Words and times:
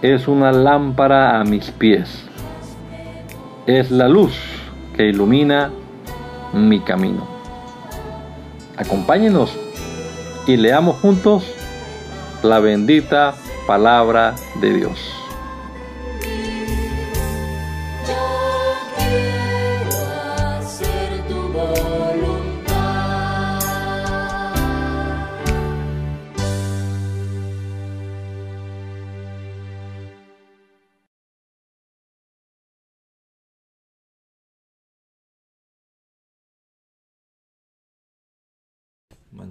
Es 0.00 0.28
una 0.28 0.50
lámpara 0.50 1.38
a 1.38 1.44
mis 1.44 1.70
pies. 1.72 2.24
Es 3.66 3.90
la 3.90 4.08
luz 4.08 4.32
que 4.96 5.10
ilumina 5.10 5.70
mi 6.54 6.80
camino. 6.80 7.26
Acompáñenos 8.78 9.54
y 10.46 10.56
leamos 10.56 10.96
juntos 11.00 11.44
la 12.42 12.60
bendita 12.60 13.34
palabra 13.66 14.34
de 14.62 14.72
Dios. 14.72 15.21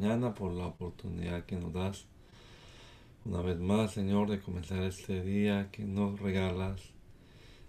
Por 0.02 0.52
la 0.52 0.66
oportunidad 0.66 1.46
que 1.46 1.56
nos 1.56 1.72
das 1.74 2.06
una 3.24 3.44
vez 3.44 3.60
más, 3.60 3.92
Señor, 3.92 4.32
de 4.32 4.40
comenzar 4.40 4.82
este 4.82 5.22
día 5.22 5.70
que 5.72 5.86
nos 5.86 6.20
regalas 6.20 6.82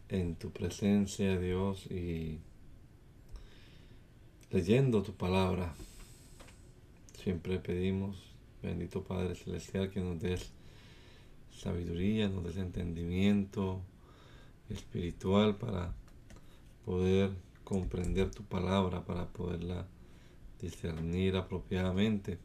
en 0.09 0.37
tu 0.37 0.51
presencia, 0.51 1.39
Dios, 1.39 1.85
y 1.91 2.39
leyendo 4.51 5.03
tu 5.03 5.13
palabra. 5.13 5.75
Siempre 7.23 7.59
pedimos, 7.59 8.17
bendito 8.63 9.05
Padre 9.05 9.35
Celestial, 9.35 9.91
que 9.91 10.01
nos 10.01 10.19
des 10.19 10.53
sabiduría, 11.55 12.31
nos 12.31 12.45
des 12.45 12.57
entendimiento 12.57 13.83
espiritual 14.71 15.57
para 15.57 15.93
poder 16.87 17.31
comprender 17.63 18.31
tu 18.31 18.43
palabra, 18.43 19.05
para 19.05 19.27
poderla 19.27 19.87
discernir 20.63 21.37
apropiadamente 21.37 22.39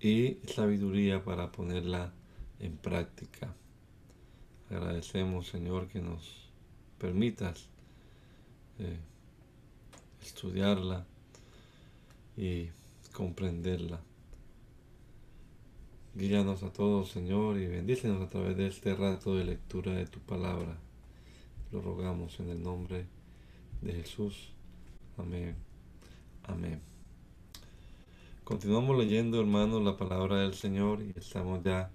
y 0.00 0.38
sabiduría 0.52 1.22
para 1.22 1.52
ponerla 1.52 2.12
en 2.58 2.76
práctica. 2.76 3.54
Agradecemos, 4.70 5.46
Señor, 5.46 5.88
que 5.88 6.00
nos 6.00 6.50
permitas 6.98 7.68
eh, 8.78 8.98
estudiarla 10.22 11.06
y 12.36 12.68
comprenderla. 13.12 14.00
Guíanos 16.14 16.62
a 16.62 16.72
todos, 16.72 17.10
Señor, 17.10 17.58
y 17.58 17.66
bendícenos 17.66 18.22
a 18.22 18.28
través 18.28 18.56
de 18.56 18.66
este 18.66 18.94
rato 18.94 19.36
de 19.36 19.44
lectura 19.44 19.92
de 19.92 20.06
tu 20.06 20.20
palabra. 20.20 20.78
Lo 21.70 21.80
rogamos 21.80 22.38
en 22.40 22.50
el 22.50 22.62
nombre 22.62 23.06
de 23.80 23.92
Jesús. 23.92 24.52
Amén. 25.16 25.56
Amén. 26.44 26.91
Continuamos 28.44 28.98
leyendo, 28.98 29.38
hermanos, 29.40 29.84
la 29.84 29.96
palabra 29.96 30.38
del 30.40 30.54
Señor 30.54 31.00
y 31.00 31.16
estamos 31.16 31.62
ya 31.62 31.92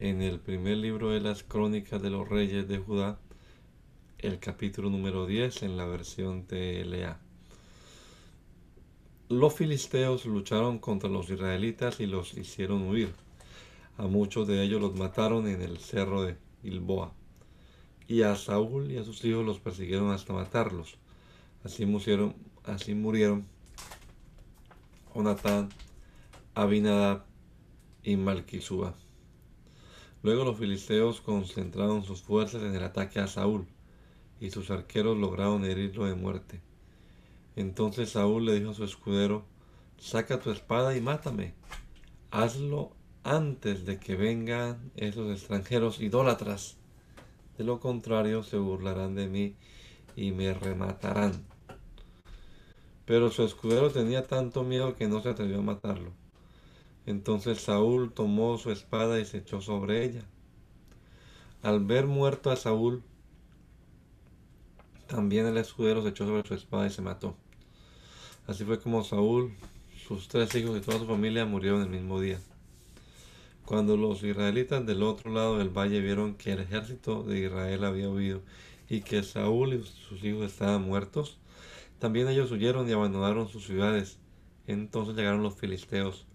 en 0.00 0.20
el 0.20 0.40
primer 0.40 0.78
libro 0.78 1.10
de 1.10 1.20
las 1.20 1.44
crónicas 1.44 2.02
de 2.02 2.10
los 2.10 2.28
reyes 2.28 2.66
de 2.66 2.78
Judá, 2.78 3.20
el 4.18 4.40
capítulo 4.40 4.90
número 4.90 5.26
10 5.26 5.62
en 5.62 5.76
la 5.76 5.86
versión 5.86 6.42
TLA. 6.42 7.20
Los 9.28 9.54
filisteos 9.54 10.26
lucharon 10.26 10.80
contra 10.80 11.08
los 11.08 11.30
israelitas 11.30 12.00
y 12.00 12.06
los 12.06 12.36
hicieron 12.36 12.88
huir. 12.88 13.14
A 13.96 14.08
muchos 14.08 14.48
de 14.48 14.64
ellos 14.64 14.80
los 14.80 14.96
mataron 14.96 15.46
en 15.46 15.62
el 15.62 15.78
cerro 15.78 16.24
de 16.24 16.36
Gilboa. 16.62 17.12
Y 18.08 18.22
a 18.22 18.34
Saúl 18.34 18.90
y 18.90 18.98
a 18.98 19.04
sus 19.04 19.24
hijos 19.24 19.46
los 19.46 19.60
persiguieron 19.60 20.10
hasta 20.10 20.32
matarlos. 20.32 20.98
Así 21.62 21.86
murieron, 21.86 22.34
así 22.64 22.92
murieron 22.92 23.46
Jonatán, 25.16 25.70
Abinadab 26.54 27.24
y 28.02 28.16
Malquisúa. 28.18 28.94
Luego 30.22 30.44
los 30.44 30.58
filisteos 30.58 31.22
concentraron 31.22 32.04
sus 32.04 32.20
fuerzas 32.20 32.62
en 32.62 32.74
el 32.74 32.82
ataque 32.82 33.18
a 33.20 33.26
Saúl, 33.26 33.66
y 34.40 34.50
sus 34.50 34.70
arqueros 34.70 35.16
lograron 35.16 35.64
herirlo 35.64 36.04
de 36.04 36.14
muerte. 36.14 36.60
Entonces 37.56 38.10
Saúl 38.10 38.44
le 38.44 38.60
dijo 38.60 38.72
a 38.72 38.74
su 38.74 38.84
escudero, 38.84 39.46
saca 39.98 40.38
tu 40.38 40.50
espada 40.50 40.94
y 40.94 41.00
mátame. 41.00 41.54
Hazlo 42.30 42.92
antes 43.24 43.86
de 43.86 43.98
que 43.98 44.16
vengan 44.16 44.92
esos 44.96 45.32
extranjeros 45.32 45.98
idólatras. 46.02 46.76
De 47.56 47.64
lo 47.64 47.80
contrario 47.80 48.42
se 48.42 48.58
burlarán 48.58 49.14
de 49.14 49.28
mí 49.28 49.56
y 50.14 50.32
me 50.32 50.52
rematarán. 50.52 51.55
Pero 53.06 53.30
su 53.30 53.44
escudero 53.44 53.90
tenía 53.90 54.26
tanto 54.26 54.64
miedo 54.64 54.96
que 54.96 55.08
no 55.08 55.22
se 55.22 55.30
atrevió 55.30 55.58
a 55.58 55.62
matarlo. 55.62 56.12
Entonces 57.06 57.60
Saúl 57.60 58.12
tomó 58.12 58.58
su 58.58 58.72
espada 58.72 59.20
y 59.20 59.24
se 59.24 59.38
echó 59.38 59.60
sobre 59.60 60.04
ella. 60.04 60.24
Al 61.62 61.84
ver 61.84 62.06
muerto 62.06 62.50
a 62.50 62.56
Saúl, 62.56 63.02
también 65.06 65.46
el 65.46 65.56
escudero 65.56 66.02
se 66.02 66.08
echó 66.08 66.26
sobre 66.26 66.46
su 66.46 66.54
espada 66.54 66.86
y 66.86 66.90
se 66.90 67.00
mató. 67.00 67.36
Así 68.48 68.64
fue 68.64 68.80
como 68.80 69.04
Saúl, 69.04 69.54
sus 70.06 70.26
tres 70.28 70.54
hijos 70.56 70.76
y 70.76 70.80
toda 70.80 70.98
su 70.98 71.06
familia 71.06 71.46
murieron 71.46 71.82
el 71.82 71.88
mismo 71.88 72.20
día. 72.20 72.40
Cuando 73.64 73.96
los 73.96 74.22
israelitas 74.22 74.84
del 74.86 75.02
otro 75.02 75.32
lado 75.32 75.58
del 75.58 75.70
valle 75.70 76.00
vieron 76.00 76.34
que 76.34 76.52
el 76.52 76.60
ejército 76.60 77.22
de 77.22 77.40
Israel 77.40 77.84
había 77.84 78.08
huido 78.08 78.42
y 78.88 79.00
que 79.00 79.22
Saúl 79.24 79.74
y 79.74 79.84
sus 79.84 80.22
hijos 80.22 80.46
estaban 80.46 80.82
muertos, 80.82 81.38
también 81.98 82.28
ellos 82.28 82.50
huyeron 82.50 82.88
y 82.88 82.92
abandonaron 82.92 83.48
sus 83.48 83.64
ciudades. 83.66 84.18
Entonces 84.66 85.14
llegaron 85.14 85.42
los 85.42 85.54
filisteos 85.54 86.26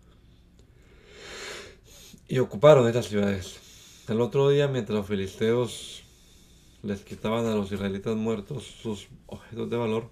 y 2.28 2.40
ocuparon 2.40 2.88
estas 2.88 3.08
ciudades. 3.08 3.60
El 4.08 4.22
otro 4.22 4.50
día, 4.50 4.68
mientras 4.68 4.98
los 4.98 5.08
filisteos 5.08 6.04
les 6.82 7.04
quitaban 7.04 7.46
a 7.46 7.56
los 7.56 7.72
israelitas 7.72 8.16
muertos 8.16 8.64
sus 8.64 9.10
objetos 9.28 9.70
de 9.70 9.78
valor, 9.78 10.10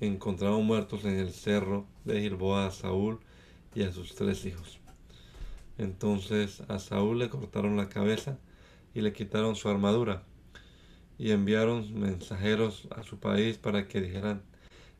encontraron 0.00 0.64
muertos 0.64 1.04
en 1.04 1.18
el 1.18 1.32
cerro 1.32 1.86
de 2.04 2.20
Gilboa 2.20 2.66
a 2.66 2.70
Saúl 2.70 3.20
y 3.74 3.82
a 3.82 3.92
sus 3.92 4.14
tres 4.14 4.44
hijos. 4.44 4.80
Entonces 5.78 6.62
a 6.68 6.78
Saúl 6.78 7.18
le 7.18 7.28
cortaron 7.28 7.76
la 7.76 7.88
cabeza 7.88 8.38
y 8.94 9.00
le 9.02 9.12
quitaron 9.12 9.56
su 9.56 9.68
armadura 9.68 10.24
y 11.18 11.30
enviaron 11.30 11.98
mensajeros 11.98 12.88
a 12.90 13.02
su 13.02 13.18
país 13.18 13.58
para 13.58 13.86
que 13.86 14.00
dijeran 14.00 14.42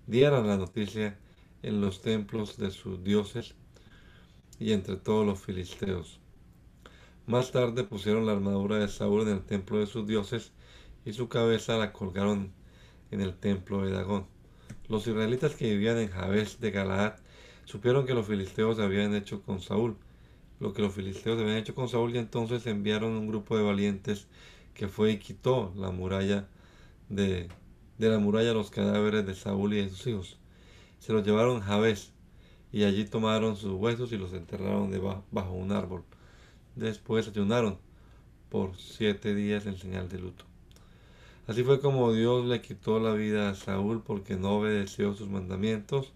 dieran 0.06 0.47
la 0.47 0.56
noticia 0.56 1.19
en 1.62 1.81
los 1.81 2.03
templos 2.03 2.56
de 2.59 2.71
sus 2.71 3.03
dioses 3.03 3.55
y 4.59 4.73
entre 4.73 4.97
todos 4.97 5.27
los 5.27 5.41
filisteos. 5.41 6.21
Más 7.27 7.53
tarde 7.53 7.85
pusieron 7.85 8.27
la 8.27 8.33
armadura 8.33 8.79
de 8.79 8.89
Saúl 8.89 9.23
en 9.23 9.29
el 9.29 9.43
templo 9.43 9.79
de 9.79 9.87
sus 9.87 10.06
dioses 10.06 10.53
y 11.05 11.12
su 11.12 11.29
cabeza 11.29 11.79
la 11.79 11.93
colgaron 11.93 12.53
en 13.11 13.21
el 13.21 13.35
templo 13.35 13.85
de 13.85 13.93
Dagón. 13.93 14.27
Los 14.89 15.06
israelitas 15.06 15.55
que 15.55 15.71
vivían 15.71 15.99
en 15.99 16.09
Jabes 16.09 16.61
de 16.61 16.71
Galaad 16.71 17.15
supieron 17.65 18.05
que 18.05 18.15
los 18.15 18.27
filisteos 18.27 18.79
habían 18.79 19.15
hecho 19.15 19.43
con 19.43 19.61
Saúl, 19.61 19.97
lo 20.61 20.75
que 20.75 20.83
los 20.83 20.93
filisteos 20.93 21.41
habían 21.41 21.56
hecho 21.56 21.75
con 21.75 21.89
Saúl 21.89 22.15
y 22.15 22.19
entonces 22.19 22.67
enviaron 22.67 23.12
un 23.12 23.27
grupo 23.27 23.56
de 23.56 23.62
valientes 23.62 24.27
que 24.75 24.89
fue 24.89 25.12
y 25.12 25.19
quitó 25.19 25.73
la 25.77 25.91
muralla 25.91 26.47
de 27.09 27.49
de 27.99 28.08
la 28.08 28.19
muralla 28.19 28.52
los 28.52 28.70
cadáveres 28.70 29.26
de 29.26 29.35
Saúl 29.35 29.75
y 29.75 29.82
de 29.82 29.91
sus 29.91 30.06
hijos. 30.06 30.38
Se 30.99 31.12
los 31.12 31.25
llevaron 31.25 31.62
a 31.62 31.81
y 32.73 32.85
allí 32.85 33.05
tomaron 33.05 33.56
sus 33.56 33.73
huesos 33.73 34.12
y 34.12 34.19
los 34.19 34.32
enterraron 34.32 34.91
debajo, 34.91 35.25
bajo 35.31 35.52
un 35.52 35.70
árbol. 35.70 36.02
Después 36.75 37.29
ayunaron 37.29 37.79
por 38.49 38.76
siete 38.76 39.35
días 39.35 39.67
en 39.67 39.79
señal 39.79 40.08
de 40.08 40.19
luto. 40.19 40.44
Así 41.46 41.62
fue 41.62 41.79
como 41.79 42.12
Dios 42.12 42.46
le 42.46 42.62
quitó 42.62 42.99
la 42.99 43.12
vida 43.12 43.50
a 43.50 43.55
Saúl 43.55 44.02
porque 44.02 44.37
no 44.37 44.56
obedeció 44.56 45.14
sus 45.14 45.29
mandamientos 45.29 46.12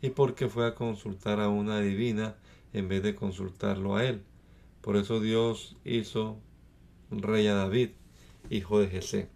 y 0.00 0.10
porque 0.10 0.48
fue 0.48 0.66
a 0.66 0.74
consultar 0.74 1.40
a 1.40 1.48
una 1.48 1.80
divina 1.80 2.36
en 2.72 2.88
vez 2.88 3.02
de 3.02 3.14
consultarlo 3.14 3.96
a 3.96 4.04
él. 4.04 4.22
Por 4.80 4.96
eso 4.96 5.20
Dios 5.20 5.76
hizo 5.84 6.38
rey 7.10 7.46
a 7.46 7.54
David, 7.54 7.90
hijo 8.50 8.80
de 8.80 8.88
Jesé. 8.88 9.28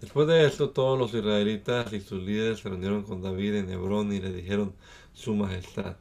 Después 0.00 0.28
de 0.28 0.46
esto, 0.46 0.70
todos 0.70 0.98
los 0.98 1.14
israelitas 1.14 1.92
y 1.92 2.00
sus 2.00 2.22
líderes 2.22 2.60
se 2.60 2.68
reunieron 2.68 3.02
con 3.02 3.22
David 3.22 3.54
en 3.54 3.70
Hebrón 3.70 4.12
y 4.12 4.20
le 4.20 4.32
dijeron, 4.32 4.74
Su 5.14 5.34
Majestad, 5.34 5.96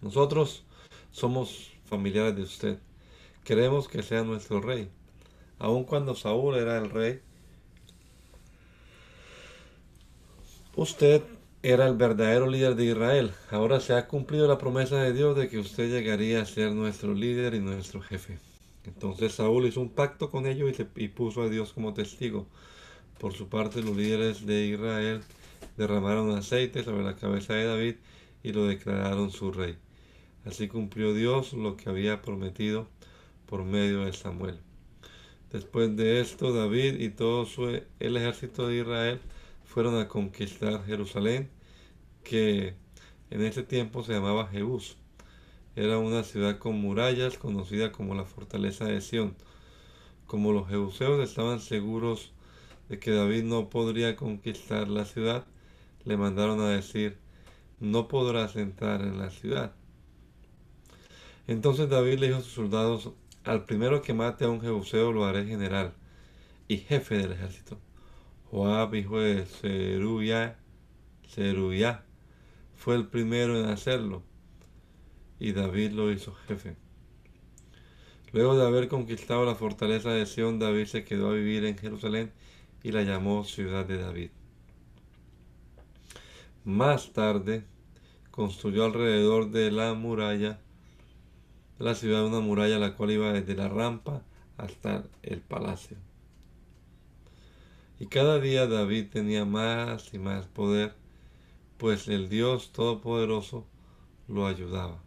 nosotros 0.00 0.64
somos 1.12 1.72
familiares 1.84 2.36
de 2.36 2.42
usted, 2.42 2.78
queremos 3.44 3.88
que 3.88 4.02
sea 4.02 4.22
nuestro 4.22 4.60
rey. 4.60 4.88
Aun 5.58 5.84
cuando 5.84 6.14
Saúl 6.14 6.56
era 6.56 6.78
el 6.78 6.90
rey, 6.90 7.20
usted 10.74 11.22
era 11.62 11.86
el 11.88 11.96
verdadero 11.96 12.48
líder 12.48 12.76
de 12.76 12.84
Israel. 12.84 13.32
Ahora 13.50 13.80
se 13.80 13.94
ha 13.94 14.06
cumplido 14.06 14.46
la 14.46 14.58
promesa 14.58 15.02
de 15.02 15.12
Dios 15.12 15.36
de 15.36 15.48
que 15.48 15.58
usted 15.58 15.90
llegaría 15.90 16.42
a 16.42 16.46
ser 16.46 16.72
nuestro 16.72 17.12
líder 17.14 17.54
y 17.54 17.60
nuestro 17.60 18.00
jefe. 18.00 18.38
Entonces 18.84 19.32
Saúl 19.34 19.66
hizo 19.66 19.80
un 19.80 19.88
pacto 19.88 20.30
con 20.30 20.46
ellos 20.46 20.72
y, 20.94 21.08
puso 21.08 21.42
a 21.42 21.48
Dios 21.48 21.72
como 21.72 21.92
testigo. 21.92 22.46
Por 23.18 23.32
su 23.32 23.48
parte, 23.48 23.82
los 23.82 23.96
líderes 23.96 24.44
de 24.44 24.66
Israel 24.66 25.22
derramaron 25.76 26.30
aceite 26.36 26.84
sobre 26.84 27.04
la 27.04 27.16
cabeza 27.16 27.54
de 27.54 27.64
David 27.64 27.94
y 28.42 28.52
lo 28.52 28.66
declararon 28.66 29.30
su 29.30 29.52
rey. 29.52 29.76
Así 30.44 30.68
cumplió 30.68 31.14
Dios 31.14 31.52
lo 31.52 31.76
que 31.76 31.88
había 31.88 32.22
prometido 32.22 32.88
por 33.46 33.64
medio 33.64 34.04
de 34.04 34.12
Samuel. 34.12 34.58
Después 35.50 35.96
de 35.96 36.20
esto, 36.20 36.52
David 36.52 37.00
y 37.00 37.08
todo 37.08 37.46
su, 37.46 37.66
el 37.68 38.16
ejército 38.16 38.68
de 38.68 38.80
Israel 38.80 39.20
fueron 39.64 39.98
a 39.98 40.08
conquistar 40.08 40.84
Jerusalén, 40.84 41.48
que 42.22 42.74
en 43.30 43.42
ese 43.42 43.62
tiempo 43.62 44.04
se 44.04 44.12
llamaba 44.12 44.48
Jebús. 44.48 44.96
Era 45.74 45.98
una 45.98 46.22
ciudad 46.22 46.58
con 46.58 46.80
murallas 46.80 47.38
conocida 47.38 47.92
como 47.92 48.14
la 48.14 48.24
fortaleza 48.24 48.84
de 48.84 49.00
Sión. 49.00 49.34
Como 50.26 50.52
los 50.52 50.68
jebuseos 50.68 51.20
estaban 51.26 51.60
seguros 51.60 52.32
de 52.88 52.98
que 52.98 53.10
David 53.10 53.44
no 53.44 53.68
podría 53.68 54.16
conquistar 54.16 54.88
la 54.88 55.04
ciudad, 55.04 55.46
le 56.04 56.16
mandaron 56.16 56.60
a 56.60 56.68
decir, 56.68 57.18
no 57.80 58.08
podrás 58.08 58.56
entrar 58.56 59.02
en 59.02 59.18
la 59.18 59.30
ciudad. 59.30 59.74
Entonces 61.46 61.88
David 61.88 62.18
le 62.18 62.28
dijo 62.28 62.38
a 62.38 62.42
sus 62.42 62.52
soldados, 62.52 63.10
al 63.44 63.64
primero 63.64 64.02
que 64.02 64.14
mate 64.14 64.44
a 64.44 64.48
un 64.48 64.60
jebuseo 64.60 65.12
lo 65.12 65.24
haré 65.24 65.46
general 65.46 65.94
y 66.68 66.78
jefe 66.78 67.16
del 67.16 67.32
ejército. 67.32 67.78
Joab, 68.50 68.94
hijo 68.94 69.20
de 69.20 69.44
Zeruya, 69.44 70.58
fue 72.74 72.94
el 72.94 73.06
primero 73.06 73.58
en 73.58 73.66
hacerlo 73.66 74.22
y 75.38 75.52
David 75.52 75.92
lo 75.92 76.10
hizo 76.10 76.34
jefe. 76.46 76.76
Luego 78.32 78.56
de 78.56 78.66
haber 78.66 78.88
conquistado 78.88 79.44
la 79.44 79.54
fortaleza 79.54 80.10
de 80.10 80.26
Sión, 80.26 80.58
David 80.58 80.86
se 80.86 81.04
quedó 81.04 81.30
a 81.30 81.34
vivir 81.34 81.64
en 81.64 81.78
Jerusalén 81.78 82.32
y 82.86 82.92
la 82.92 83.02
llamó 83.02 83.42
ciudad 83.42 83.84
de 83.84 83.98
David. 83.98 84.30
Más 86.64 87.12
tarde 87.12 87.64
construyó 88.30 88.84
alrededor 88.84 89.50
de 89.50 89.72
la 89.72 89.92
muralla 89.94 90.60
la 91.80 91.96
ciudad 91.96 92.24
una 92.24 92.38
muralla 92.38 92.78
la 92.78 92.94
cual 92.94 93.10
iba 93.10 93.32
desde 93.32 93.56
la 93.56 93.66
rampa 93.68 94.22
hasta 94.56 95.02
el 95.24 95.40
palacio. 95.40 95.96
Y 97.98 98.06
cada 98.06 98.38
día 98.38 98.68
David 98.68 99.06
tenía 99.10 99.44
más 99.44 100.14
y 100.14 100.20
más 100.20 100.46
poder, 100.46 100.94
pues 101.78 102.06
el 102.06 102.28
Dios 102.28 102.70
Todopoderoso 102.70 103.66
lo 104.28 104.46
ayudaba. 104.46 105.02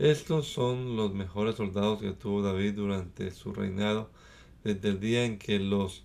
Estos 0.00 0.48
son 0.48 0.96
los 0.96 1.14
mejores 1.14 1.54
soldados 1.54 2.00
que 2.00 2.10
tuvo 2.10 2.42
David 2.42 2.74
durante 2.74 3.30
su 3.30 3.52
reinado, 3.52 4.10
desde 4.64 4.88
el 4.88 5.00
día 5.00 5.24
en 5.24 5.38
que 5.38 5.58
los 5.58 6.04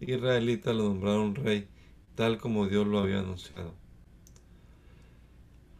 israelitas 0.00 0.74
lo 0.74 0.84
nombraron 0.84 1.34
rey, 1.34 1.68
tal 2.14 2.38
como 2.38 2.66
Dios 2.66 2.86
lo 2.86 2.98
había 2.98 3.20
anunciado. 3.20 3.74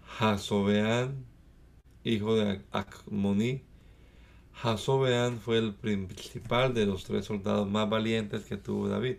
Jasobeán 0.05 1.29
hijo 2.05 2.37
de 2.37 2.63
Acmoní. 2.73 3.63
Jasobeán 4.55 5.39
fue 5.39 5.59
el 5.59 5.75
principal 5.75 6.75
de 6.75 6.87
los 6.87 7.05
tres 7.05 7.27
soldados 7.27 7.69
más 7.69 7.89
valientes 7.89 8.45
que 8.45 8.57
tuvo 8.57 8.89
David, 8.89 9.17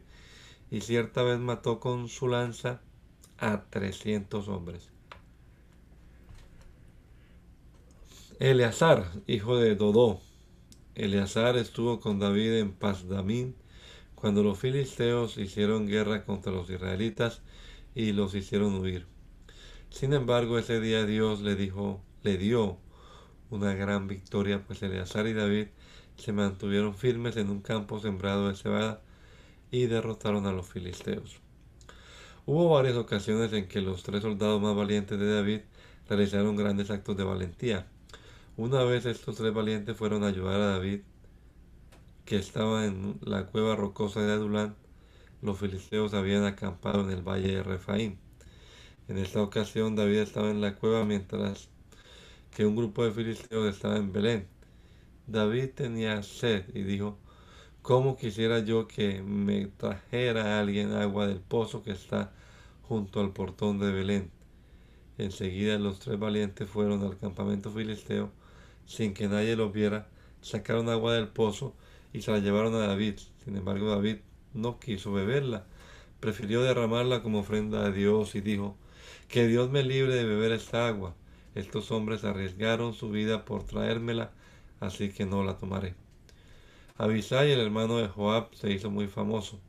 y 0.71 0.81
cierta 0.81 1.23
vez 1.23 1.39
mató 1.39 1.79
con 1.79 2.09
su 2.09 2.27
lanza 2.27 2.81
a 3.37 3.63
300 3.69 4.47
hombres. 4.49 4.89
Eleazar, 8.39 9.11
hijo 9.27 9.57
de 9.57 9.75
Dodó. 9.75 10.21
Eleazar 10.99 11.55
estuvo 11.55 12.01
con 12.01 12.19
David 12.19 12.55
en 12.55 12.73
Pasdamín 12.73 13.55
cuando 14.15 14.43
los 14.43 14.59
filisteos 14.59 15.37
hicieron 15.37 15.87
guerra 15.87 16.25
contra 16.25 16.51
los 16.51 16.69
israelitas 16.69 17.41
y 17.95 18.11
los 18.11 18.35
hicieron 18.35 18.75
huir. 18.75 19.07
Sin 19.89 20.11
embargo, 20.11 20.59
ese 20.59 20.81
día 20.81 21.05
Dios 21.05 21.39
le 21.39 21.55
dijo 21.55 22.01
le 22.21 22.37
dio 22.37 22.79
una 23.49 23.73
gran 23.75 24.07
victoria, 24.07 24.65
pues 24.67 24.83
Eleazar 24.83 25.25
y 25.27 25.33
David 25.33 25.67
se 26.17 26.33
mantuvieron 26.33 26.93
firmes 26.93 27.37
en 27.37 27.49
un 27.49 27.61
campo 27.61 28.01
sembrado 28.01 28.49
de 28.49 28.55
cebada 28.55 29.01
y 29.71 29.85
derrotaron 29.85 30.47
a 30.47 30.51
los 30.51 30.67
filisteos. 30.67 31.39
Hubo 32.45 32.67
varias 32.67 32.97
ocasiones 32.97 33.53
en 33.53 33.69
que 33.69 33.79
los 33.79 34.03
tres 34.03 34.21
soldados 34.21 34.61
más 34.61 34.75
valientes 34.75 35.17
de 35.17 35.33
David 35.33 35.61
realizaron 36.09 36.57
grandes 36.57 36.91
actos 36.91 37.15
de 37.15 37.23
valentía. 37.23 37.87
Una 38.59 38.83
vez 38.83 39.05
estos 39.05 39.37
tres 39.37 39.53
valientes 39.53 39.95
fueron 39.95 40.25
a 40.25 40.27
ayudar 40.27 40.59
a 40.59 40.71
David, 40.71 40.99
que 42.25 42.35
estaba 42.35 42.85
en 42.85 43.17
la 43.21 43.45
cueva 43.45 43.77
rocosa 43.77 44.19
de 44.19 44.33
Adulán. 44.33 44.75
Los 45.41 45.59
filisteos 45.59 46.13
habían 46.13 46.43
acampado 46.43 47.05
en 47.05 47.09
el 47.09 47.21
valle 47.21 47.55
de 47.55 47.63
Refaim. 47.63 48.17
En 49.07 49.17
esta 49.17 49.41
ocasión 49.41 49.95
David 49.95 50.17
estaba 50.17 50.51
en 50.51 50.59
la 50.59 50.75
cueva 50.75 51.05
mientras 51.05 51.69
que 52.53 52.65
un 52.65 52.75
grupo 52.75 53.05
de 53.05 53.13
filisteos 53.13 53.73
estaba 53.73 53.95
en 53.95 54.11
Belén. 54.11 54.45
David 55.25 55.69
tenía 55.73 56.21
sed 56.21 56.65
y 56.73 56.81
dijo, 56.81 57.17
¿cómo 57.81 58.17
quisiera 58.17 58.59
yo 58.59 58.89
que 58.89 59.21
me 59.21 59.67
trajera 59.67 60.59
alguien 60.59 60.91
agua 60.91 61.27
del 61.27 61.39
pozo 61.39 61.81
que 61.81 61.91
está 61.91 62.33
junto 62.81 63.21
al 63.21 63.31
portón 63.31 63.79
de 63.79 63.93
Belén? 63.93 64.31
Enseguida 65.17 65.79
los 65.79 65.99
tres 65.99 66.19
valientes 66.19 66.69
fueron 66.69 67.03
al 67.03 67.17
campamento 67.17 67.71
filisteo, 67.71 68.31
sin 68.89 69.13
que 69.13 69.27
nadie 69.27 69.55
los 69.55 69.71
viera, 69.71 70.07
sacaron 70.41 70.89
agua 70.89 71.13
del 71.13 71.27
pozo 71.27 71.75
y 72.11 72.23
se 72.23 72.31
la 72.31 72.39
llevaron 72.39 72.73
a 72.73 72.87
David. 72.87 73.19
Sin 73.45 73.55
embargo, 73.55 73.91
David 73.91 74.17
no 74.55 74.79
quiso 74.79 75.13
beberla, 75.13 75.67
prefirió 76.19 76.63
derramarla 76.63 77.21
como 77.21 77.41
ofrenda 77.41 77.85
a 77.85 77.91
Dios 77.91 78.33
y 78.33 78.41
dijo, 78.41 78.75
que 79.27 79.47
Dios 79.47 79.69
me 79.69 79.83
libre 79.83 80.15
de 80.15 80.25
beber 80.25 80.51
esta 80.53 80.87
agua. 80.87 81.13
Estos 81.53 81.91
hombres 81.91 82.23
arriesgaron 82.23 82.95
su 82.95 83.11
vida 83.11 83.45
por 83.45 83.63
traérmela, 83.63 84.31
así 84.79 85.09
que 85.09 85.27
no 85.27 85.43
la 85.43 85.55
tomaré. 85.59 85.93
Abisai, 86.97 87.51
el 87.51 87.59
hermano 87.59 87.97
de 87.97 88.07
Joab, 88.07 88.55
se 88.55 88.71
hizo 88.71 88.89
muy 88.89 89.07
famoso. 89.07 89.59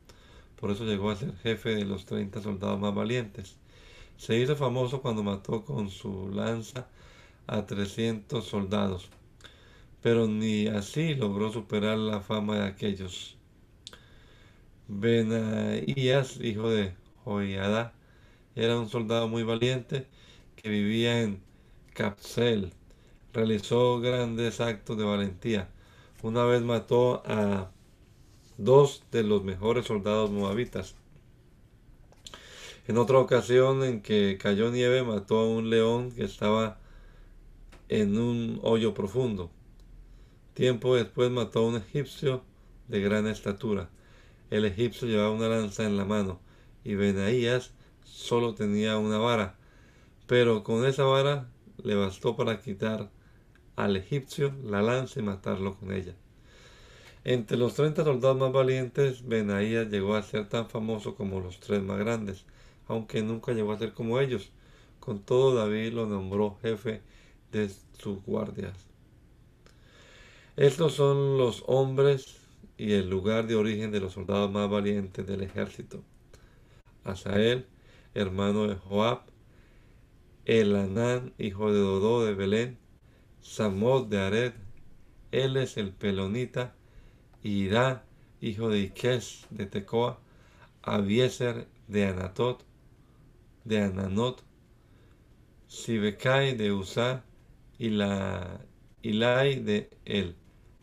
Por 0.59 0.71
eso 0.71 0.83
llegó 0.83 1.11
a 1.11 1.15
ser 1.15 1.37
jefe 1.37 1.75
de 1.75 1.85
los 1.85 2.05
treinta 2.05 2.41
soldados 2.41 2.79
más 2.79 2.95
valientes. 2.95 3.55
Se 4.17 4.35
hizo 4.39 4.55
famoso 4.55 5.03
cuando 5.03 5.21
mató 5.21 5.63
con 5.63 5.91
su 5.91 6.31
lanza 6.33 6.87
a 7.51 7.65
trescientos 7.65 8.47
soldados. 8.47 9.09
Pero 10.01 10.27
ni 10.27 10.67
así 10.67 11.13
logró 11.13 11.51
superar 11.51 11.97
la 11.97 12.21
fama 12.21 12.59
de 12.59 12.67
aquellos. 12.67 13.35
Benaías, 14.87 16.39
hijo 16.41 16.69
de 16.69 16.93
Joiada, 17.23 17.93
era 18.55 18.79
un 18.79 18.89
soldado 18.89 19.27
muy 19.27 19.43
valiente 19.43 20.07
que 20.55 20.69
vivía 20.69 21.21
en 21.21 21.41
Capsel 21.93 22.71
realizó 23.33 23.99
grandes 23.99 24.61
actos 24.61 24.97
de 24.97 25.03
valentía. 25.03 25.69
Una 26.21 26.45
vez 26.45 26.61
mató 26.61 27.21
a 27.25 27.69
dos 28.57 29.03
de 29.11 29.23
los 29.23 29.43
mejores 29.43 29.85
soldados 29.85 30.31
moabitas. 30.31 30.95
En 32.87 32.97
otra 32.97 33.19
ocasión 33.19 33.83
en 33.83 34.01
que 34.01 34.37
cayó 34.41 34.71
nieve 34.71 35.03
mató 35.03 35.39
a 35.39 35.47
un 35.47 35.69
león 35.69 36.11
que 36.11 36.23
estaba 36.23 36.79
en 37.91 38.17
un 38.17 38.61
hoyo 38.63 38.93
profundo. 38.93 39.51
Tiempo 40.53 40.95
después 40.95 41.29
mató 41.29 41.59
a 41.59 41.67
un 41.67 41.75
egipcio 41.75 42.41
de 42.87 43.01
gran 43.01 43.27
estatura. 43.27 43.89
El 44.49 44.63
egipcio 44.63 45.09
llevaba 45.09 45.31
una 45.31 45.49
lanza 45.49 45.83
en 45.83 45.97
la 45.97 46.05
mano 46.05 46.39
y 46.85 46.95
Benaías 46.95 47.73
solo 48.05 48.55
tenía 48.55 48.97
una 48.97 49.17
vara, 49.17 49.57
pero 50.25 50.63
con 50.63 50.85
esa 50.85 51.03
vara 51.03 51.49
le 51.83 51.95
bastó 51.95 52.37
para 52.37 52.61
quitar 52.61 53.09
al 53.75 53.97
egipcio 53.97 54.55
la 54.63 54.81
lanza 54.81 55.19
y 55.19 55.23
matarlo 55.23 55.75
con 55.75 55.91
ella. 55.91 56.15
Entre 57.25 57.57
los 57.57 57.73
treinta 57.73 58.05
soldados 58.05 58.37
más 58.37 58.53
valientes, 58.53 59.27
Benaías 59.27 59.89
llegó 59.89 60.15
a 60.15 60.23
ser 60.23 60.47
tan 60.47 60.69
famoso 60.69 61.15
como 61.15 61.41
los 61.41 61.59
tres 61.59 61.83
más 61.83 61.99
grandes, 61.99 62.45
aunque 62.87 63.21
nunca 63.21 63.51
llegó 63.51 63.73
a 63.73 63.79
ser 63.79 63.93
como 63.93 64.21
ellos. 64.21 64.49
Con 65.01 65.19
todo, 65.19 65.55
David 65.55 65.91
lo 65.91 66.05
nombró 66.05 66.57
jefe 66.61 67.01
de 67.51 67.69
sus 67.97 68.23
guardias. 68.23 68.77
Estos 70.55 70.93
son 70.93 71.37
los 71.37 71.63
hombres 71.67 72.37
y 72.77 72.93
el 72.93 73.09
lugar 73.09 73.47
de 73.47 73.55
origen 73.55 73.91
de 73.91 73.99
los 73.99 74.13
soldados 74.13 74.51
más 74.51 74.69
valientes 74.69 75.25
del 75.25 75.41
ejército. 75.41 76.03
Asael, 77.03 77.65
hermano 78.13 78.67
de 78.67 78.75
Joab, 78.75 79.21
Elanán, 80.45 81.33
hijo 81.37 81.71
de 81.71 81.79
Dodó 81.79 82.25
de 82.25 82.33
Belén, 82.33 82.77
Samod 83.41 84.07
de 84.07 84.19
Ared, 84.19 84.53
él 85.31 85.57
es 85.57 85.77
el 85.77 85.91
Pelonita, 85.91 86.75
Irá, 87.43 88.03
hijo 88.41 88.69
de 88.69 88.79
Iques 88.79 89.47
de 89.49 89.65
Tecoa, 89.65 90.19
Abieser 90.81 91.67
de 91.87 92.07
Anatot, 92.07 92.63
de 93.63 93.81
Ananot, 93.81 94.43
Sibekai 95.67 96.55
de 96.55 96.71
Usa, 96.71 97.23
y 97.81 97.89
la 97.89 98.61
Ilai 99.01 99.55
de 99.55 99.89
El, 100.05 100.35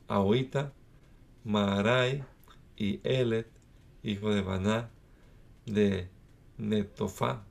Ahoita, 0.09 0.73
Maarai 1.45 2.25
y 2.77 2.99
Elet, 3.05 3.47
hijo 4.03 4.35
de 4.35 4.43
Baná, 4.43 4.91
de 5.65 6.09
Netofá, 6.57 7.45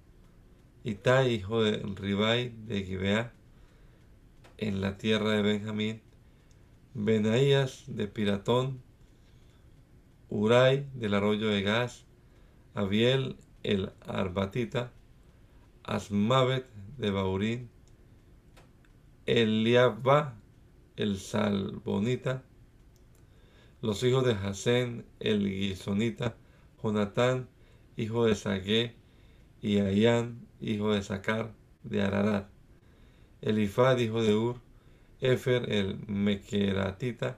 Itai, 0.83 1.33
hijo 1.33 1.63
de 1.63 1.77
Ribai 1.95 2.49
de 2.67 2.83
Gibeá, 2.83 3.31
en 4.57 4.81
la 4.81 4.97
tierra 4.97 5.31
de 5.31 5.41
Benjamín, 5.43 6.01
Benaías 6.93 7.85
de 7.87 8.05
Piratón, 8.09 8.81
Urai 10.27 10.89
del 10.93 11.13
arroyo 11.13 11.47
de 11.47 11.61
Gaz, 11.61 12.03
Abiel 12.73 13.37
el 13.63 13.93
Arbatita, 14.05 14.91
Asmavet 15.83 16.65
de 16.97 17.11
Baurín, 17.11 17.76
Eliabba 19.27 20.35
el 20.95 21.17
Salbonita, 21.19 22.43
los 23.81 24.01
hijos 24.03 24.25
de 24.25 24.31
Hasén 24.31 25.05
el 25.19 25.47
Guisonita, 25.49 26.37
Jonatán, 26.81 27.49
hijo 27.97 28.25
de 28.25 28.35
Sagué, 28.35 28.95
y 29.61 29.79
Ayán, 29.79 30.47
hijo 30.61 30.93
de 30.93 31.03
Sacar, 31.03 31.53
de 31.83 32.01
Ararat, 32.01 32.47
Elifad, 33.41 33.97
hijo 33.97 34.23
de 34.23 34.33
Ur, 34.33 34.61
Efer 35.19 35.73
el 35.73 35.99
Mequeratita, 36.07 37.37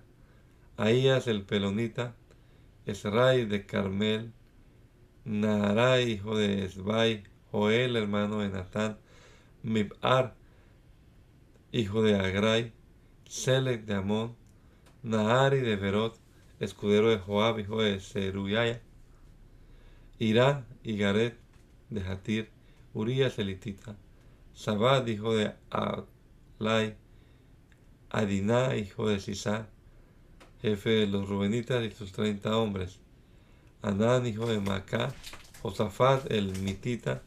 Ahías 0.77 1.27
el 1.27 1.41
Pelonita, 1.41 2.15
Esrai 2.85 3.45
de 3.45 3.65
Carmel, 3.65 4.31
Naharai, 5.25 6.11
hijo 6.11 6.37
de 6.37 6.65
Esbai, 6.65 7.23
Joel, 7.51 7.95
hermano 7.95 8.39
de 8.39 8.49
Natán, 8.49 8.99
Mib'ar, 9.63 10.35
hijo 11.71 12.01
de 12.01 12.15
Agrai, 12.15 12.73
Selec 13.27 13.85
de 13.85 13.95
Amón, 13.95 14.35
Nahari 15.03 15.59
de 15.59 15.75
Berot, 15.75 16.19
escudero 16.59 17.09
de 17.09 17.19
Joab, 17.19 17.59
hijo 17.59 17.81
de 17.81 17.99
Seruyaya, 17.99 18.81
Irá 20.17 20.65
y 20.83 20.97
Garet 20.97 21.37
de 21.89 22.01
Hatir, 22.01 22.49
Urias 22.93 23.39
elitita, 23.39 23.95
Sabad, 24.53 25.05
hijo 25.07 25.35
de 25.35 25.53
Alai, 25.69 26.97
Adiná, 28.09 28.75
hijo 28.75 29.07
de 29.07 29.19
Sisá, 29.19 29.67
jefe 30.61 30.89
de 30.89 31.07
los 31.07 31.29
Rubenitas 31.29 31.83
y 31.83 31.91
sus 31.91 32.11
treinta 32.11 32.57
hombres, 32.57 32.99
Anán, 33.81 34.25
hijo 34.25 34.45
de 34.47 34.59
Macá, 34.59 35.13
Josafat 35.61 36.29
el 36.31 36.59
Mitita, 36.59 37.21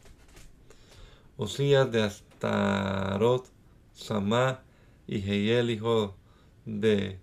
Osías 1.37 1.91
de 1.91 2.03
Astarot, 2.03 3.47
Samá 3.93 4.63
y 5.07 5.21
Jehiel, 5.21 5.71
hijo 5.71 6.17
de 6.65 7.19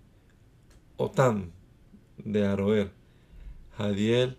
Otam, 0.96 1.50
de 2.18 2.46
Aroer, 2.46 2.92
Jadiel 3.76 4.38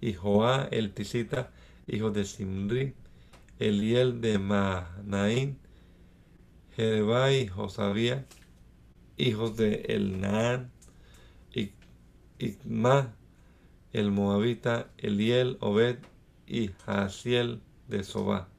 y 0.00 0.12
Joá 0.12 0.68
el 0.70 0.92
Tisita, 0.92 1.50
hijo 1.86 2.10
de 2.10 2.24
Simri, 2.24 2.94
Eliel 3.58 4.20
de 4.20 4.38
Manaín, 4.38 5.58
Jerebai 6.76 7.42
y 7.42 7.46
Josabía, 7.46 8.26
hijos 9.16 9.56
de 9.56 9.84
Elnaán, 9.88 10.70
y 11.54 11.72
Ikma, 12.38 13.14
el 13.92 14.10
Moabita, 14.10 14.90
Eliel, 14.98 15.58
Obed 15.60 15.98
y 16.46 16.70
Hasiel 16.86 17.60
de 17.88 18.04
Sobá. 18.04 18.51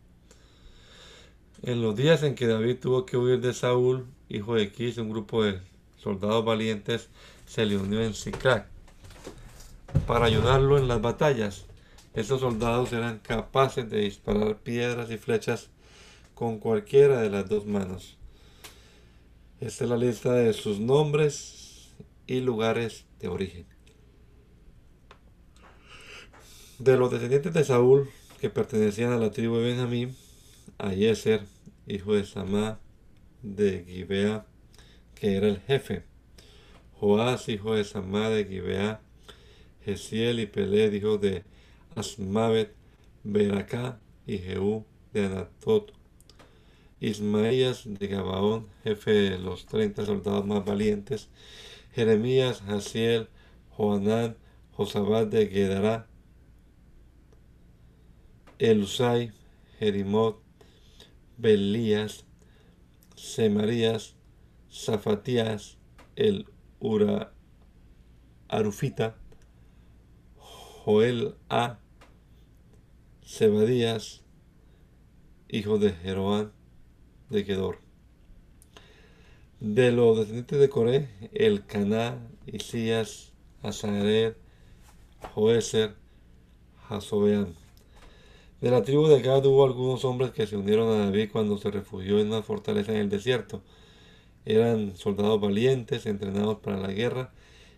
En 1.65 1.82
los 1.82 1.96
días 1.96 2.24
en 2.24 2.36
que 2.36 2.46
David 2.46 2.79
tuvo 2.82 3.05
que 3.05 3.15
huir 3.15 3.39
de 3.39 3.53
Saúl, 3.53 4.05
hijo 4.27 4.55
de 4.55 4.70
Kis, 4.70 4.98
un 4.98 5.10
grupo 5.10 5.46
de 5.46 5.62
soldados 5.96 6.43
valientes 6.43 7.08
se 7.48 7.65
le 7.65 7.77
unió 7.77 8.03
en 8.03 8.13
Siclac 8.13 8.67
para 10.05 10.25
ayudarlo 10.25 10.77
en 10.77 10.89
las 10.89 11.01
batallas. 11.01 11.63
Estos 12.15 12.41
soldados 12.41 12.91
eran 12.91 13.20
capaces 13.20 13.89
de 13.89 14.01
disparar 14.01 14.58
piedras 14.58 15.10
y 15.10 15.17
flechas 15.17 15.70
con 16.34 16.60
cualquiera 16.60 17.22
de 17.22 17.29
las 17.29 17.48
dos 17.48 17.65
manos. 17.65 18.17
Esta 19.62 19.86
es 19.86 19.89
la 19.89 19.96
lista 19.96 20.34
de 20.34 20.51
sus 20.51 20.82
nombres 20.82 21.93
y 22.27 22.41
lugares 22.41 23.05
de 23.22 23.29
origen. 23.29 23.65
De 26.77 26.98
los 26.98 27.10
descendientes 27.10 27.53
de 27.53 27.63
Saúl 27.63 28.10
que 28.41 28.50
pertenecían 28.50 29.13
a 29.13 29.17
la 29.17 29.32
tribu 29.32 29.55
de 29.55 29.63
Benjamín, 29.63 30.13
Ayeser, 30.77 31.53
hijo 31.88 32.13
de 32.13 32.25
Samá 32.25 32.80
de 33.42 33.86
Gibea, 33.86 34.46
que 35.16 35.36
era 35.36 35.48
el 35.48 35.60
jefe. 35.60 36.04
Joás, 36.94 37.50
hijo 37.50 37.75
de 37.75 37.84
Samá 37.84 38.30
de 38.30 38.46
Gibea, 38.46 39.02
Gesiel 39.84 40.40
y 40.40 40.46
Peled, 40.46 40.94
hijo 40.94 41.18
de 41.18 41.44
Asmavet, 41.96 42.74
Beracá 43.24 44.00
y 44.25 44.38
Jehú 44.38 44.86
de 45.13 45.25
Anatot. 45.25 45.94
Ismaías 47.00 47.84
de 47.86 48.08
Gabaón, 48.08 48.68
jefe 48.84 49.12
de 49.12 49.38
los 49.38 49.66
treinta 49.66 50.06
soldados 50.06 50.46
más 50.46 50.63
valientes. 50.63 51.30
Jeremías, 51.94 52.62
Hasiel, 52.62 53.28
Joanán, 53.72 54.38
Josabad 54.72 55.28
de 55.28 55.48
Gedará, 55.48 56.08
Elusai, 58.58 59.34
Jerimot, 59.80 60.43
Belías, 61.38 62.25
Semarías, 63.16 64.16
Zafatías, 64.72 65.78
el 66.16 66.48
Ura 66.80 67.34
Arufita, 68.48 69.16
Joel 70.38 71.36
A, 71.50 71.80
Zebadías, 73.25 74.22
hijo 75.48 75.78
de 75.78 75.92
Jeroán 75.92 76.52
de 77.30 77.44
Gedor. 77.44 77.80
De 79.60 79.92
los 79.92 80.18
descendientes 80.18 80.60
de 80.60 80.70
Coré, 80.70 81.10
el 81.32 81.66
Caná, 81.66 82.20
Isías, 82.46 83.32
Azared, 83.62 84.36
Joeser, 85.34 85.96
Jasobeán. 86.90 87.62
De 88.63 88.72
la 88.72 88.82
tribu 88.82 89.10
de 89.10 89.22
Gad 89.22 89.46
hubo 89.46 89.65
algunos 89.65 90.05
hombres 90.05 90.32
que 90.32 90.48
se 90.48 90.55
unieron 90.55 90.88
a 90.88 91.03
David 91.03 91.32
cuando 91.34 91.58
se 91.58 91.70
refugió 91.70 92.22
en 92.22 92.27
una 92.27 92.43
fortaleza 92.43 92.93
en 92.93 93.00
el 93.00 93.10
desierto. 93.10 93.62
Eran 94.46 94.96
soldados 94.96 95.41
valientes, 95.41 96.05
entrenados 96.05 96.60
para 96.60 96.77
la 96.77 96.88
guerra 96.88 97.34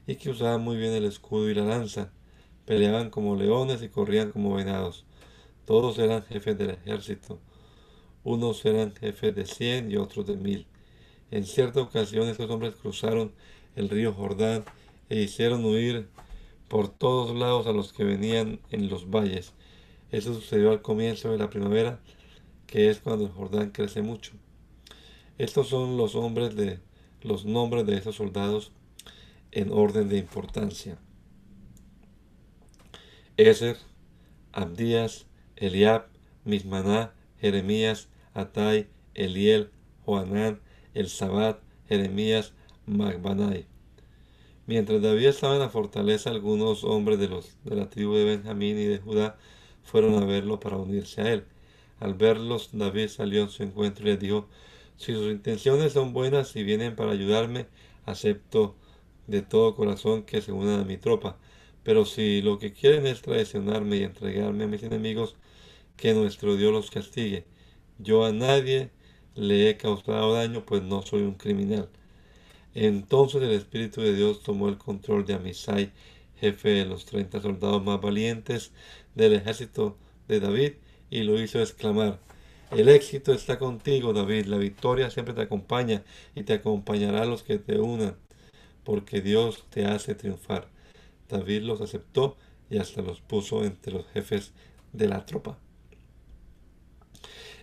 y 0.05 0.17
que 0.17 0.29
usaban 0.29 0.61
muy 0.61 0.77
bien 0.77 0.93
el 0.93 1.05
escudo 1.05 1.49
y 1.49 1.55
la 1.55 1.65
lanza. 1.65 2.11
Peleaban 2.67 3.09
como 3.09 3.35
leones 3.35 3.81
y 3.81 3.89
corrían 3.89 4.31
como 4.31 4.53
venados. 4.53 5.05
Todos 5.65 5.97
eran 5.97 6.21
jefes 6.21 6.55
del 6.55 6.69
ejército. 6.69 7.39
Unos 8.23 8.63
eran 8.63 8.93
jefes 8.93 9.33
de 9.33 9.47
cien 9.47 9.91
y 9.91 9.95
otros 9.95 10.27
de 10.27 10.37
mil. 10.37 10.67
En 11.31 11.45
cierta 11.45 11.81
ocasión 11.81 12.27
estos 12.27 12.51
hombres 12.51 12.75
cruzaron 12.75 13.31
el 13.75 13.89
río 13.89 14.13
Jordán 14.13 14.63
e 15.09 15.19
hicieron 15.19 15.65
huir 15.65 16.09
por 16.67 16.89
todos 16.89 17.35
lados 17.35 17.65
a 17.65 17.71
los 17.71 17.91
que 17.91 18.03
venían 18.03 18.59
en 18.69 18.87
los 18.87 19.09
valles. 19.09 19.55
Eso 20.12 20.33
sucedió 20.33 20.71
al 20.71 20.81
comienzo 20.81 21.31
de 21.31 21.38
la 21.38 21.50
primavera, 21.50 22.00
que 22.67 22.89
es 22.89 23.00
cuando 23.00 23.25
el 23.25 23.31
Jordán 23.31 23.71
crece 23.71 24.01
mucho. 24.01 24.33
Estos 25.38 25.67
son 25.67 25.97
los 25.97 26.15
hombres 26.15 26.55
de 26.55 26.79
los 27.21 27.45
nombres 27.45 27.85
de 27.85 27.97
esos 27.97 28.15
soldados 28.15 28.71
en 29.51 29.71
orden 29.71 30.09
de 30.09 30.17
importancia. 30.17 30.97
Ezer, 33.38 33.77
Abdías, 34.53 35.25
Eliab, 35.55 36.07
Mismaná, 36.45 37.13
Jeremías, 37.39 38.07
Atai, 38.33 38.88
Eliel, 39.13 39.71
Joanán, 40.05 40.62
El 40.93 41.09
Sabat, 41.09 41.59
Jeremías, 41.89 42.53
Magbanai. 42.85 43.65
Mientras 44.67 45.01
David 45.01 45.27
estaba 45.27 45.55
en 45.55 45.59
la 45.59 45.69
fortaleza, 45.69 46.29
algunos 46.29 46.83
hombres 46.83 47.19
de, 47.19 47.27
los, 47.27 47.57
de 47.63 47.75
la 47.75 47.89
tribu 47.89 48.15
de 48.15 48.24
Benjamín 48.24 48.77
y 48.77 48.85
de 48.85 49.00
Judá 49.00 49.38
fueron 49.85 50.21
a 50.21 50.25
verlo 50.25 50.59
para 50.59 50.77
unirse 50.77 51.21
a 51.21 51.31
él. 51.31 51.45
Al 51.99 52.15
verlos, 52.15 52.69
David 52.73 53.07
salió 53.07 53.43
en 53.43 53.49
su 53.49 53.63
encuentro 53.63 54.05
y 54.05 54.11
les 54.11 54.19
dijo, 54.19 54.47
si 54.97 55.13
sus 55.13 55.31
intenciones 55.31 55.93
son 55.93 56.11
buenas 56.11 56.55
y 56.55 56.63
vienen 56.63 56.95
para 56.95 57.11
ayudarme, 57.11 57.67
acepto 58.05 58.75
de 59.27 59.41
todo 59.41 59.75
corazón 59.75 60.23
que 60.23 60.41
se 60.41 60.51
unan 60.51 60.81
a 60.81 60.85
mi 60.85 60.97
tropa. 60.97 61.37
Pero 61.83 62.05
si 62.05 62.41
lo 62.41 62.59
que 62.59 62.73
quieren 62.73 63.05
es 63.07 63.21
traicionarme 63.21 63.97
y 63.97 64.03
entregarme 64.03 64.65
a 64.65 64.67
mis 64.67 64.83
enemigos, 64.83 65.35
que 65.97 66.13
nuestro 66.13 66.55
Dios 66.57 66.71
los 66.73 66.91
castigue. 66.91 67.45
Yo 67.99 68.25
a 68.25 68.31
nadie 68.31 68.89
le 69.35 69.69
he 69.69 69.77
causado 69.77 70.33
daño, 70.33 70.65
pues 70.65 70.83
no 70.83 71.01
soy 71.03 71.21
un 71.21 71.35
criminal. 71.35 71.89
Entonces 72.73 73.41
el 73.41 73.51
Espíritu 73.51 74.01
de 74.01 74.15
Dios 74.15 74.43
tomó 74.43 74.67
el 74.67 74.77
control 74.77 75.25
de 75.25 75.35
Amisai, 75.35 75.91
jefe 76.39 76.69
de 76.69 76.85
los 76.85 77.05
treinta 77.05 77.41
soldados 77.41 77.83
más 77.83 78.01
valientes 78.01 78.71
del 79.15 79.33
ejército 79.33 79.97
de 80.27 80.39
David 80.39 80.73
y 81.09 81.23
lo 81.23 81.39
hizo 81.41 81.59
exclamar, 81.59 82.19
el 82.71 82.89
éxito 82.89 83.31
está 83.31 83.59
contigo, 83.59 84.11
David, 84.11 84.45
la 84.47 84.57
victoria 84.57 85.11
siempre 85.11 85.33
te 85.33 85.41
acompaña 85.41 86.03
y 86.33 86.43
te 86.43 86.53
acompañará 86.53 87.25
los 87.25 87.43
que 87.43 87.59
te 87.59 87.79
unan, 87.79 88.17
porque 88.83 89.21
Dios 89.21 89.65
te 89.69 89.85
hace 89.85 90.15
triunfar. 90.15 90.67
David 91.29 91.61
los 91.61 91.79
aceptó 91.81 92.37
y 92.69 92.79
hasta 92.79 93.01
los 93.01 93.21
puso 93.21 93.63
entre 93.63 93.93
los 93.93 94.07
jefes 94.07 94.51
de 94.93 95.07
la 95.07 95.25
tropa. 95.25 95.59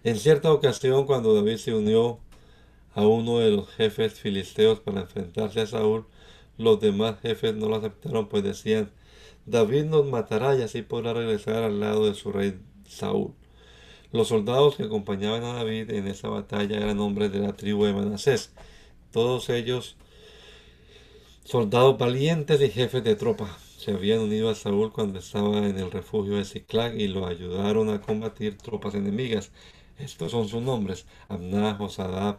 En 0.05 0.17
cierta 0.17 0.53
ocasión, 0.53 1.05
cuando 1.05 1.35
David 1.35 1.57
se 1.57 1.75
unió 1.75 2.21
a 2.95 3.07
uno 3.07 3.39
de 3.39 3.51
los 3.51 3.69
jefes 3.71 4.15
filisteos 4.15 4.81
para 4.81 5.03
enfrentarse 5.03 5.61
a 5.61 5.67
Saúl, 5.67 6.07
los 6.59 6.81
demás 6.81 7.17
jefes 7.21 7.55
no 7.55 7.69
lo 7.69 7.77
aceptaron, 7.77 8.29
pues 8.29 8.45
decían, 8.45 8.91
David 9.47 9.85
nos 9.85 10.07
matará 10.07 10.57
y 10.57 10.63
así 10.63 10.83
podrá 10.83 11.15
regresar 11.15 11.63
al 11.63 11.81
lado 11.81 12.07
de 12.07 12.15
su 12.15 12.33
rey 12.33 12.59
Saúl. 12.87 13.35
Los 14.13 14.29
soldados 14.29 14.77
que 14.77 14.85
acompañaban 14.85 15.43
a 15.43 15.55
David 15.55 15.91
en 15.91 16.07
esa 16.07 16.29
batalla 16.29 16.77
eran 16.77 17.01
hombres 17.01 17.33
de 17.33 17.41
la 17.41 17.55
tribu 17.55 17.85
de 17.85 17.95
Manasés, 17.95 18.53
todos 19.11 19.49
ellos 19.49 19.97
soldados 21.45 21.99
valientes 21.99 22.61
y 22.61 22.69
jefes 22.69 23.03
de 23.05 23.17
tropa. 23.17 23.57
Se 23.79 23.91
habían 23.91 24.21
unido 24.21 24.49
a 24.49 24.55
Saúl 24.55 24.93
cuando 24.93 25.19
estaba 25.19 25.59
en 25.67 25.79
el 25.79 25.91
refugio 25.91 26.37
de 26.37 26.45
Ciclag 26.45 26.95
y 26.99 27.09
lo 27.09 27.27
ayudaron 27.27 27.91
a 27.91 28.01
combatir 28.01 28.57
tropas 28.59 28.95
enemigas. 28.95 29.51
Estos 29.99 30.31
son 30.31 30.49
sus 30.49 30.63
nombres: 30.63 31.07
Amná, 31.29 31.75
Josadab, 31.75 32.39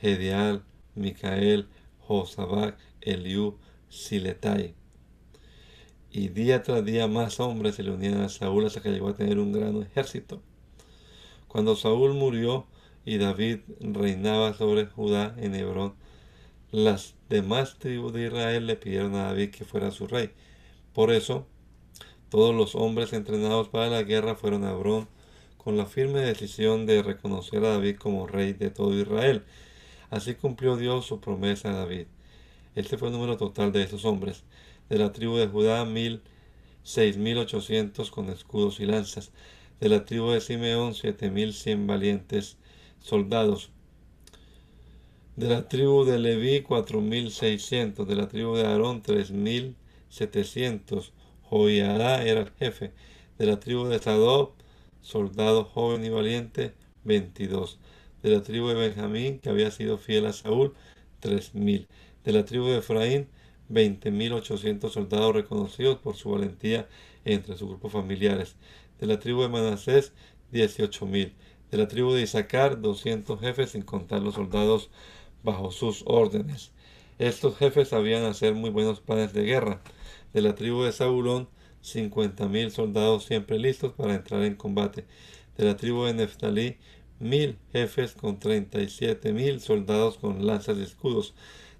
Gedial, 0.00 0.64
Micael, 0.94 1.68
Josabac, 2.00 2.76
Eliú, 3.02 3.58
Siletai. 3.88 4.74
Y 6.10 6.28
día 6.28 6.62
tras 6.62 6.84
día 6.84 7.06
más 7.08 7.40
hombres 7.40 7.76
se 7.76 7.82
le 7.82 7.90
unían 7.90 8.20
a 8.20 8.28
Saúl 8.28 8.66
hasta 8.66 8.82
que 8.82 8.90
llegó 8.90 9.08
a 9.08 9.14
tener 9.14 9.38
un 9.38 9.52
gran 9.52 9.82
ejército. 9.82 10.42
Cuando 11.48 11.76
Saúl 11.76 12.14
murió 12.14 12.66
y 13.04 13.18
David 13.18 13.60
reinaba 13.80 14.54
sobre 14.54 14.86
Judá 14.86 15.34
en 15.38 15.54
Hebrón, 15.54 15.94
las 16.70 17.14
demás 17.28 17.78
tribus 17.78 18.12
de 18.12 18.26
Israel 18.26 18.66
le 18.66 18.76
pidieron 18.76 19.14
a 19.14 19.24
David 19.24 19.50
que 19.50 19.64
fuera 19.64 19.90
su 19.90 20.06
rey. 20.06 20.30
Por 20.92 21.12
eso, 21.12 21.46
todos 22.28 22.54
los 22.54 22.74
hombres 22.74 23.12
entrenados 23.12 23.68
para 23.68 23.88
la 23.88 24.02
guerra 24.02 24.36
fueron 24.36 24.64
a 24.64 24.72
Hebrón 24.72 25.08
con 25.56 25.76
la 25.76 25.86
firme 25.86 26.20
decisión 26.20 26.86
de 26.86 27.02
reconocer 27.02 27.64
a 27.64 27.74
David 27.74 27.96
como 27.96 28.26
rey 28.26 28.52
de 28.52 28.70
todo 28.70 28.98
Israel. 28.98 29.44
Así 30.10 30.34
cumplió 30.34 30.76
Dios 30.76 31.06
su 31.06 31.20
promesa 31.20 31.70
a 31.70 31.76
David. 31.76 32.06
Este 32.74 32.96
fue 32.96 33.08
el 33.08 33.14
número 33.14 33.36
total 33.36 33.72
de 33.72 33.82
esos 33.82 34.04
hombres. 34.04 34.44
De 34.88 34.98
la 34.98 35.12
tribu 35.12 35.36
de 35.36 35.48
Judá, 35.48 35.84
mil, 35.84 36.22
seis 36.82 37.16
mil 37.16 37.38
ochocientos 37.38 38.10
con 38.10 38.28
escudos 38.30 38.80
y 38.80 38.86
lanzas. 38.86 39.32
De 39.80 39.88
la 39.88 40.04
tribu 40.04 40.30
de 40.30 40.40
Simeón, 40.40 40.94
siete 40.94 41.30
mil 41.30 41.52
cien 41.52 41.86
valientes 41.86 42.56
soldados. 43.00 43.70
De 45.36 45.48
la 45.48 45.68
tribu 45.68 46.04
de 46.04 46.18
Leví, 46.18 46.62
cuatro 46.62 47.00
mil 47.00 47.30
seiscientos. 47.30 48.08
De 48.08 48.16
la 48.16 48.28
tribu 48.28 48.56
de 48.56 48.66
Aarón, 48.66 49.02
tres 49.02 49.30
mil 49.30 49.76
700. 50.12 51.12
Joiará 51.42 52.22
era 52.24 52.42
el 52.42 52.50
jefe. 52.50 52.92
De 53.38 53.46
la 53.46 53.58
tribu 53.58 53.86
de 53.86 53.98
Sadob, 53.98 54.52
soldado 55.00 55.64
joven 55.64 56.04
y 56.04 56.10
valiente, 56.10 56.74
22. 57.04 57.78
De 58.22 58.30
la 58.30 58.42
tribu 58.42 58.68
de 58.68 58.74
Benjamín, 58.74 59.38
que 59.38 59.48
había 59.48 59.70
sido 59.70 59.98
fiel 59.98 60.26
a 60.26 60.32
Saúl, 60.32 60.74
3000. 61.20 61.88
De 62.24 62.32
la 62.32 62.44
tribu 62.44 62.66
de 62.66 62.78
Efraín, 62.78 63.28
20.800 63.70 64.90
soldados 64.90 65.34
reconocidos 65.34 65.98
por 65.98 66.16
su 66.16 66.30
valentía 66.30 66.88
entre 67.24 67.56
sus 67.56 67.68
grupos 67.68 67.92
familiares. 67.92 68.56
De 69.00 69.06
la 69.06 69.18
tribu 69.18 69.42
de 69.42 69.48
Manasés, 69.48 70.12
18.000. 70.52 71.32
De 71.70 71.78
la 71.78 71.88
tribu 71.88 72.12
de 72.12 72.22
Isaacar, 72.22 72.80
200 72.80 73.40
jefes, 73.40 73.70
sin 73.70 73.82
contar 73.82 74.22
los 74.22 74.34
soldados 74.34 74.90
bajo 75.42 75.70
sus 75.70 76.04
órdenes. 76.06 76.72
Estos 77.18 77.56
jefes 77.56 77.88
sabían 77.88 78.24
hacer 78.24 78.54
muy 78.54 78.70
buenos 78.70 79.00
planes 79.00 79.32
de 79.32 79.44
guerra 79.44 79.80
de 80.32 80.40
la 80.40 80.54
tribu 80.54 80.82
de 80.82 80.92
cincuenta 81.82 82.48
mil 82.48 82.70
soldados 82.70 83.24
siempre 83.24 83.58
listos 83.58 83.92
para 83.92 84.14
entrar 84.14 84.42
en 84.42 84.54
combate. 84.54 85.04
De 85.56 85.64
la 85.64 85.76
tribu 85.76 86.04
de 86.04 86.14
Neftalí, 86.14 86.78
mil 87.18 87.58
jefes 87.72 88.12
con 88.12 88.38
treinta 88.38 88.80
y 88.80 88.88
siete 88.88 89.32
mil 89.32 89.60
soldados 89.60 90.16
con 90.18 90.46
lanzas 90.46 90.78
y 90.78 90.82
escudos. 90.82 91.34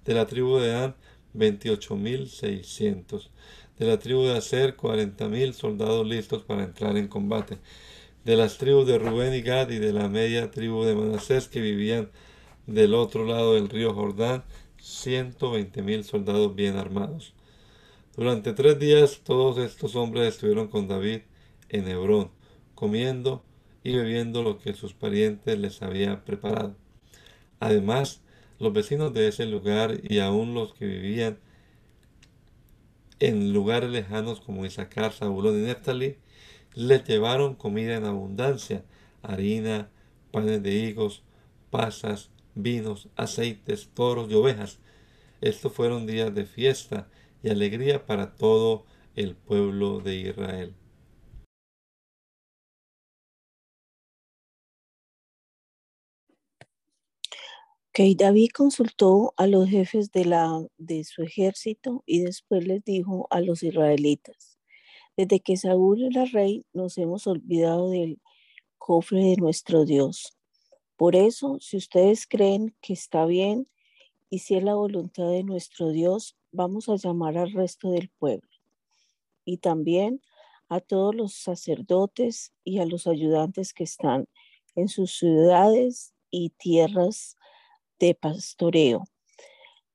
De 0.05 0.13
la 0.13 0.25
tribu 0.25 0.57
de 0.57 0.69
Dan, 0.69 0.95
veintiocho 1.33 1.95
mil 1.95 2.29
seiscientos. 2.29 3.31
De 3.77 3.85
la 3.85 3.99
tribu 3.99 4.23
de 4.23 4.37
Aser, 4.37 4.75
cuarenta 4.75 5.27
mil 5.27 5.53
soldados 5.53 6.07
listos 6.07 6.43
para 6.43 6.63
entrar 6.63 6.97
en 6.97 7.07
combate. 7.07 7.59
De 8.23 8.37
las 8.37 8.57
tribus 8.57 8.87
de 8.87 8.99
Rubén 8.99 9.33
y 9.33 9.41
Gad 9.41 9.69
y 9.69 9.79
de 9.79 9.91
la 9.91 10.07
media 10.07 10.51
tribu 10.51 10.83
de 10.85 10.95
Manasés 10.95 11.47
que 11.47 11.59
vivían 11.59 12.09
del 12.67 12.93
otro 12.93 13.25
lado 13.25 13.55
del 13.55 13.67
río 13.67 13.93
Jordán, 13.93 14.43
ciento 14.79 15.51
veinte 15.51 15.81
mil 15.81 16.03
soldados 16.03 16.55
bien 16.55 16.77
armados. 16.77 17.33
Durante 18.15 18.53
tres 18.53 18.79
días 18.79 19.21
todos 19.23 19.57
estos 19.57 19.95
hombres 19.95 20.27
estuvieron 20.27 20.67
con 20.67 20.87
David 20.87 21.21
en 21.69 21.87
Hebrón, 21.87 22.31
comiendo 22.75 23.43
y 23.83 23.95
bebiendo 23.95 24.43
lo 24.43 24.59
que 24.59 24.73
sus 24.73 24.93
parientes 24.93 25.57
les 25.59 25.81
habían 25.81 26.23
preparado. 26.23 26.75
Además, 27.59 28.22
los 28.63 28.73
vecinos 28.73 29.13
de 29.13 29.27
ese 29.27 29.45
lugar 29.45 29.99
y 30.01 30.19
aún 30.19 30.53
los 30.53 30.73
que 30.73 30.85
vivían 30.85 31.37
en 33.19 33.53
lugares 33.53 33.89
lejanos 33.89 34.41
como 34.41 34.65
Isaacar, 34.65 35.11
Zabulón 35.11 35.59
y 35.59 35.65
Neftali, 35.65 36.17
les 36.73 37.03
llevaron 37.03 37.55
comida 37.55 37.95
en 37.95 38.05
abundancia, 38.05 38.83
harina, 39.21 39.89
panes 40.31 40.63
de 40.63 40.73
higos, 40.73 41.23
pasas, 41.69 42.29
vinos, 42.55 43.09
aceites, 43.15 43.89
toros 43.93 44.31
y 44.31 44.35
ovejas. 44.35 44.79
Estos 45.41 45.73
fueron 45.73 46.07
días 46.07 46.33
de 46.33 46.45
fiesta 46.45 47.07
y 47.43 47.49
alegría 47.49 48.05
para 48.05 48.35
todo 48.35 48.85
el 49.15 49.35
pueblo 49.35 49.99
de 49.99 50.15
Israel. 50.15 50.73
Okay, 57.95 58.15
David 58.15 58.49
consultó 58.55 59.35
a 59.37 59.45
los 59.45 59.69
jefes 59.69 60.11
de, 60.11 60.25
la, 60.25 60.65
de 60.79 61.03
su 61.03 61.21
ejército 61.21 62.01
y 62.07 62.21
después 62.21 62.65
les 62.65 62.83
dijo 62.83 63.27
a 63.29 63.39
los 63.39 63.61
israelitas, 63.61 64.57
desde 65.15 65.39
que 65.41 65.57
Saúl 65.57 66.01
era 66.01 66.25
rey 66.25 66.65
nos 66.73 66.97
hemos 66.97 67.27
olvidado 67.27 67.91
del 67.91 68.19
cofre 68.79 69.23
de 69.23 69.35
nuestro 69.35 69.85
Dios. 69.85 70.35
Por 70.97 71.15
eso, 71.15 71.59
si 71.61 71.77
ustedes 71.77 72.25
creen 72.25 72.75
que 72.81 72.93
está 72.93 73.27
bien 73.27 73.67
y 74.31 74.39
si 74.39 74.55
es 74.55 74.63
la 74.63 74.73
voluntad 74.73 75.29
de 75.29 75.43
nuestro 75.43 75.91
Dios, 75.91 76.35
vamos 76.51 76.89
a 76.89 76.95
llamar 76.95 77.37
al 77.37 77.51
resto 77.51 77.91
del 77.91 78.09
pueblo 78.09 78.49
y 79.45 79.57
también 79.57 80.19
a 80.67 80.79
todos 80.79 81.13
los 81.13 81.35
sacerdotes 81.35 82.53
y 82.63 82.79
a 82.79 82.87
los 82.87 83.05
ayudantes 83.05 83.71
que 83.71 83.83
están 83.83 84.27
en 84.73 84.87
sus 84.87 85.11
ciudades 85.15 86.15
y 86.31 86.49
tierras 86.57 87.37
de 88.03 88.15
pastoreo. 88.15 89.05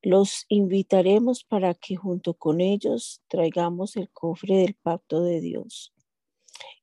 Los 0.01 0.47
invitaremos 0.49 1.45
para 1.45 1.75
que 1.75 1.97
junto 1.97 2.33
con 2.35 2.63
ellos 2.63 3.21
traigamos 3.29 3.97
el 3.97 4.09
cofre 4.11 4.57
del 4.57 4.75
pacto 4.75 5.23
de 5.23 5.43
Dios. 5.43 5.93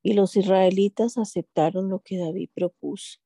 Y 0.03 0.13
los 0.13 0.35
israelitas 0.35 1.17
aceptaron 1.17 1.89
lo 1.89 1.99
que 1.99 2.17
David 2.17 2.49
propuso. 2.53 3.19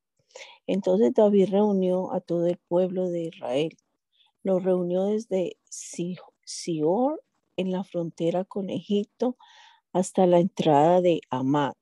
Entonces 0.66 1.12
David 1.12 1.50
reunió 1.50 2.12
a 2.12 2.20
todo 2.20 2.46
el 2.46 2.56
pueblo 2.56 3.10
de 3.10 3.24
Israel. 3.24 3.76
Lo 4.42 4.60
reunió 4.60 5.04
desde 5.04 5.58
Sior 5.68 7.22
en 7.56 7.70
la 7.70 7.84
frontera 7.84 8.44
con 8.44 8.70
Egipto 8.70 9.36
hasta 9.92 10.26
la 10.26 10.38
entrada 10.38 11.02
de 11.02 11.20
Amad. 11.28 11.74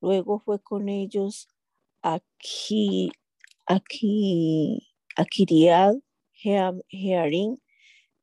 Luego 0.00 0.40
fue 0.40 0.60
con 0.60 0.88
ellos 0.88 1.48
a, 2.02 2.20
Kiriad 5.22 5.94
Jearim, 6.32 7.58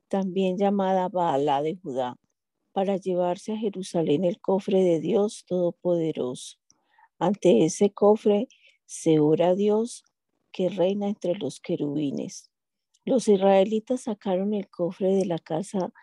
también 0.10 0.58
llamada 0.58 1.08
Baala 1.08 1.62
de 1.62 1.78
Judá, 1.78 2.18
para 2.74 2.98
llevarse 2.98 3.54
a 3.54 3.58
Jerusalén 3.58 4.26
el 4.26 4.42
cofre 4.42 4.84
de 4.84 5.00
Dios 5.00 5.46
Todopoderoso. 5.46 6.58
Ante 7.20 7.64
ese 7.64 7.92
cofre 7.92 8.50
se 8.86 9.20
ora 9.20 9.56
Dios 9.56 10.04
que 10.52 10.70
reina 10.70 11.08
entre 11.08 11.36
los 11.36 11.62
querubines. 11.62 12.50
Los 13.06 13.28
israelitas 13.28 14.02
sacaron 14.02 14.54
el 14.54 14.70
cofre 14.70 15.14
de 15.16 15.26
la 15.26 15.40
casa 15.40 15.94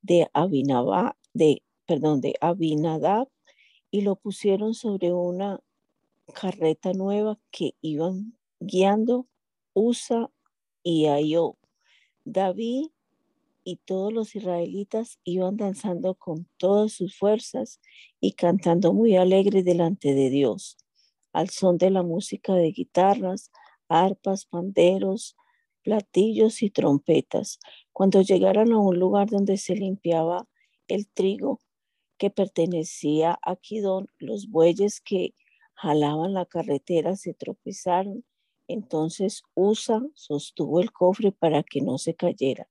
de 0.00 0.28
Abinadab, 0.32 1.14
de, 1.34 1.62
perdón, 1.86 2.20
de 2.20 2.34
Abinadab 2.40 3.28
y 3.90 4.00
lo 4.00 4.16
pusieron 4.16 4.74
sobre 4.74 5.12
una 5.12 5.60
carreta 6.34 6.92
nueva 6.92 7.38
que 7.50 7.74
iban 7.80 8.38
guiando 8.60 9.26
Usa 9.74 10.30
y 10.88 11.04
Ayo. 11.04 11.58
David 12.24 12.86
y 13.62 13.76
todos 13.76 14.10
los 14.10 14.34
israelitas 14.34 15.18
iban 15.22 15.58
danzando 15.58 16.14
con 16.14 16.48
todas 16.56 16.92
sus 16.92 17.14
fuerzas 17.14 17.78
y 18.20 18.32
cantando 18.32 18.94
muy 18.94 19.14
alegres 19.14 19.66
delante 19.66 20.14
de 20.14 20.30
Dios, 20.30 20.78
al 21.34 21.50
son 21.50 21.76
de 21.76 21.90
la 21.90 22.02
música 22.02 22.54
de 22.54 22.72
guitarras, 22.72 23.50
arpas, 23.86 24.46
panderos, 24.46 25.36
platillos 25.82 26.62
y 26.62 26.70
trompetas. 26.70 27.58
Cuando 27.92 28.22
llegaron 28.22 28.72
a 28.72 28.78
un 28.78 28.98
lugar 28.98 29.28
donde 29.28 29.58
se 29.58 29.74
limpiaba 29.74 30.48
el 30.86 31.06
trigo 31.06 31.60
que 32.16 32.30
pertenecía 32.30 33.38
a 33.42 33.56
Kidón, 33.56 34.08
los 34.18 34.48
bueyes 34.48 35.02
que 35.02 35.34
jalaban 35.74 36.32
la 36.32 36.46
carretera 36.46 37.14
se 37.14 37.34
tropezaron. 37.34 38.24
Entonces 38.68 39.42
Usa 39.54 40.02
sostuvo 40.14 40.80
el 40.80 40.92
cofre 40.92 41.32
para 41.32 41.62
que 41.62 41.80
no 41.80 41.98
se 41.98 42.14
cayera. 42.14 42.68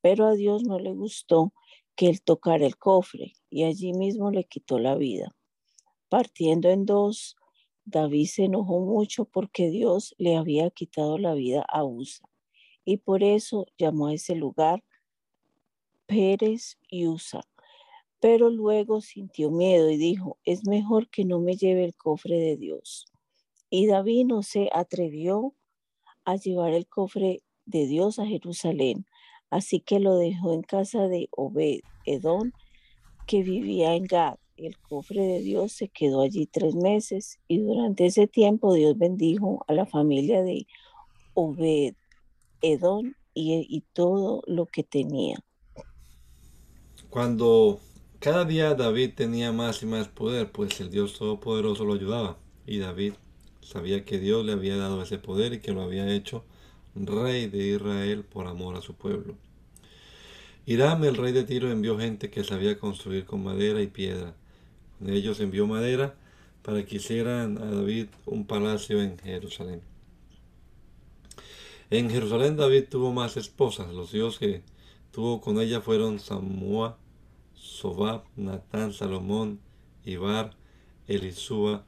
Pero 0.00 0.26
a 0.26 0.34
Dios 0.34 0.64
no 0.64 0.78
le 0.78 0.92
gustó 0.92 1.52
que 1.94 2.08
él 2.08 2.22
tocara 2.22 2.66
el 2.66 2.78
cofre 2.78 3.34
y 3.50 3.64
allí 3.64 3.92
mismo 3.92 4.30
le 4.30 4.44
quitó 4.44 4.78
la 4.78 4.96
vida. 4.96 5.36
Partiendo 6.08 6.70
en 6.70 6.86
dos, 6.86 7.36
David 7.84 8.26
se 8.26 8.44
enojó 8.44 8.80
mucho 8.80 9.26
porque 9.26 9.70
Dios 9.70 10.14
le 10.18 10.36
había 10.36 10.70
quitado 10.70 11.18
la 11.18 11.34
vida 11.34 11.64
a 11.68 11.84
Usa 11.84 12.26
y 12.84 12.96
por 12.98 13.22
eso 13.22 13.66
llamó 13.78 14.08
a 14.08 14.14
ese 14.14 14.34
lugar 14.34 14.82
Pérez 16.06 16.78
y 16.88 17.06
Usa. 17.06 17.42
Pero 18.20 18.50
luego 18.50 19.00
sintió 19.00 19.50
miedo 19.50 19.90
y 19.90 19.96
dijo, 19.96 20.38
es 20.44 20.66
mejor 20.66 21.08
que 21.10 21.24
no 21.24 21.40
me 21.40 21.56
lleve 21.56 21.84
el 21.84 21.94
cofre 21.94 22.36
de 22.36 22.56
Dios. 22.56 23.11
Y 23.74 23.86
David 23.86 24.26
no 24.26 24.42
se 24.42 24.68
atrevió 24.70 25.54
a 26.26 26.36
llevar 26.36 26.74
el 26.74 26.86
cofre 26.86 27.40
de 27.64 27.86
Dios 27.86 28.18
a 28.18 28.26
Jerusalén, 28.26 29.06
así 29.48 29.80
que 29.80 29.98
lo 29.98 30.16
dejó 30.16 30.52
en 30.52 30.60
casa 30.60 31.08
de 31.08 31.30
Obed 31.30 31.80
Edón, 32.04 32.52
que 33.26 33.42
vivía 33.42 33.94
en 33.94 34.04
Gad 34.04 34.36
el 34.58 34.78
cofre 34.78 35.22
de 35.22 35.40
Dios 35.40 35.72
se 35.72 35.88
quedó 35.88 36.20
allí 36.20 36.46
tres 36.46 36.74
meses 36.74 37.38
y 37.48 37.60
durante 37.60 38.04
ese 38.04 38.26
tiempo 38.26 38.74
Dios 38.74 38.98
bendijo 38.98 39.64
a 39.66 39.72
la 39.72 39.86
familia 39.86 40.42
de 40.42 40.66
Obed, 41.32 41.94
Edón 42.60 43.16
y, 43.32 43.66
y 43.68 43.80
todo 43.94 44.42
lo 44.46 44.66
que 44.66 44.82
tenía. 44.82 45.38
Cuando 47.08 47.80
cada 48.18 48.44
día 48.44 48.74
David 48.74 49.12
tenía 49.16 49.50
más 49.50 49.82
y 49.82 49.86
más 49.86 50.08
poder, 50.08 50.52
pues 50.52 50.78
el 50.82 50.90
Dios 50.90 51.18
Todopoderoso 51.18 51.86
lo 51.86 51.94
ayudaba 51.94 52.38
y 52.66 52.78
David 52.78 53.14
sabía 53.62 54.04
que 54.04 54.18
Dios 54.18 54.44
le 54.44 54.52
había 54.52 54.76
dado 54.76 55.02
ese 55.02 55.18
poder 55.18 55.54
y 55.54 55.60
que 55.60 55.72
lo 55.72 55.82
había 55.82 56.12
hecho 56.12 56.44
rey 56.94 57.48
de 57.48 57.68
Israel 57.68 58.24
por 58.24 58.46
amor 58.46 58.76
a 58.76 58.82
su 58.82 58.94
pueblo. 58.94 59.34
Hiram, 60.66 61.04
el 61.04 61.16
rey 61.16 61.32
de 61.32 61.44
Tiro, 61.44 61.70
envió 61.70 61.98
gente 61.98 62.30
que 62.30 62.44
sabía 62.44 62.78
construir 62.78 63.24
con 63.24 63.42
madera 63.42 63.80
y 63.82 63.86
piedra 63.86 64.34
ellos 65.08 65.40
envió 65.40 65.66
madera 65.66 66.14
para 66.62 66.84
que 66.84 66.96
hicieran 66.96 67.58
a 67.58 67.66
David 67.66 68.06
un 68.26 68.46
palacio 68.46 69.02
en 69.02 69.18
Jerusalén. 69.18 69.82
En 71.90 72.08
Jerusalén 72.08 72.56
David 72.56 72.84
tuvo 72.88 73.12
más 73.12 73.36
esposas. 73.36 73.92
Los 73.92 74.14
hijos 74.14 74.38
que 74.38 74.62
tuvo 75.10 75.40
con 75.40 75.60
ella 75.60 75.80
fueron 75.80 76.20
Samua, 76.20 76.98
Sobab, 77.54 78.22
Natán, 78.36 78.92
Salomón, 78.92 79.60
Ibar, 80.04 80.54
Elisúa, 81.06 81.84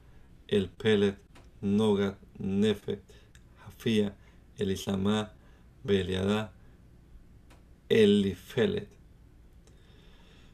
El 0.47 0.69
Pelet, 0.69 1.17
Nogat, 1.61 2.17
Nefet, 2.37 3.01
Jafía, 3.63 4.15
Elisamá, 4.57 5.33
Beliadá, 5.83 6.53
Elifelet. 7.89 8.89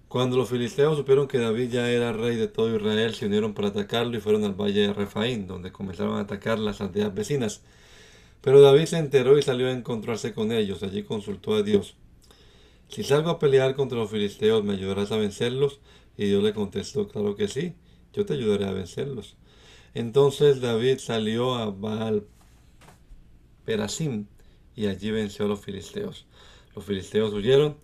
Cuando 0.08 0.36
los 0.36 0.50
filisteos 0.50 0.98
supieron 0.98 1.30
que 1.30 1.38
David 1.38 1.70
ya 1.72 1.90
era 1.90 2.12
rey 2.12 2.36
de 2.36 2.50
todo 2.50 2.76
Israel, 2.76 3.14
se 3.14 3.28
unieron 3.28 3.54
para 3.54 3.70
atacarlo 3.70 4.18
y 4.18 4.20
fueron 4.20 4.44
al 4.44 4.54
valle 4.54 4.82
de 4.82 4.94
Refaín, 4.94 5.48
donde 5.48 5.72
comenzaron 5.72 6.18
a 6.18 6.22
atacar 6.22 6.60
las 6.60 6.82
aldeas 6.82 7.14
vecinas. 7.16 7.62
Pero 8.42 8.60
David 8.60 8.88
se 8.88 8.98
enteró 8.98 9.38
y 9.38 9.42
salió 9.42 9.68
a 9.68 9.72
encontrarse 9.72 10.34
con 10.34 10.52
ellos. 10.52 10.84
Allí 10.84 11.04
consultó 11.04 11.56
a 11.56 11.64
Dios. 11.64 11.96
Si 12.90 13.04
salgo 13.04 13.30
a 13.30 13.40
pelear 13.40 13.74
contra 13.74 14.00
los 14.00 14.10
filisteos, 14.10 14.66
¿me 14.66 14.74
ayudarás 14.74 15.14
a 15.14 15.18
vencerlos? 15.18 15.80
Y 16.18 16.26
Dios 16.26 16.44
le 16.44 16.54
contestó, 16.54 17.08
claro 17.08 17.38
que 17.38 17.48
sí, 17.48 17.76
yo 18.12 18.26
te 18.26 18.34
ayudaré 18.34 18.66
a 18.66 18.74
vencerlos. 18.74 19.38
Entonces 19.94 20.62
David 20.62 21.00
salió 21.00 21.56
a 21.56 21.70
Baal 21.70 22.26
Perasim 23.66 24.28
y 24.76 24.88
allí 24.88 25.12
venció 25.12 25.46
a 25.46 25.48
los 25.50 25.60
filisteos. 25.60 26.26
Los 26.76 26.86
filisteos 26.86 27.34
huyeron 27.34 27.78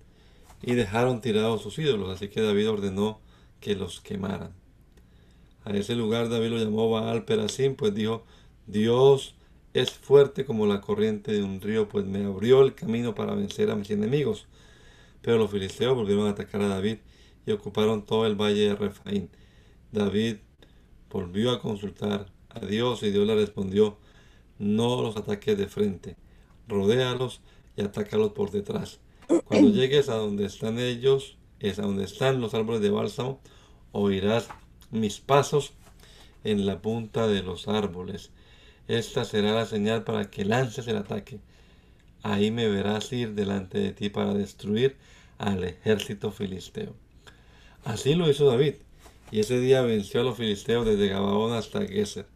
y 0.61 0.73
dejaron 0.73 1.21
tirados 1.21 1.61
sus 1.61 1.77
ídolos, 1.79 2.09
así 2.09 2.29
que 2.29 2.41
David 2.41 2.69
ordenó 2.69 3.19
que 3.59 3.75
los 3.75 3.99
quemaran. 3.99 4.53
A 5.65 5.71
ese 5.71 5.95
lugar 5.95 6.29
David 6.29 6.49
lo 6.51 6.57
llamó 6.57 6.89
Baal 6.89 7.25
Perasim, 7.25 7.75
pues 7.75 7.93
dijo, 7.93 8.23
Dios 8.67 9.35
es 9.73 9.91
fuerte 9.91 10.45
como 10.45 10.65
la 10.65 10.81
corriente 10.81 11.33
de 11.33 11.43
un 11.43 11.59
río, 11.61 11.89
pues 11.89 12.05
me 12.05 12.23
abrió 12.23 12.61
el 12.63 12.73
camino 12.73 13.13
para 13.13 13.35
vencer 13.35 13.69
a 13.69 13.75
mis 13.75 13.91
enemigos. 13.91 14.47
Pero 15.21 15.37
los 15.37 15.51
filisteos 15.51 15.95
volvieron 15.95 16.27
a 16.27 16.31
atacar 16.31 16.61
a 16.61 16.67
David 16.67 16.99
y 17.45 17.51
ocuparon 17.51 18.05
todo 18.05 18.25
el 18.25 18.35
valle 18.35 18.69
de 18.69 18.75
Refaín. 18.75 19.29
David 19.91 20.37
volvió 21.09 21.51
a 21.51 21.59
consultar 21.59 22.27
a 22.49 22.59
Dios 22.59 23.03
y 23.03 23.11
Dios 23.11 23.27
le 23.27 23.35
respondió, 23.35 23.97
no 24.59 25.01
los 25.01 25.17
ataques 25.17 25.57
de 25.57 25.67
frente, 25.67 26.15
rodéalos 26.67 27.41
y 27.75 27.81
atácalos 27.81 28.31
por 28.31 28.51
detrás. 28.51 28.99
Cuando 29.45 29.69
llegues 29.73 30.09
a 30.09 30.15
donde 30.15 30.45
están 30.45 30.79
ellos, 30.79 31.37
es 31.59 31.79
a 31.79 31.83
donde 31.83 32.03
están 32.03 32.41
los 32.41 32.53
árboles 32.53 32.81
de 32.81 32.89
bálsamo, 32.89 33.39
oirás 33.91 34.47
mis 34.91 35.19
pasos 35.19 35.73
en 36.43 36.65
la 36.65 36.81
punta 36.81 37.27
de 37.27 37.43
los 37.43 37.67
árboles. 37.67 38.31
Esta 38.87 39.25
será 39.25 39.53
la 39.53 39.65
señal 39.65 40.03
para 40.03 40.29
que 40.29 40.45
lances 40.45 40.87
el 40.87 40.97
ataque. 40.97 41.39
Ahí 42.23 42.51
me 42.51 42.67
verás 42.67 43.11
ir 43.11 43.33
delante 43.33 43.79
de 43.79 43.91
ti 43.91 44.09
para 44.09 44.33
destruir 44.33 44.95
al 45.37 45.63
ejército 45.63 46.31
filisteo. 46.31 46.95
Así 47.83 48.15
lo 48.15 48.29
hizo 48.29 48.45
David, 48.45 48.75
y 49.31 49.39
ese 49.39 49.59
día 49.59 49.81
venció 49.81 50.21
a 50.21 50.23
los 50.23 50.37
filisteos 50.37 50.85
desde 50.85 51.09
Gabaón 51.09 51.53
hasta 51.53 51.85
Geser. 51.85 52.27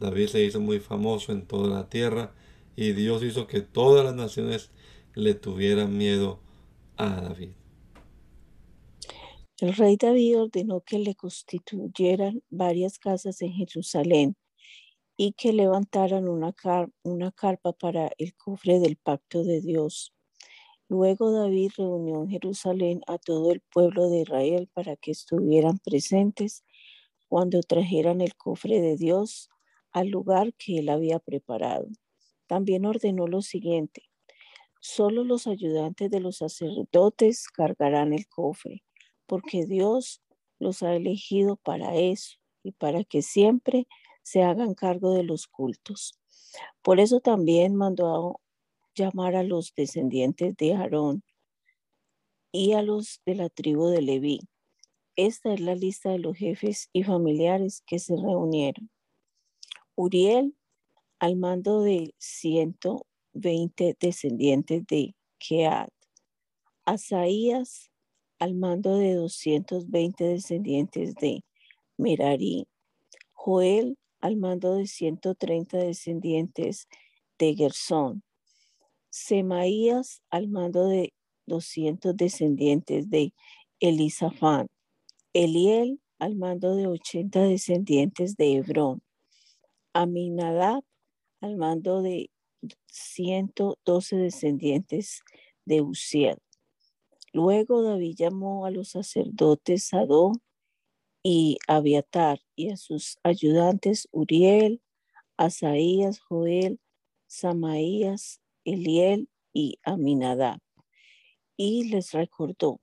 David 0.00 0.28
se 0.28 0.44
hizo 0.44 0.60
muy 0.60 0.80
famoso 0.80 1.32
en 1.32 1.46
toda 1.46 1.68
la 1.68 1.88
tierra, 1.88 2.32
y 2.76 2.92
Dios 2.92 3.22
hizo 3.24 3.46
que 3.46 3.60
todas 3.60 4.04
las 4.04 4.14
naciones 4.14 4.70
le 5.14 5.34
tuvieran 5.34 5.96
miedo 5.96 6.38
a 6.96 7.20
David. 7.20 7.50
El 9.60 9.74
rey 9.74 9.96
David 9.96 10.38
ordenó 10.38 10.80
que 10.82 11.00
le 11.00 11.16
constituyeran 11.16 12.42
varias 12.48 13.00
casas 13.00 13.42
en 13.42 13.52
Jerusalén 13.52 14.36
y 15.16 15.32
que 15.32 15.52
levantaran 15.52 16.28
una, 16.28 16.54
una 17.02 17.32
carpa 17.32 17.72
para 17.72 18.12
el 18.18 18.34
cofre 18.36 18.78
del 18.78 18.96
pacto 18.96 19.42
de 19.42 19.60
Dios. 19.60 20.14
Luego 20.88 21.32
David 21.32 21.72
reunió 21.76 22.22
en 22.22 22.30
Jerusalén 22.30 23.00
a 23.06 23.18
todo 23.18 23.52
el 23.52 23.60
pueblo 23.60 24.08
de 24.10 24.20
Israel 24.22 24.68
para 24.72 24.96
que 24.96 25.10
estuvieran 25.10 25.78
presentes 25.78 26.64
cuando 27.28 27.60
trajeran 27.62 28.20
el 28.20 28.36
cofre 28.36 28.80
de 28.80 28.96
Dios 28.96 29.50
al 29.92 30.08
lugar 30.08 30.54
que 30.54 30.78
él 30.78 30.88
había 30.88 31.18
preparado. 31.18 31.88
También 32.46 32.86
ordenó 32.86 33.26
lo 33.26 33.42
siguiente, 33.42 34.08
Solo 34.80 35.24
los 35.24 35.46
ayudantes 35.46 36.10
de 36.10 36.20
los 36.20 36.36
sacerdotes 36.38 37.48
cargarán 37.48 38.12
el 38.12 38.28
cofre, 38.28 38.84
porque 39.26 39.66
Dios 39.66 40.22
los 40.60 40.82
ha 40.82 40.94
elegido 40.94 41.56
para 41.56 41.96
eso 41.96 42.36
y 42.62 42.72
para 42.72 43.02
que 43.04 43.22
siempre 43.22 43.88
se 44.22 44.42
hagan 44.42 44.74
cargo 44.74 45.14
de 45.14 45.24
los 45.24 45.46
cultos. 45.48 46.18
Por 46.82 47.00
eso 47.00 47.20
también 47.20 47.74
mandó 47.74 48.40
llamar 48.98 49.36
a 49.36 49.42
los 49.42 49.72
descendientes 49.74 50.56
de 50.56 50.74
Aarón 50.74 51.22
y 52.52 52.72
a 52.72 52.82
los 52.82 53.20
de 53.24 53.34
la 53.36 53.48
tribu 53.48 53.86
de 53.86 54.02
Leví. 54.02 54.40
Esta 55.16 55.54
es 55.54 55.60
la 55.60 55.74
lista 55.74 56.10
de 56.10 56.18
los 56.18 56.36
jefes 56.36 56.90
y 56.92 57.04
familiares 57.04 57.82
que 57.86 57.98
se 57.98 58.14
reunieron. 58.16 58.90
Uriel, 59.94 60.54
al 61.18 61.36
mando 61.36 61.82
de 61.82 62.14
ciento 62.18 63.06
20 63.32 63.96
descendientes 64.00 64.86
de 64.86 65.14
Keat. 65.38 65.90
Asaías 66.84 67.90
al 68.38 68.54
mando 68.54 68.96
de 68.96 69.14
220 69.14 70.24
descendientes 70.24 71.14
de 71.16 71.44
Merari. 71.96 72.68
Joel 73.32 73.98
al 74.20 74.36
mando 74.36 74.74
de 74.74 74.86
130 74.86 75.78
descendientes 75.78 76.88
de 77.38 77.54
Gersón. 77.54 78.22
Semaías 79.18 80.22
al 80.30 80.48
mando 80.48 80.86
de 80.86 81.12
200 81.46 82.16
descendientes 82.16 83.10
de 83.10 83.34
Elisafán. 83.80 84.68
Eliel 85.32 86.00
al 86.18 86.36
mando 86.36 86.76
de 86.76 86.86
80 86.86 87.42
descendientes 87.42 88.36
de 88.36 88.54
Hebrón. 88.54 89.02
Aminadab 89.92 90.84
al 91.40 91.56
mando 91.56 92.00
de 92.00 92.30
112 92.86 94.16
descendientes 94.16 95.22
de 95.64 95.82
Uziel. 95.82 96.38
Luego 97.32 97.82
David 97.82 98.14
llamó 98.16 98.66
a 98.66 98.70
los 98.70 98.90
sacerdotes 98.90 99.88
Sadó 99.88 100.32
y 101.22 101.58
Abiatar 101.66 102.40
y 102.54 102.70
a 102.70 102.76
sus 102.76 103.18
ayudantes 103.24 104.08
Uriel, 104.12 104.80
Asaías, 105.36 106.20
Joel, 106.20 106.80
Samaías, 107.26 108.40
Eliel 108.68 109.30
y 109.54 109.78
Aminadab. 109.82 110.60
Y 111.56 111.88
les 111.88 112.12
recordó, 112.12 112.80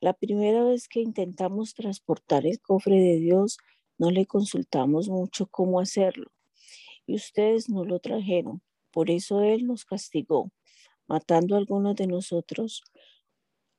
la 0.00 0.12
primera 0.12 0.62
vez 0.62 0.86
que 0.86 1.00
intentamos 1.00 1.74
transportar 1.74 2.46
el 2.46 2.60
cofre 2.60 3.00
de 3.00 3.18
Dios, 3.18 3.58
no 3.98 4.12
le 4.12 4.26
consultamos 4.26 5.08
mucho 5.08 5.48
cómo 5.48 5.80
hacerlo. 5.80 6.30
Y 7.04 7.16
ustedes 7.16 7.68
no 7.68 7.84
lo 7.84 7.98
trajeron. 7.98 8.62
Por 8.92 9.10
eso 9.10 9.42
Él 9.42 9.66
nos 9.66 9.84
castigó, 9.84 10.52
matando 11.08 11.56
a 11.56 11.58
algunos 11.58 11.96
de 11.96 12.06
nosotros. 12.06 12.84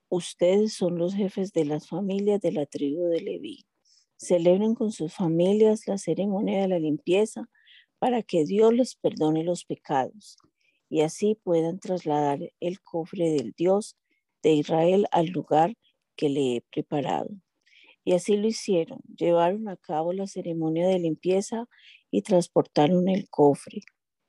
Ustedes 0.09 0.73
son 0.73 0.97
los 0.97 1.13
jefes 1.13 1.53
de 1.53 1.63
las 1.63 1.87
familias 1.87 2.41
de 2.41 2.51
la 2.51 2.65
tribu 2.65 3.05
de 3.05 3.21
Leví. 3.21 3.65
Celebren 4.17 4.75
con 4.75 4.91
sus 4.91 5.13
familias 5.13 5.87
la 5.87 5.97
ceremonia 5.97 6.61
de 6.61 6.67
la 6.67 6.79
limpieza 6.79 7.49
para 7.97 8.23
que 8.23 8.43
Dios 8.43 8.73
les 8.73 8.95
perdone 8.95 9.45
los 9.45 9.63
pecados 9.63 10.37
y 10.89 11.01
así 11.01 11.35
puedan 11.43 11.79
trasladar 11.79 12.39
el 12.59 12.81
cofre 12.81 13.29
del 13.29 13.53
Dios 13.55 13.95
de 14.43 14.53
Israel 14.53 15.07
al 15.11 15.27
lugar 15.27 15.75
que 16.15 16.29
le 16.29 16.57
he 16.57 16.61
preparado. 16.61 17.29
Y 18.03 18.13
así 18.13 18.37
lo 18.37 18.47
hicieron. 18.47 18.99
Llevaron 19.15 19.69
a 19.69 19.77
cabo 19.77 20.13
la 20.13 20.27
ceremonia 20.27 20.87
de 20.87 20.99
limpieza 20.99 21.67
y 22.11 22.23
transportaron 22.23 23.07
el 23.07 23.29
cofre, 23.29 23.81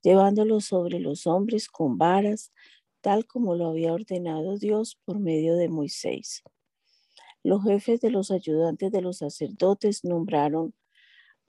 llevándolo 0.02 0.60
sobre 0.60 1.00
los 1.00 1.26
hombres 1.26 1.68
con 1.68 1.96
varas, 1.96 2.52
tal 3.00 3.26
como 3.26 3.54
lo 3.54 3.68
había 3.68 3.92
ordenado 3.92 4.58
Dios 4.58 4.98
por 5.04 5.18
medio 5.18 5.56
de 5.56 5.68
Moisés. 5.68 6.42
Los 7.42 7.64
jefes 7.64 8.00
de 8.00 8.10
los 8.10 8.30
ayudantes 8.30 8.92
de 8.92 9.00
los 9.00 9.18
sacerdotes 9.18 10.04
nombraron 10.04 10.74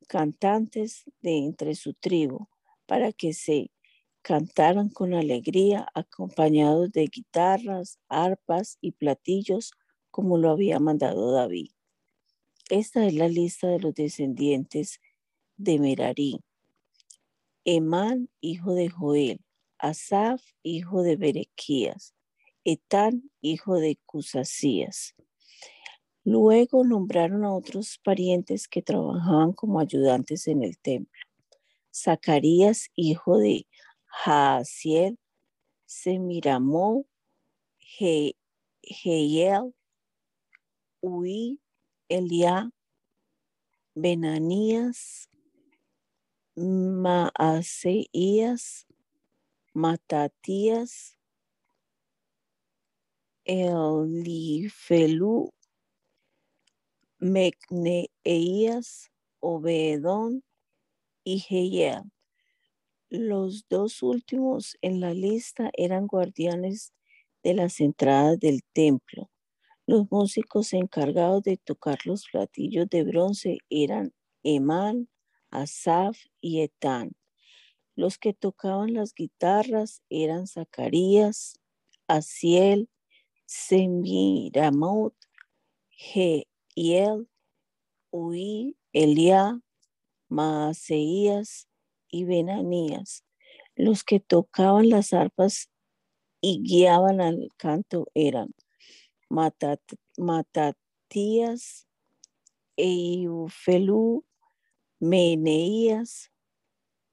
cantantes 0.08 1.04
de 1.22 1.38
entre 1.38 1.76
su 1.76 1.94
tribu 1.94 2.48
para 2.86 3.12
que 3.12 3.34
se 3.34 3.72
cantaran 4.22 4.90
con 4.90 5.14
alegría 5.14 5.88
acompañados 5.94 6.92
de 6.92 7.08
guitarras, 7.08 8.00
arpas 8.08 8.78
y 8.82 8.92
platillos 8.92 9.72
como 10.10 10.38
lo 10.38 10.52
había 10.52 10.80
mandado 10.80 11.32
David. 11.32 11.72
Esta 12.70 13.06
es 13.06 13.14
la 13.14 13.28
lista 13.28 13.68
de 13.68 13.80
los 13.80 13.94
descendientes 13.94 15.00
de 15.58 15.80
Merari. 15.80 16.40
Emán, 17.66 18.30
hijo 18.40 18.74
de 18.74 18.90
Joel, 18.90 19.42
Asaf, 19.78 20.42
hijo 20.64 21.04
de 21.04 21.16
Berequías, 21.16 22.14
Etán, 22.64 23.32
hijo 23.42 23.76
de 23.76 24.00
Cusasías, 24.06 25.16
Luego 26.24 26.84
nombraron 26.84 27.44
a 27.46 27.54
otros 27.54 28.00
parientes 28.04 28.68
que 28.68 28.84
trabajaban 28.84 29.54
como 29.54 29.80
ayudantes 29.80 30.48
en 30.48 30.62
el 30.62 30.78
templo. 30.78 31.20
Zacarías, 31.92 32.90
hijo 32.96 33.40
de 33.40 33.66
Jaasiel, 34.12 35.18
Semiramó, 35.86 37.06
Jeiel, 38.82 39.74
Ui, 41.02 41.60
Eliá, 42.10 42.70
Benanías, 43.96 45.30
Maaseías, 47.04 48.86
Matatías, 49.74 51.18
Elifelu, 53.46 55.54
Mecneías, 57.20 59.10
Obedón 59.40 60.44
y 61.24 61.40
Jehiel. 61.40 62.12
Los 63.14 63.66
dos 63.68 64.04
últimos 64.04 64.78
en 64.82 65.02
la 65.02 65.14
lista 65.14 65.70
eran 65.74 66.08
guardianes 66.08 66.94
de 67.44 67.54
las 67.54 67.82
entradas 67.82 68.40
del 68.40 68.62
templo. 68.72 69.30
Los 69.86 70.10
músicos 70.10 70.72
encargados 70.72 71.44
de 71.44 71.58
tocar 71.58 72.00
los 72.06 72.26
platillos 72.32 72.88
de 72.88 73.04
bronce 73.04 73.58
eran 73.70 74.14
Emán, 74.44 75.10
Asaf 75.50 76.18
y 76.40 76.62
Etán. 76.62 77.12
Los 77.98 78.18
que 78.18 78.34
tocaban 78.34 78.94
las 78.94 79.14
guitarras 79.14 80.02
eran 80.10 80.48
Zacarías, 80.48 81.60
Asiel, 82.08 82.88
Semiramot, 83.46 85.14
Je 85.90 86.48
él, 86.78 87.28
Ui, 88.10 88.78
Eliá, 88.94 89.60
Maaseías 90.30 91.68
y 92.12 92.26
Benanías. 92.26 93.24
Los 93.76 94.04
que 94.04 94.20
tocaban 94.20 94.90
las 94.90 95.14
arpas 95.14 95.70
y 96.42 96.62
guiaban 96.62 97.22
al 97.22 97.50
canto 97.58 98.08
eran 98.14 98.54
Matatías, 100.18 100.78
Eufelu, 102.76 104.26
Meneías, 105.00 106.32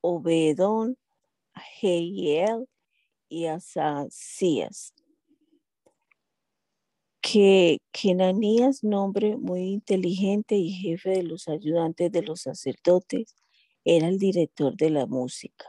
Obedón, 0.01 0.99
Jehiel 1.55 2.69
y 3.29 3.47
Asasías 3.47 4.93
que 7.31 7.79
Kenanías, 7.93 8.83
nombre 8.83 9.37
muy 9.37 9.61
inteligente 9.61 10.57
y 10.57 10.71
jefe 10.71 11.11
de 11.11 11.23
los 11.25 11.47
ayudantes 11.49 12.11
de 12.11 12.23
los 12.23 12.41
sacerdotes, 12.43 13.35
era 13.89 14.07
el 14.09 14.19
director 14.19 14.77
de 14.77 14.91
la 14.91 15.07
música. 15.07 15.65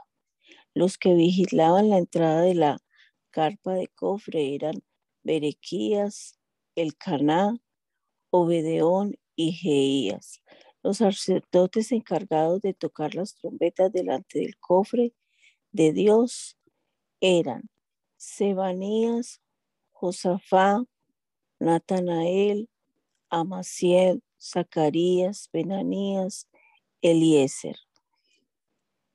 Los 0.74 0.98
que 0.98 1.14
vigilaban 1.14 1.90
la 1.90 1.98
entrada 2.00 2.42
de 2.42 2.54
la 2.54 2.78
carpa 3.30 3.74
de 3.76 3.88
cofre 3.88 4.56
eran 4.56 4.84
Berequías, 5.24 6.38
Elcaná, 6.76 7.56
Obedeón 8.30 9.16
y 9.38 9.54
Jeías. 9.54 10.42
Los 10.84 10.98
sacerdotes 10.98 11.94
encargados 11.94 12.60
de 12.60 12.74
tocar 12.74 13.16
las 13.16 13.36
trompetas 13.36 13.90
delante 13.94 14.40
del 14.40 14.58
cofre 14.60 15.14
de 15.72 15.94
Dios 15.94 16.58
eran 17.22 17.70
Sebanías, 18.18 19.42
Josafá, 19.92 20.84
Natanael, 21.58 22.70
Amasiel, 23.30 24.24
Zacarías, 24.38 25.50
Benanías, 25.54 26.50
Eliezer. 27.02 27.78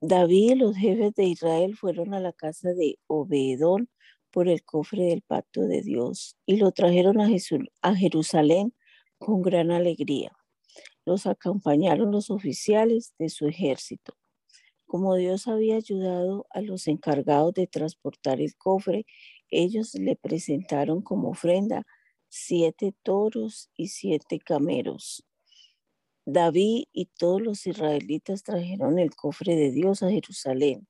David 0.06 0.50
y 0.50 0.54
los 0.56 0.76
jefes 0.76 1.14
de 1.14 1.24
Israel 1.24 1.76
fueron 1.76 2.12
a 2.12 2.20
la 2.20 2.34
casa 2.34 2.74
de 2.74 2.98
Obedón 3.06 3.88
por 4.30 4.48
el 4.48 4.62
cofre 4.62 5.04
del 5.04 5.22
pacto 5.22 5.62
de 5.62 5.80
Dios 5.80 6.36
y 6.44 6.58
lo 6.58 6.72
trajeron 6.72 7.22
a, 7.22 7.28
a 7.80 7.94
Jerusalén 7.94 8.74
con 9.16 9.40
gran 9.40 9.70
alegría. 9.70 10.32
Los 11.06 11.26
acompañaron 11.26 12.10
los 12.10 12.28
oficiales 12.28 13.14
de 13.18 13.30
su 13.30 13.46
ejército. 13.46 14.14
Como 14.84 15.14
Dios 15.14 15.48
había 15.48 15.76
ayudado 15.76 16.46
a 16.50 16.60
los 16.60 16.86
encargados 16.86 17.54
de 17.54 17.66
transportar 17.66 18.42
el 18.42 18.54
cofre, 18.56 19.06
ellos 19.48 19.94
le 19.94 20.16
presentaron 20.16 21.00
como 21.00 21.30
ofrenda 21.30 21.86
siete 22.28 22.94
toros 23.02 23.70
y 23.74 23.88
siete 23.88 24.38
cameros. 24.38 25.24
David 26.26 26.84
y 26.92 27.06
todos 27.18 27.42
los 27.42 27.66
israelitas 27.66 28.42
trajeron 28.42 28.98
el 28.98 29.14
cofre 29.14 29.56
de 29.56 29.70
Dios 29.70 30.02
a 30.02 30.10
Jerusalén, 30.10 30.88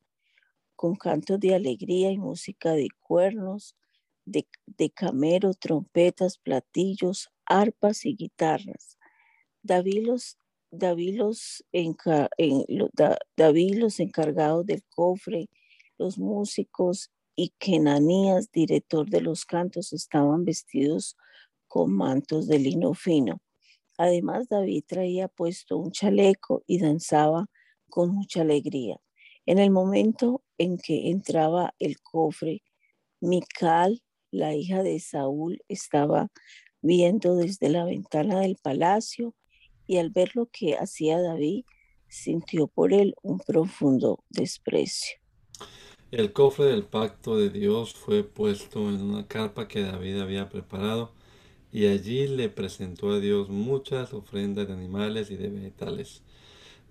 con 0.77 0.95
cantos 0.95 1.41
de 1.41 1.55
alegría 1.55 2.13
y 2.13 2.19
música 2.19 2.73
de 2.73 2.89
cuernos, 3.01 3.77
de, 4.25 4.47
camero, 4.95 5.53
trompetas, 5.55 6.39
platillos, 6.39 7.31
arpas 7.47 8.07
y 8.07 8.15
guitarras. 8.15 8.99
David 9.63 10.07
los, 10.07 10.39
David 10.71 11.19
los, 11.19 11.65
David 13.37 13.75
los 13.75 14.01
encargados 14.01 14.65
del 14.67 14.85
cofre, 14.85 15.49
los 15.99 16.19
músicos 16.19 17.11
y 17.35 17.53
Kenanías, 17.59 18.53
director 18.53 19.09
de 19.09 19.21
los 19.21 19.45
cantos, 19.45 19.93
estaban 19.93 20.45
vestidos 20.45 21.17
con 21.67 21.93
mantos 21.93 22.47
de 22.47 22.61
lino 22.61 22.95
fino. 22.95 23.41
Además, 23.97 24.49
David 24.49 24.85
traía 24.87 25.29
puesto 25.29 25.77
un 25.77 25.91
chaleco 25.93 26.63
y 26.67 26.79
danzaba 26.79 27.47
con 27.89 28.11
mucha 28.11 28.41
alegría. 28.41 29.01
En 29.47 29.59
el 29.59 29.71
momento 29.71 30.43
en 30.59 30.79
que 30.79 31.11
entraba 31.11 31.75
el 31.79 32.01
cofre, 32.01 32.63
Mical, 33.21 34.03
la 34.31 34.55
hija 34.55 34.83
de 34.83 34.99
Saúl, 35.01 35.63
estaba 35.69 36.29
viendo 36.83 37.37
desde 37.37 37.69
la 37.69 37.85
ventana 37.85 38.41
del 38.41 38.57
palacio 38.57 39.35
y 39.87 39.99
al 39.99 40.11
ver 40.11 40.33
lo 40.35 40.47
que 40.47 40.77
hacía 40.77 41.21
David, 41.21 41.65
sintió 42.09 42.67
por 42.67 42.93
él 42.93 43.15
un 43.23 43.39
profundo 43.39 44.25
desprecio. 44.29 45.19
El 46.11 46.33
cofre 46.33 46.67
del 46.67 46.85
pacto 46.85 47.37
de 47.37 47.51
Dios 47.51 47.95
fue 47.95 48.23
puesto 48.23 48.89
en 48.89 49.03
una 49.03 49.27
carpa 49.27 49.67
que 49.67 49.83
David 49.83 50.21
había 50.21 50.49
preparado 50.49 51.13
y 51.75 51.89
allí 51.89 52.29
le 52.29 52.49
presentó 52.49 53.11
a 53.11 53.19
Dios 53.19 53.49
muchas 53.49 54.15
ofrendas 54.15 54.69
de 54.69 54.75
animales 54.75 55.33
y 55.33 55.37
de 55.37 55.49
vegetales. 55.49 56.23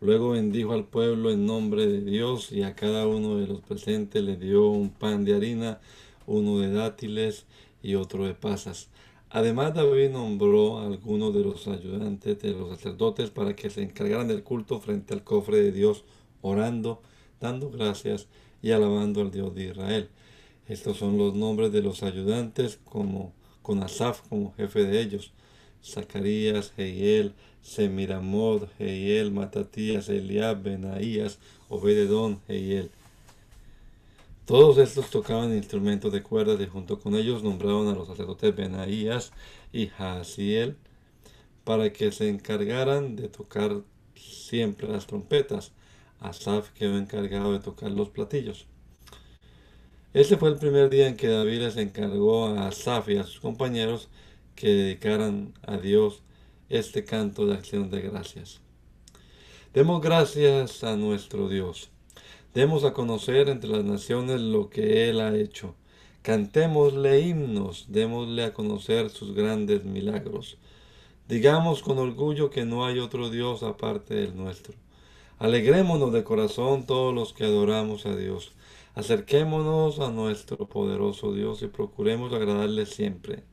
Luego 0.02 0.32
bendijo 0.32 0.74
al 0.74 0.84
pueblo 0.84 1.32
en 1.32 1.46
nombre 1.46 1.88
de 1.88 2.02
Dios 2.02 2.52
y 2.52 2.64
a 2.64 2.76
cada 2.76 3.08
uno 3.08 3.38
de 3.38 3.48
los 3.48 3.62
presentes 3.62 4.22
le 4.22 4.36
dio 4.36 4.68
un 4.68 4.90
pan 4.90 5.24
de 5.24 5.36
harina, 5.36 5.80
uno 6.28 6.60
de 6.60 6.70
dátiles 6.70 7.46
y 7.82 7.96
otro 7.96 8.26
de 8.26 8.34
pasas. 8.34 8.90
Además 9.30 9.74
David 9.74 10.10
nombró 10.10 10.80
a 10.80 10.88
algunos 10.88 11.34
de 11.34 11.46
los 11.46 11.66
ayudantes 11.70 12.42
de 12.42 12.52
los 12.52 12.68
sacerdotes 12.68 13.30
para 13.30 13.56
que 13.56 13.70
se 13.70 13.84
encargaran 13.84 14.28
del 14.28 14.44
culto 14.44 14.82
frente 14.82 15.14
al 15.14 15.24
cofre 15.24 15.62
de 15.62 15.72
Dios, 15.72 16.04
orando, 16.42 17.02
dando 17.40 17.70
gracias 17.70 18.28
y 18.62 18.72
alabando 18.72 19.22
al 19.22 19.32
Dios 19.32 19.56
de 19.56 19.64
Israel. 19.68 20.10
Estos 20.68 20.98
son 20.98 21.18
los 21.18 21.36
nombres 21.36 21.72
de 21.72 21.82
los 21.82 22.04
ayudantes 22.04 22.82
como 22.84 23.32
con 23.64 23.82
Asaf 23.82 24.22
como 24.30 24.54
jefe 24.54 24.84
de 24.84 25.02
ellos. 25.02 25.32
Zacarías, 25.84 26.72
Heiel, 26.78 27.34
Semiramod, 27.64 28.68
Heiel, 28.78 29.32
Matatías, 29.32 30.08
Eliab, 30.10 30.62
Benaías, 30.62 31.40
Obededón, 31.70 32.40
Heiel. 32.48 32.92
Todos 34.46 34.78
estos 34.78 35.10
tocaban 35.10 35.56
instrumentos 35.56 36.12
de 36.12 36.22
cuerdas 36.22 36.60
y 36.62 36.68
junto 36.68 37.00
con 37.00 37.16
ellos 37.16 37.44
nombraron 37.44 37.88
a 37.88 37.94
los 37.96 38.08
sacerdotes 38.08 38.56
Benaías 38.56 39.32
y 39.72 39.88
Jaasiel 39.88 40.78
para 41.64 41.94
que 41.94 42.12
se 42.12 42.30
encargaran 42.30 43.16
de 43.16 43.30
tocar 43.30 43.82
siempre 44.16 44.88
las 44.88 45.08
trompetas. 45.08 45.72
Asaf 46.20 46.72
quedó 46.72 46.98
encargado 46.98 47.54
de 47.54 47.60
tocar 47.60 47.92
los 47.92 48.10
platillos. 48.10 48.68
Este 50.14 50.38
fue 50.38 50.50
el 50.50 50.58
primer 50.58 50.92
día 50.92 51.08
en 51.08 51.18
que 51.18 51.28
David 51.28 51.62
les 51.62 51.78
encargó 51.78 52.46
a 52.46 52.68
Asaf 52.68 53.10
y 53.10 53.18
a 53.18 53.24
sus 53.24 53.40
compañeros 53.40 54.10
que 54.54 54.68
dedicaran 54.68 55.56
a 55.66 55.78
Dios 55.78 56.22
este 56.70 57.04
canto 57.04 57.48
de 57.48 57.56
acción 57.56 57.90
de 57.90 58.02
gracias. 58.02 58.62
Demos 59.74 60.04
gracias 60.04 60.84
a 60.84 60.96
nuestro 60.98 61.50
Dios. 61.50 61.90
Demos 62.54 62.84
a 62.84 62.94
conocer 62.94 63.50
entre 63.50 63.72
las 63.72 63.84
naciones 63.84 64.40
lo 64.40 64.70
que 64.70 65.10
Él 65.10 65.20
ha 65.20 65.36
hecho. 65.36 65.74
Cantémosle 66.22 67.22
himnos, 67.22 67.88
démosle 67.90 68.44
a 68.44 68.54
conocer 68.54 69.10
sus 69.10 69.34
grandes 69.34 69.84
milagros. 69.84 70.60
Digamos 71.28 71.82
con 71.82 71.98
orgullo 71.98 72.52
que 72.52 72.66
no 72.66 72.86
hay 72.86 73.00
otro 73.00 73.32
Dios 73.32 73.64
aparte 73.64 74.14
del 74.14 74.38
nuestro. 74.38 74.76
Alegrémonos 75.40 76.14
de 76.14 76.24
corazón 76.24 76.86
todos 76.86 77.16
los 77.16 77.34
que 77.34 77.46
adoramos 77.46 78.06
a 78.06 78.16
Dios. 78.16 78.52
Acerquémonos 78.96 80.00
a 80.00 80.12
nuestro 80.12 80.68
poderoso 80.68 81.34
Dios 81.34 81.64
y 81.64 81.68
procuremos 81.68 82.32
agradarle 82.32 82.86
siempre. 82.86 83.44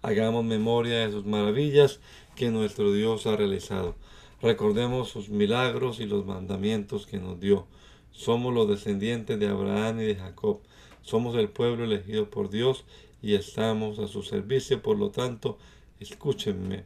Hagamos 0.00 0.42
memoria 0.42 1.00
de 1.00 1.12
sus 1.12 1.26
maravillas 1.26 2.00
que 2.34 2.50
nuestro 2.50 2.90
Dios 2.90 3.26
ha 3.26 3.36
realizado. 3.36 3.94
Recordemos 4.40 5.10
sus 5.10 5.28
milagros 5.28 6.00
y 6.00 6.06
los 6.06 6.24
mandamientos 6.24 7.06
que 7.06 7.18
nos 7.18 7.38
dio. 7.38 7.66
Somos 8.10 8.54
los 8.54 8.68
descendientes 8.68 9.38
de 9.38 9.48
Abraham 9.48 10.00
y 10.00 10.04
de 10.04 10.16
Jacob. 10.16 10.60
Somos 11.02 11.36
el 11.36 11.50
pueblo 11.50 11.84
elegido 11.84 12.30
por 12.30 12.48
Dios 12.48 12.86
y 13.20 13.34
estamos 13.34 13.98
a 13.98 14.06
su 14.06 14.22
servicio. 14.22 14.80
Por 14.80 14.98
lo 14.98 15.10
tanto, 15.10 15.58
escúchenme. 15.98 16.84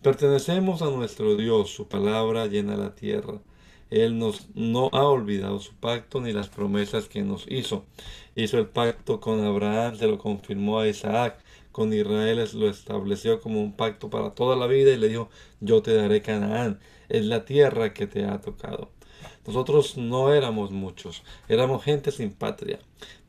Pertenecemos 0.00 0.80
a 0.80 0.86
nuestro 0.86 1.36
Dios. 1.36 1.68
Su 1.68 1.86
palabra 1.86 2.46
llena 2.46 2.78
la 2.78 2.94
tierra. 2.94 3.42
Él 3.90 4.18
nos, 4.18 4.48
no 4.54 4.88
ha 4.92 5.04
olvidado 5.08 5.58
su 5.60 5.74
pacto 5.74 6.20
ni 6.20 6.32
las 6.32 6.48
promesas 6.48 7.08
que 7.08 7.22
nos 7.22 7.46
hizo. 7.48 7.84
Hizo 8.36 8.58
el 8.58 8.66
pacto 8.66 9.20
con 9.20 9.44
Abraham, 9.44 9.96
se 9.96 10.06
lo 10.06 10.18
confirmó 10.18 10.80
a 10.80 10.88
Isaac. 10.88 11.38
Con 11.72 11.92
Israel 11.92 12.44
lo 12.54 12.68
estableció 12.68 13.40
como 13.40 13.60
un 13.60 13.72
pacto 13.72 14.10
para 14.10 14.34
toda 14.34 14.56
la 14.56 14.66
vida 14.66 14.92
y 14.92 14.96
le 14.96 15.08
dijo, 15.08 15.28
yo 15.60 15.82
te 15.82 15.94
daré 15.94 16.22
Canaán. 16.22 16.80
Es 17.08 17.24
la 17.24 17.44
tierra 17.44 17.92
que 17.94 18.06
te 18.06 18.24
ha 18.24 18.40
tocado. 18.40 18.90
Nosotros 19.46 19.96
no 19.96 20.32
éramos 20.32 20.70
muchos, 20.70 21.22
éramos 21.48 21.82
gente 21.82 22.12
sin 22.12 22.32
patria. 22.32 22.78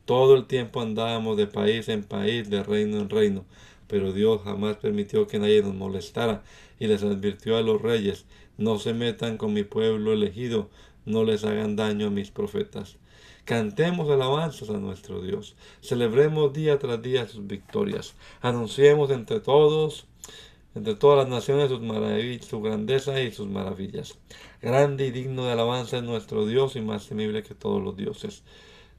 Todo 0.04 0.34
el 0.36 0.46
tiempo 0.46 0.80
andábamos 0.80 1.36
de 1.36 1.46
país 1.46 1.88
en 1.88 2.04
país, 2.04 2.50
de 2.50 2.62
reino 2.62 2.98
en 2.98 3.10
reino. 3.10 3.44
Pero 3.88 4.12
Dios 4.12 4.40
jamás 4.42 4.76
permitió 4.76 5.26
que 5.26 5.38
nadie 5.38 5.62
nos 5.62 5.74
molestara 5.74 6.42
y 6.78 6.86
les 6.86 7.02
advirtió 7.02 7.56
a 7.56 7.62
los 7.62 7.80
reyes, 7.80 8.24
no 8.58 8.78
se 8.78 8.94
metan 8.94 9.36
con 9.36 9.52
mi 9.52 9.64
pueblo 9.64 10.12
elegido, 10.12 10.68
no 11.04 11.24
les 11.24 11.44
hagan 11.44 11.76
daño 11.76 12.08
a 12.08 12.10
mis 12.10 12.30
profetas. 12.30 12.96
Cantemos 13.44 14.08
alabanzas 14.08 14.70
a 14.70 14.78
nuestro 14.78 15.20
Dios, 15.20 15.56
celebremos 15.80 16.52
día 16.52 16.78
tras 16.78 17.02
día 17.02 17.26
sus 17.26 17.46
victorias, 17.46 18.14
anunciemos 18.40 19.10
entre 19.10 19.40
todos, 19.40 20.06
entre 20.74 20.94
todas 20.94 21.18
las 21.18 21.28
naciones 21.28 21.68
sus 21.68 21.80
maravillas, 21.80 22.46
su 22.46 22.60
grandeza 22.62 23.20
y 23.20 23.32
sus 23.32 23.48
maravillas. 23.48 24.16
Grande 24.60 25.08
y 25.08 25.10
digno 25.10 25.44
de 25.44 25.52
alabanza 25.52 25.98
es 25.98 26.04
nuestro 26.04 26.46
Dios 26.46 26.76
y 26.76 26.80
más 26.80 27.08
temible 27.08 27.42
que 27.42 27.54
todos 27.54 27.82
los 27.82 27.96
dioses. 27.96 28.44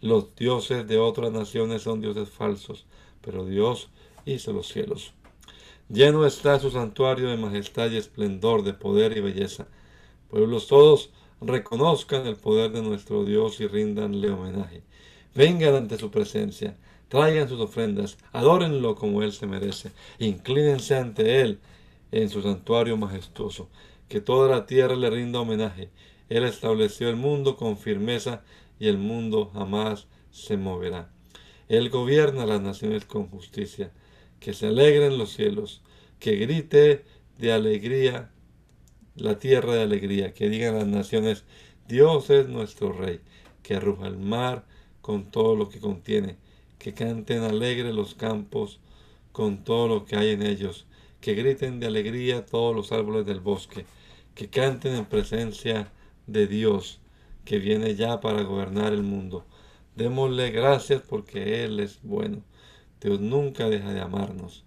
Los 0.02 0.36
dioses 0.36 0.86
de 0.88 0.98
otras 0.98 1.32
naciones 1.32 1.84
son 1.84 2.02
dioses 2.02 2.30
falsos, 2.30 2.86
pero 3.22 3.46
Dios 3.46 3.90
hizo 4.26 4.52
los 4.52 4.68
cielos. 4.68 5.14
Lleno 5.90 6.26
está 6.26 6.60
su 6.60 6.72
santuario 6.72 7.30
de 7.30 7.38
majestad 7.38 7.92
y 7.92 7.98
esplendor, 7.98 8.64
de 8.64 8.74
poder 8.74 9.18
y 9.18 9.22
belleza. 9.22 9.68
Pueblos 10.30 10.68
todos 10.68 11.10
reconozcan 11.42 12.26
el 12.26 12.38
poder 12.38 12.72
de 12.72 12.82
nuestro 12.82 13.26
Dios 13.26 13.60
y 13.60 13.68
rindanle 13.68 14.30
homenaje. 14.30 14.82
Vengan 15.36 15.76
ante 15.76 15.98
su 15.98 16.10
presencia, 16.10 16.78
traigan 17.10 17.50
sus 17.50 17.60
ofrendas, 17.60 18.18
adórenlo 18.32 18.96
como 18.96 19.24
Él 19.24 19.34
se 19.34 19.46
merece, 19.46 19.92
inclínense 20.20 20.96
ante 20.96 21.42
Él 21.42 21.60
en 22.12 22.30
su 22.30 22.42
santuario 22.42 22.96
majestuoso, 22.96 23.68
que 24.08 24.22
toda 24.22 24.48
la 24.48 24.66
tierra 24.66 24.96
le 24.96 25.10
rinda 25.10 25.42
homenaje. 25.42 25.90
Él 26.30 26.46
estableció 26.46 27.10
el 27.10 27.18
mundo 27.18 27.58
con 27.58 27.78
firmeza 27.78 28.42
y 28.80 28.88
el 28.88 28.98
mundo 28.98 29.52
jamás 29.54 30.08
se 30.32 30.56
moverá. 30.56 31.12
Él 31.68 31.90
gobierna 31.90 32.46
las 32.46 32.62
naciones 32.62 33.06
con 33.06 33.28
justicia 33.28 33.92
que 34.44 34.54
se 34.54 34.68
alegren 34.68 35.18
los 35.18 35.32
cielos, 35.32 35.82
que 36.20 36.36
grite 36.36 37.06
de 37.38 37.54
alegría 37.54 38.30
la 39.16 39.40
tierra 39.40 39.74
de 39.74 39.84
alegría, 39.84 40.34
que 40.34 40.50
digan 40.50 40.76
las 40.76 40.88
naciones, 40.88 41.46
Dios 41.88 42.30
es 42.30 42.50
nuestro 42.50 42.92
Rey, 42.92 43.22
que 43.62 43.76
arruja 43.76 44.06
el 44.08 44.18
mar 44.18 44.66
con 45.00 45.32
todo 45.32 45.56
lo 45.56 45.70
que 45.70 45.80
contiene, 45.80 46.36
que 46.78 46.94
canten 46.94 47.44
alegre 47.44 47.94
los 47.94 48.16
campos 48.16 48.82
con 49.32 49.64
todo 49.64 49.88
lo 49.88 50.04
que 50.04 50.18
hay 50.18 50.32
en 50.32 50.42
ellos, 50.42 50.88
que 51.22 51.36
griten 51.36 51.80
de 51.80 51.88
alegría 51.88 52.46
todos 52.46 52.76
los 52.76 52.92
árboles 52.92 53.26
del 53.26 53.40
bosque, 53.40 53.86
que 54.36 54.50
canten 54.50 54.94
en 54.96 55.06
presencia 55.06 55.90
de 56.28 56.48
Dios, 56.48 57.00
que 57.46 57.60
viene 57.60 57.96
ya 57.96 58.20
para 58.20 58.42
gobernar 58.42 58.92
el 58.92 59.04
mundo. 59.04 59.46
Démosle 59.96 60.52
gracias 60.52 61.02
porque 61.02 61.64
Él 61.64 61.80
es 61.80 62.00
bueno 62.04 62.44
Dios 63.04 63.20
nunca 63.20 63.70
deja 63.70 63.94
de 63.94 64.02
amarnos. 64.02 64.64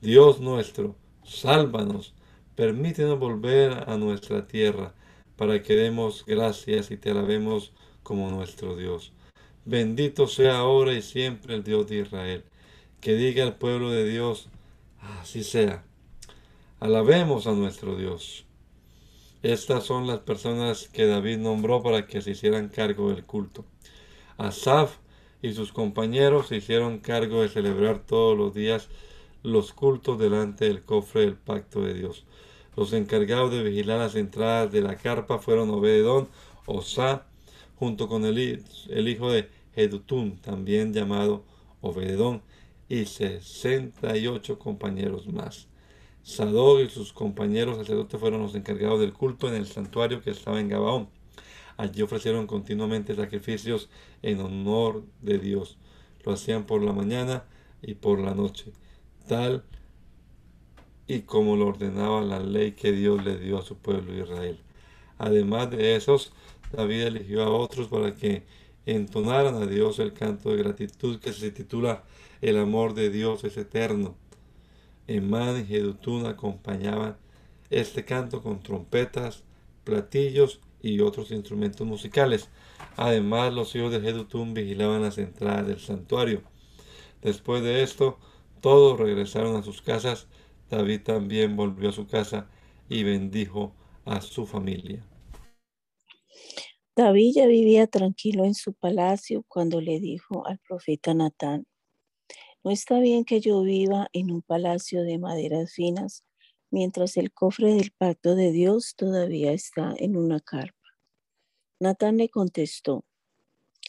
Dios 0.00 0.40
nuestro, 0.40 0.96
sálvanos, 1.24 2.14
permítenos 2.54 3.18
volver 3.18 3.84
a 3.88 3.96
nuestra 3.96 4.46
tierra 4.46 4.94
para 5.36 5.62
que 5.62 5.76
demos 5.76 6.24
gracias 6.26 6.90
y 6.90 6.96
te 6.96 7.10
alabemos 7.10 7.72
como 8.02 8.30
nuestro 8.30 8.76
Dios. 8.76 9.12
Bendito 9.64 10.26
sea 10.26 10.58
ahora 10.58 10.92
y 10.94 11.02
siempre 11.02 11.54
el 11.54 11.62
Dios 11.62 11.86
de 11.88 11.98
Israel. 11.98 12.44
Que 13.00 13.14
diga 13.14 13.44
el 13.44 13.52
pueblo 13.52 13.90
de 13.90 14.08
Dios, 14.08 14.48
así 15.20 15.44
sea. 15.44 15.84
Alabemos 16.80 17.46
a 17.46 17.52
nuestro 17.52 17.96
Dios. 17.96 18.44
Estas 19.42 19.84
son 19.84 20.06
las 20.06 20.18
personas 20.20 20.88
que 20.88 21.06
David 21.06 21.38
nombró 21.38 21.82
para 21.82 22.06
que 22.06 22.22
se 22.22 22.32
hicieran 22.32 22.70
cargo 22.70 23.10
del 23.10 23.24
culto. 23.24 23.64
Asaf, 24.36 24.96
y 25.42 25.52
sus 25.52 25.72
compañeros 25.72 26.48
se 26.48 26.56
hicieron 26.56 26.98
cargo 26.98 27.42
de 27.42 27.48
celebrar 27.48 28.00
todos 28.00 28.36
los 28.36 28.54
días 28.54 28.88
los 29.42 29.72
cultos 29.72 30.18
delante 30.18 30.64
del 30.64 30.82
cofre 30.82 31.22
del 31.22 31.36
pacto 31.36 31.80
de 31.80 31.94
Dios. 31.94 32.24
Los 32.76 32.92
encargados 32.92 33.50
de 33.52 33.62
vigilar 33.62 33.98
las 33.98 34.14
entradas 34.14 34.70
de 34.70 34.80
la 34.82 34.96
carpa 34.96 35.38
fueron 35.38 35.70
Obededón, 35.70 36.28
Osa, 36.66 37.26
junto 37.76 38.08
con 38.08 38.24
el, 38.24 38.38
hijo 38.38 39.30
de 39.30 39.48
Jedutún, 39.74 40.36
también 40.38 40.92
llamado 40.92 41.44
Obededón, 41.80 42.42
y 42.88 43.04
sesenta 43.04 44.16
y 44.16 44.26
ocho 44.26 44.58
compañeros 44.58 45.28
más. 45.28 45.68
Sadok 46.22 46.80
y 46.80 46.88
sus 46.88 47.12
compañeros 47.12 47.76
sacerdotes 47.78 48.18
fueron 48.18 48.42
los 48.42 48.54
encargados 48.54 49.00
del 49.00 49.12
culto 49.12 49.48
en 49.48 49.54
el 49.54 49.66
santuario 49.66 50.20
que 50.22 50.30
estaba 50.30 50.60
en 50.60 50.68
Gabaón. 50.68 51.08
Allí 51.78 52.02
ofrecieron 52.02 52.48
continuamente 52.48 53.14
sacrificios 53.14 53.88
en 54.22 54.40
honor 54.40 55.04
de 55.22 55.38
Dios. 55.38 55.78
Lo 56.24 56.32
hacían 56.32 56.64
por 56.64 56.82
la 56.82 56.92
mañana 56.92 57.44
y 57.80 57.94
por 57.94 58.18
la 58.18 58.34
noche, 58.34 58.72
tal 59.28 59.64
y 61.06 61.20
como 61.20 61.56
lo 61.56 61.68
ordenaba 61.68 62.20
la 62.20 62.40
ley 62.40 62.72
que 62.72 62.90
Dios 62.90 63.24
le 63.24 63.38
dio 63.38 63.58
a 63.58 63.64
su 63.64 63.78
pueblo 63.78 64.12
Israel. 64.12 64.58
Además 65.18 65.70
de 65.70 65.94
esos, 65.94 66.32
David 66.72 67.02
eligió 67.02 67.44
a 67.44 67.48
otros 67.48 67.86
para 67.86 68.12
que 68.12 68.42
entonaran 68.84 69.54
a 69.54 69.66
Dios 69.66 70.00
el 70.00 70.12
canto 70.12 70.50
de 70.50 70.56
gratitud 70.56 71.20
que 71.20 71.32
se 71.32 71.52
titula 71.52 72.02
El 72.40 72.58
amor 72.58 72.94
de 72.94 73.08
Dios 73.08 73.44
es 73.44 73.56
eterno. 73.56 74.16
Emán 75.06 75.60
y 75.60 75.64
Jedutún 75.64 76.26
acompañaban 76.26 77.16
este 77.70 78.04
canto 78.04 78.42
con 78.42 78.64
trompetas, 78.64 79.44
platillos 79.84 80.60
y 80.82 81.00
otros 81.00 81.30
instrumentos 81.30 81.86
musicales. 81.86 82.48
Además, 82.96 83.52
los 83.52 83.74
hijos 83.74 83.92
de 83.92 84.00
Jedutún 84.00 84.54
vigilaban 84.54 85.02
las 85.02 85.18
entradas 85.18 85.66
del 85.66 85.80
santuario. 85.80 86.42
Después 87.22 87.62
de 87.62 87.82
esto, 87.82 88.18
todos 88.60 88.98
regresaron 88.98 89.56
a 89.56 89.62
sus 89.62 89.82
casas. 89.82 90.28
David 90.70 91.02
también 91.02 91.56
volvió 91.56 91.90
a 91.90 91.92
su 91.92 92.06
casa 92.06 92.48
y 92.88 93.02
bendijo 93.02 93.74
a 94.04 94.20
su 94.20 94.46
familia. 94.46 95.04
David 96.96 97.32
ya 97.36 97.46
vivía 97.46 97.86
tranquilo 97.86 98.44
en 98.44 98.54
su 98.54 98.74
palacio 98.74 99.44
cuando 99.46 99.80
le 99.80 100.00
dijo 100.00 100.46
al 100.46 100.58
profeta 100.58 101.14
Natán, 101.14 101.66
no 102.64 102.72
está 102.72 102.98
bien 102.98 103.24
que 103.24 103.40
yo 103.40 103.62
viva 103.62 104.08
en 104.12 104.32
un 104.32 104.42
palacio 104.42 105.02
de 105.02 105.18
maderas 105.18 105.72
finas 105.72 106.24
mientras 106.70 107.16
el 107.16 107.32
cofre 107.32 107.74
del 107.74 107.92
pacto 107.92 108.34
de 108.34 108.52
Dios 108.52 108.94
todavía 108.96 109.52
está 109.52 109.94
en 109.98 110.16
una 110.16 110.40
carpa. 110.40 110.74
Natán 111.80 112.16
le 112.16 112.28
contestó, 112.28 113.04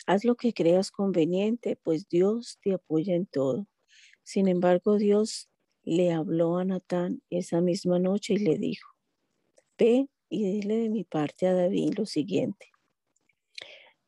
haz 0.06 0.24
lo 0.24 0.36
que 0.36 0.54
creas 0.54 0.92
conveniente, 0.92 1.76
pues 1.76 2.08
Dios 2.08 2.60
te 2.62 2.74
apoya 2.74 3.16
en 3.16 3.26
todo. 3.26 3.68
Sin 4.24 4.48
embargo, 4.48 4.98
Dios 4.98 5.50
le 5.84 6.12
habló 6.12 6.58
a 6.58 6.66
Natán 6.66 7.22
esa 7.30 7.62
misma 7.62 8.00
noche 8.00 8.36
y 8.36 8.38
le 8.38 8.58
dijo, 8.58 8.90
ve 9.78 10.08
y 10.30 10.44
dile 10.46 10.78
de 10.78 10.90
mi 10.90 11.04
parte 11.04 11.48
a 11.48 11.54
David 11.54 11.96
lo 11.98 12.06
siguiente. 12.06 12.68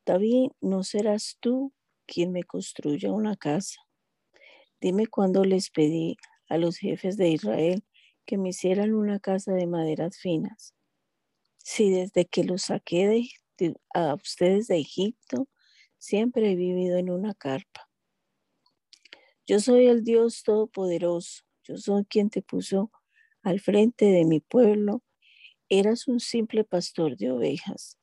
David, 0.06 0.52
no 0.62 0.84
serás 0.84 1.38
tú 1.40 1.74
quien 2.06 2.32
me 2.32 2.44
construya 2.44 3.12
una 3.12 3.36
casa. 3.36 3.82
Dime 4.80 5.08
cuándo 5.08 5.44
les 5.44 5.70
pedí 5.70 6.18
a 6.50 6.58
los 6.58 6.78
jefes 6.78 7.18
de 7.18 7.30
Israel 7.30 7.84
que 8.26 8.38
me 8.38 8.50
hicieran 8.50 8.94
una 8.94 9.20
casa 9.20 9.54
de 9.54 9.68
maderas 9.68 10.18
finas. 10.18 10.74
Si 11.58 11.90
desde 11.92 12.26
que 12.26 12.44
los 12.44 12.64
saqué 12.64 13.30
de, 13.58 13.76
a 13.94 14.16
ustedes 14.16 14.68
de 14.68 14.78
Egipto, 14.78 15.48
siempre 15.98 16.52
he 16.52 16.56
vivido 16.56 16.98
en 16.98 17.10
una 17.10 17.34
carpa. 17.34 17.90
Yo 19.46 19.60
soy 19.60 19.88
el 19.88 20.04
Dios 20.04 20.44
Todopoderoso. 20.44 21.44
Yo 21.64 21.78
soy 21.78 22.06
quien 22.06 22.30
te 22.30 22.42
puso 22.42 22.92
al 23.44 23.60
frente 23.60 24.06
de 24.06 24.26
mi 24.26 24.40
pueblo. 24.40 25.04
Eras 25.70 26.08
un 26.08 26.20
simple 26.20 26.64
pastor 26.64 27.18
de 27.18 27.32
ovejas. 27.32 27.98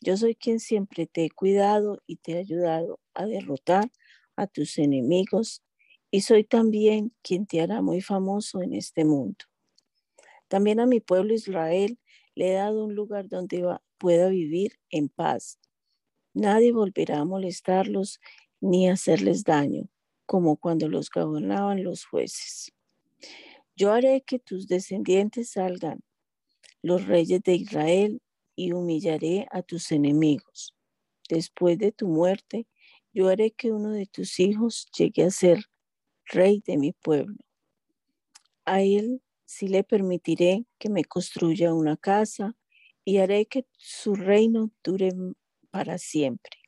Yo 0.00 0.16
soy 0.16 0.34
quien 0.34 0.60
siempre 0.60 1.06
te 1.06 1.24
he 1.24 1.30
cuidado 1.30 2.02
y 2.06 2.16
te 2.16 2.32
he 2.32 2.38
ayudado 2.38 3.00
a 3.14 3.26
derrotar 3.26 3.90
a 4.36 4.46
tus 4.46 4.78
enemigos 4.78 5.62
y 6.10 6.20
soy 6.20 6.44
también 6.44 7.12
quien 7.22 7.46
te 7.46 7.60
hará 7.60 7.82
muy 7.82 8.00
famoso 8.00 8.62
en 8.62 8.74
este 8.74 9.04
mundo. 9.04 9.44
También 10.48 10.80
a 10.80 10.86
mi 10.86 11.00
pueblo 11.00 11.34
Israel 11.34 11.98
le 12.34 12.50
he 12.50 12.54
dado 12.54 12.84
un 12.84 12.94
lugar 12.94 13.28
donde 13.28 13.64
pueda 13.98 14.28
vivir 14.28 14.78
en 14.90 15.08
paz. 15.08 15.58
Nadie 16.34 16.72
volverá 16.72 17.20
a 17.20 17.24
molestarlos 17.24 18.20
ni 18.60 18.88
hacerles 18.88 19.44
daño, 19.44 19.88
como 20.26 20.56
cuando 20.56 20.88
los 20.88 21.10
gobernaban 21.10 21.82
los 21.82 22.04
jueces. 22.04 22.72
Yo 23.74 23.92
haré 23.92 24.22
que 24.22 24.38
tus 24.38 24.68
descendientes 24.68 25.50
salgan, 25.50 26.00
los 26.82 27.06
reyes 27.06 27.42
de 27.42 27.54
Israel, 27.54 28.20
y 28.56 28.72
humillaré 28.72 29.46
a 29.50 29.62
tus 29.62 29.92
enemigos. 29.92 30.74
Después 31.28 31.78
de 31.78 31.92
tu 31.92 32.08
muerte, 32.08 32.66
yo 33.12 33.28
haré 33.28 33.50
que 33.50 33.70
uno 33.70 33.90
de 33.90 34.06
tus 34.06 34.40
hijos 34.40 34.88
llegue 34.96 35.24
a 35.24 35.30
ser 35.30 35.64
rey 36.24 36.62
de 36.66 36.78
mi 36.78 36.92
pueblo. 36.92 37.36
A 38.64 38.82
él 38.82 39.22
sí 39.46 39.68
le 39.68 39.84
permitiré 39.84 40.66
que 40.78 40.90
me 40.90 41.04
construya 41.04 41.72
una 41.72 41.96
casa 41.96 42.54
y 43.04 43.18
haré 43.18 43.46
que 43.46 43.66
su 43.78 44.14
reino 44.14 44.70
dure 44.84 45.12
para 45.70 45.98
siempre. 45.98 46.58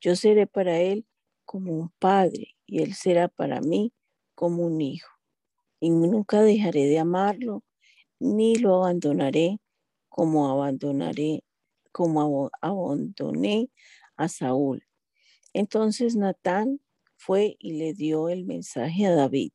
Yo 0.00 0.16
seré 0.16 0.46
para 0.46 0.80
él 0.80 1.06
como 1.44 1.72
un 1.72 1.90
padre 1.98 2.56
y 2.66 2.82
él 2.82 2.94
será 2.94 3.28
para 3.28 3.60
mí 3.60 3.92
como 4.34 4.66
un 4.66 4.80
hijo. 4.80 5.10
Y 5.80 5.90
nunca 5.90 6.42
dejaré 6.42 6.86
de 6.86 6.98
amarlo, 6.98 7.62
ni 8.18 8.56
lo 8.56 8.76
abandonaré 8.76 9.60
como 10.14 10.48
abandonaré, 10.48 11.42
como 11.90 12.48
abandoné 12.60 13.68
a 14.16 14.28
Saúl. 14.28 14.86
Entonces 15.52 16.14
Natán 16.14 16.80
fue 17.16 17.56
y 17.58 17.72
le 17.72 17.94
dio 17.94 18.28
el 18.28 18.44
mensaje 18.44 19.06
a 19.06 19.14
David. 19.14 19.50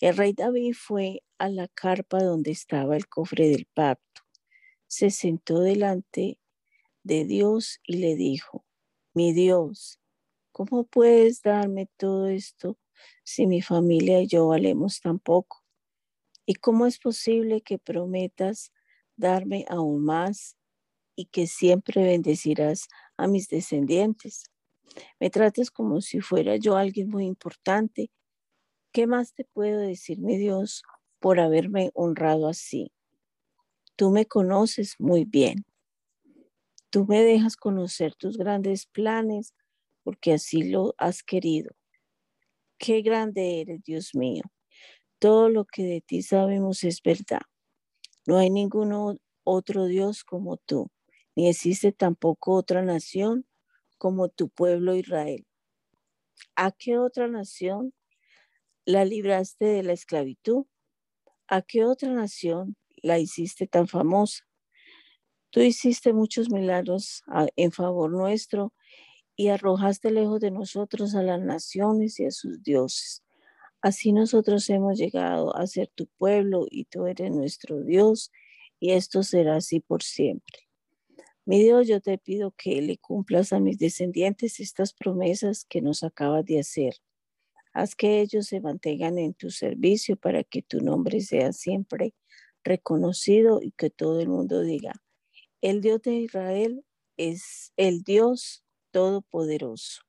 El 0.00 0.16
rey 0.16 0.32
David 0.32 0.74
fue 0.74 1.22
a 1.38 1.48
la 1.48 1.68
carpa 1.68 2.22
donde 2.22 2.50
estaba 2.50 2.96
el 2.96 3.06
cofre 3.06 3.48
del 3.48 3.66
pacto. 3.72 4.22
Se 4.86 5.10
sentó 5.10 5.60
delante 5.60 6.38
de 7.02 7.24
Dios 7.24 7.80
y 7.84 7.98
le 7.98 8.16
dijo, 8.16 8.64
mi 9.14 9.32
Dios, 9.32 10.00
¿cómo 10.52 10.84
puedes 10.84 11.42
darme 11.42 11.88
todo 11.96 12.28
esto 12.28 12.78
si 13.24 13.46
mi 13.46 13.62
familia 13.62 14.20
y 14.20 14.26
yo 14.26 14.48
valemos 14.48 15.00
tan 15.00 15.18
poco? 15.18 15.64
¿Y 16.46 16.54
cómo 16.54 16.86
es 16.86 16.98
posible 16.98 17.60
que 17.60 17.78
prometas 17.78 18.72
darme 19.20 19.66
aún 19.68 20.04
más 20.04 20.56
y 21.14 21.26
que 21.26 21.46
siempre 21.46 22.02
bendecirás 22.02 22.88
a 23.16 23.28
mis 23.28 23.48
descendientes. 23.48 24.50
Me 25.20 25.28
trates 25.30 25.70
como 25.70 26.00
si 26.00 26.20
fuera 26.20 26.56
yo 26.56 26.76
alguien 26.76 27.10
muy 27.10 27.26
importante. 27.26 28.10
¿Qué 28.92 29.06
más 29.06 29.34
te 29.34 29.44
puedo 29.44 29.78
decir, 29.78 30.18
mi 30.18 30.36
Dios, 30.36 30.82
por 31.20 31.38
haberme 31.38 31.90
honrado 31.94 32.48
así? 32.48 32.90
Tú 33.94 34.10
me 34.10 34.26
conoces 34.26 34.96
muy 34.98 35.24
bien. 35.24 35.64
Tú 36.90 37.06
me 37.06 37.22
dejas 37.22 37.56
conocer 37.56 38.16
tus 38.16 38.36
grandes 38.36 38.86
planes 38.86 39.54
porque 40.02 40.32
así 40.32 40.64
lo 40.64 40.94
has 40.98 41.22
querido. 41.22 41.70
Qué 42.78 43.02
grande 43.02 43.60
eres, 43.60 43.80
Dios 43.84 44.14
mío. 44.16 44.42
Todo 45.20 45.50
lo 45.50 45.66
que 45.66 45.84
de 45.84 46.00
ti 46.00 46.22
sabemos 46.22 46.82
es 46.82 47.00
verdad. 47.00 47.42
No 48.26 48.38
hay 48.38 48.50
ningún 48.50 49.20
otro 49.44 49.86
Dios 49.86 50.24
como 50.24 50.56
tú, 50.56 50.90
ni 51.36 51.48
existe 51.48 51.92
tampoco 51.92 52.54
otra 52.54 52.82
nación 52.82 53.46
como 53.98 54.30
tu 54.30 54.48
pueblo 54.48 54.96
Israel. 54.96 55.46
¿A 56.56 56.72
qué 56.72 56.98
otra 56.98 57.28
nación 57.28 57.92
la 58.84 59.04
libraste 59.04 59.64
de 59.64 59.82
la 59.82 59.92
esclavitud? 59.92 60.66
¿A 61.48 61.62
qué 61.62 61.84
otra 61.84 62.10
nación 62.12 62.76
la 63.02 63.18
hiciste 63.18 63.66
tan 63.66 63.88
famosa? 63.88 64.44
Tú 65.50 65.60
hiciste 65.60 66.12
muchos 66.12 66.50
milagros 66.50 67.22
en 67.56 67.72
favor 67.72 68.10
nuestro 68.10 68.72
y 69.34 69.48
arrojaste 69.48 70.10
lejos 70.10 70.40
de 70.40 70.50
nosotros 70.50 71.14
a 71.14 71.22
las 71.22 71.40
naciones 71.40 72.20
y 72.20 72.26
a 72.26 72.30
sus 72.30 72.62
dioses. 72.62 73.24
Así 73.82 74.12
nosotros 74.12 74.68
hemos 74.68 74.98
llegado 74.98 75.56
a 75.56 75.66
ser 75.66 75.88
tu 75.94 76.06
pueblo 76.18 76.66
y 76.70 76.84
tú 76.84 77.06
eres 77.06 77.30
nuestro 77.30 77.82
Dios 77.82 78.30
y 78.78 78.92
esto 78.92 79.22
será 79.22 79.56
así 79.56 79.80
por 79.80 80.02
siempre. 80.02 80.68
Mi 81.46 81.62
Dios, 81.62 81.88
yo 81.88 82.00
te 82.00 82.18
pido 82.18 82.52
que 82.56 82.80
le 82.82 82.98
cumplas 82.98 83.52
a 83.52 83.60
mis 83.60 83.78
descendientes 83.78 84.60
estas 84.60 84.92
promesas 84.92 85.64
que 85.64 85.80
nos 85.80 86.04
acabas 86.04 86.44
de 86.44 86.60
hacer. 86.60 86.94
Haz 87.72 87.94
que 87.94 88.20
ellos 88.20 88.46
se 88.46 88.60
mantengan 88.60 89.18
en 89.18 89.34
tu 89.34 89.50
servicio 89.50 90.16
para 90.16 90.42
que 90.44 90.62
tu 90.62 90.80
nombre 90.80 91.20
sea 91.20 91.52
siempre 91.52 92.14
reconocido 92.64 93.60
y 93.62 93.72
que 93.72 93.90
todo 93.90 94.20
el 94.20 94.28
mundo 94.28 94.60
diga, 94.62 94.92
el 95.60 95.80
Dios 95.80 96.02
de 96.02 96.14
Israel 96.14 96.84
es 97.16 97.72
el 97.76 98.02
Dios 98.02 98.64
todopoderoso. 98.90 100.02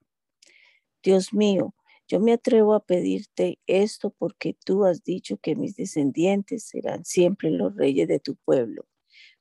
Dios 1.04 1.34
mío, 1.34 1.76
yo 2.08 2.20
me 2.20 2.34
atrevo 2.34 2.74
a 2.74 2.86
pedirte 2.86 3.60
esto 3.68 4.12
porque 4.12 4.56
tú 4.66 4.86
has 4.86 5.04
dicho 5.04 5.38
que 5.38 5.56
mis 5.56 5.76
descendientes 5.76 6.66
serán 6.66 7.06
siempre 7.06 7.52
los 7.52 7.76
reyes 7.76 8.08
de 8.08 8.20
tu 8.20 8.36
pueblo. 8.36 8.86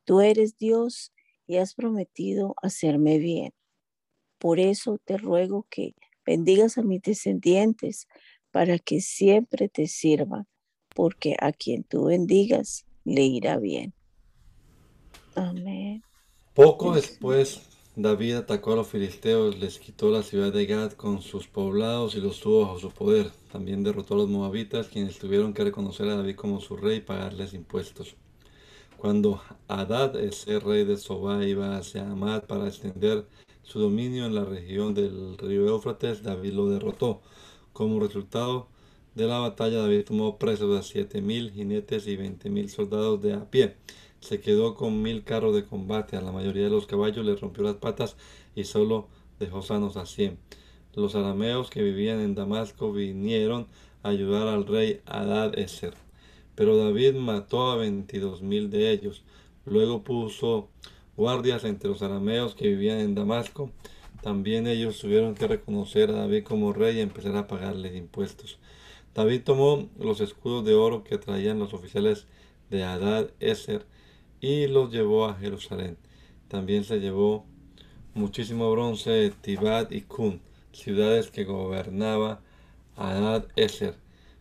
Tú 0.04 0.20
eres 0.20 0.56
Dios 0.56 1.12
y 1.46 1.56
has 1.56 1.74
prometido 1.74 2.54
hacerme 2.62 3.18
bien. 3.18 3.52
Por 4.38 4.60
eso 4.60 4.98
te 5.04 5.18
ruego 5.18 5.66
que 5.68 5.94
bendigas 6.30 6.78
a 6.78 6.82
mis 6.82 7.02
descendientes 7.02 8.06
para 8.52 8.78
que 8.78 9.00
siempre 9.00 9.68
te 9.68 9.88
sirvan, 9.88 10.46
porque 10.94 11.34
a 11.40 11.50
quien 11.50 11.82
tú 11.82 12.04
bendigas 12.04 12.86
le 13.04 13.22
irá 13.22 13.58
bien. 13.58 13.92
Amén. 15.34 16.02
Poco 16.54 16.94
después 16.94 17.62
David 17.96 18.34
atacó 18.36 18.74
a 18.74 18.76
los 18.76 18.86
filisteos, 18.88 19.58
les 19.58 19.80
quitó 19.80 20.10
la 20.10 20.22
ciudad 20.22 20.52
de 20.52 20.66
Gad 20.66 20.92
con 20.92 21.20
sus 21.20 21.48
poblados 21.48 22.14
y 22.14 22.20
los 22.20 22.38
tuvo 22.38 22.60
bajo 22.60 22.78
su 22.78 22.90
poder. 22.90 23.32
También 23.50 23.82
derrotó 23.82 24.14
a 24.14 24.18
los 24.18 24.28
moabitas, 24.28 24.86
quienes 24.86 25.18
tuvieron 25.18 25.52
que 25.52 25.64
reconocer 25.64 26.08
a 26.08 26.16
David 26.16 26.36
como 26.36 26.60
su 26.60 26.76
rey 26.76 26.98
y 26.98 27.00
pagarles 27.00 27.54
impuestos. 27.54 28.14
Cuando 28.96 29.42
Hadad, 29.66 30.14
ese 30.20 30.60
rey 30.60 30.84
de 30.84 30.96
Sobá, 30.96 31.44
iba 31.44 31.76
hacia 31.76 32.08
Amad 32.08 32.44
para 32.44 32.68
extender 32.68 33.26
su 33.70 33.78
dominio 33.78 34.26
en 34.26 34.34
la 34.34 34.44
región 34.44 34.94
del 34.94 35.38
río 35.38 35.68
Éufrates, 35.68 36.24
David 36.24 36.54
lo 36.54 36.68
derrotó. 36.68 37.20
Como 37.72 38.00
resultado, 38.00 38.66
de 39.14 39.28
la 39.28 39.38
batalla, 39.38 39.82
David 39.82 40.06
tomó 40.06 40.38
presos 40.38 40.76
a 40.76 40.82
siete 40.82 41.20
mil 41.20 41.52
jinetes 41.52 42.08
y 42.08 42.16
veinte 42.16 42.50
mil 42.50 42.68
soldados 42.68 43.22
de 43.22 43.34
a 43.34 43.48
pie. 43.48 43.76
Se 44.18 44.40
quedó 44.40 44.74
con 44.74 45.02
mil 45.02 45.22
carros 45.22 45.54
de 45.54 45.64
combate. 45.64 46.16
A 46.16 46.20
la 46.20 46.32
mayoría 46.32 46.64
de 46.64 46.70
los 46.70 46.86
caballos 46.86 47.24
les 47.24 47.40
rompió 47.40 47.62
las 47.62 47.76
patas 47.76 48.16
y 48.56 48.64
solo 48.64 49.06
dejó 49.38 49.62
sanos 49.62 49.96
a 49.96 50.04
cien. 50.04 50.36
Los 50.96 51.14
arameos 51.14 51.70
que 51.70 51.80
vivían 51.80 52.18
en 52.18 52.34
Damasco 52.34 52.92
vinieron 52.92 53.68
a 54.02 54.08
ayudar 54.08 54.48
al 54.48 54.66
rey 54.66 55.00
Adad 55.06 55.56
Eser. 55.56 55.94
Pero 56.56 56.76
David 56.76 57.14
mató 57.14 57.70
a 57.70 57.76
veintidós 57.76 58.42
mil 58.42 58.68
de 58.68 58.90
ellos. 58.90 59.22
Luego 59.64 60.02
puso 60.02 60.70
guardias 61.20 61.64
entre 61.64 61.90
los 61.90 62.00
arameos 62.00 62.54
que 62.54 62.68
vivían 62.68 62.98
en 62.98 63.14
Damasco. 63.14 63.70
También 64.22 64.66
ellos 64.66 64.98
tuvieron 64.98 65.34
que 65.34 65.46
reconocer 65.46 66.08
a 66.08 66.14
David 66.14 66.44
como 66.44 66.72
rey 66.72 66.96
y 66.96 67.00
empezar 67.00 67.36
a 67.36 67.46
pagarle 67.46 67.94
impuestos. 67.94 68.58
David 69.14 69.42
tomó 69.44 69.86
los 69.98 70.22
escudos 70.22 70.64
de 70.64 70.74
oro 70.74 71.04
que 71.04 71.18
traían 71.18 71.58
los 71.58 71.74
oficiales 71.74 72.26
de 72.70 72.84
Adad 72.84 73.28
Eser 73.38 73.84
y 74.40 74.66
los 74.66 74.90
llevó 74.90 75.26
a 75.26 75.34
Jerusalén. 75.34 75.98
También 76.48 76.84
se 76.84 77.00
llevó 77.00 77.44
muchísimo 78.14 78.70
bronce 78.72 79.10
de 79.10 79.30
Tibat 79.30 79.92
y 79.92 80.00
Kun, 80.00 80.40
ciudades 80.72 81.30
que 81.30 81.44
gobernaba 81.44 82.40
Adad 82.96 83.46
Eser. 83.56 83.94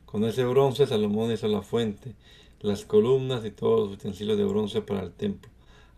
Con 0.06 0.24
ese 0.24 0.46
bronce 0.46 0.88
Salomón 0.88 1.30
hizo 1.34 1.50
la 1.50 1.62
fuente, 1.62 2.16
las 2.62 2.86
columnas 2.86 3.44
y 3.44 3.52
todos 3.52 3.82
los 3.82 3.98
utensilios 3.98 4.38
de 4.38 4.46
bronce 4.46 4.82
para 4.82 5.02
el 5.02 5.12
templo. 5.12 5.49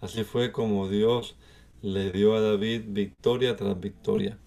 Así 0.02 0.24
fue 0.24 0.52
como 0.52 0.90
Dios 0.90 1.36
le 1.84 2.12
dio 2.12 2.36
a 2.36 2.42
David 2.42 2.82
victoria 2.88 3.56
tras 3.56 3.80
victoria. 3.80 4.40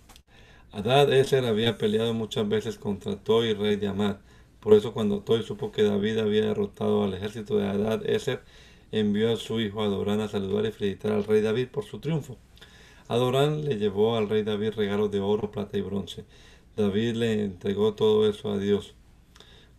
Adad 0.73 1.13
Eser 1.13 1.45
había 1.45 1.79
peleado 1.79 2.13
muchas 2.13 2.49
veces 2.49 2.77
contra 2.77 3.23
Toi, 3.23 3.55
rey 3.55 3.77
de 3.77 3.87
Amad. 3.87 4.17
Por 4.59 4.75
eso 4.75 4.93
cuando 4.93 5.21
Toi 5.21 5.45
supo 5.45 5.71
que 5.71 5.85
David 5.85 6.19
había 6.19 6.47
derrotado 6.47 7.05
al 7.05 7.15
ejército 7.15 7.57
de 7.57 7.69
Adad 7.69 8.05
Eser, 8.05 8.43
envió 8.91 9.33
a 9.33 9.37
su 9.37 9.61
hijo 9.61 9.83
Adorán 9.83 10.21
a 10.21 10.29
saludar 10.29 10.67
y 10.67 10.73
felicitar 10.73 11.13
al 11.13 11.25
rey 11.25 11.41
David 11.41 11.69
por 11.69 11.85
su 11.85 12.01
triunfo. 12.01 12.37
Adorán 13.07 13.65
le 13.65 13.77
llevó 13.77 14.17
al 14.17 14.29
rey 14.29 14.43
David 14.43 14.73
regalos 14.75 15.13
de 15.13 15.21
oro, 15.21 15.53
plata 15.53 15.79
y 15.79 15.83
bronce. 15.83 16.25
David 16.77 17.15
le 17.15 17.45
entregó 17.45 17.95
todo 17.95 18.29
eso 18.29 18.51
a 18.51 18.59
Dios, 18.59 18.95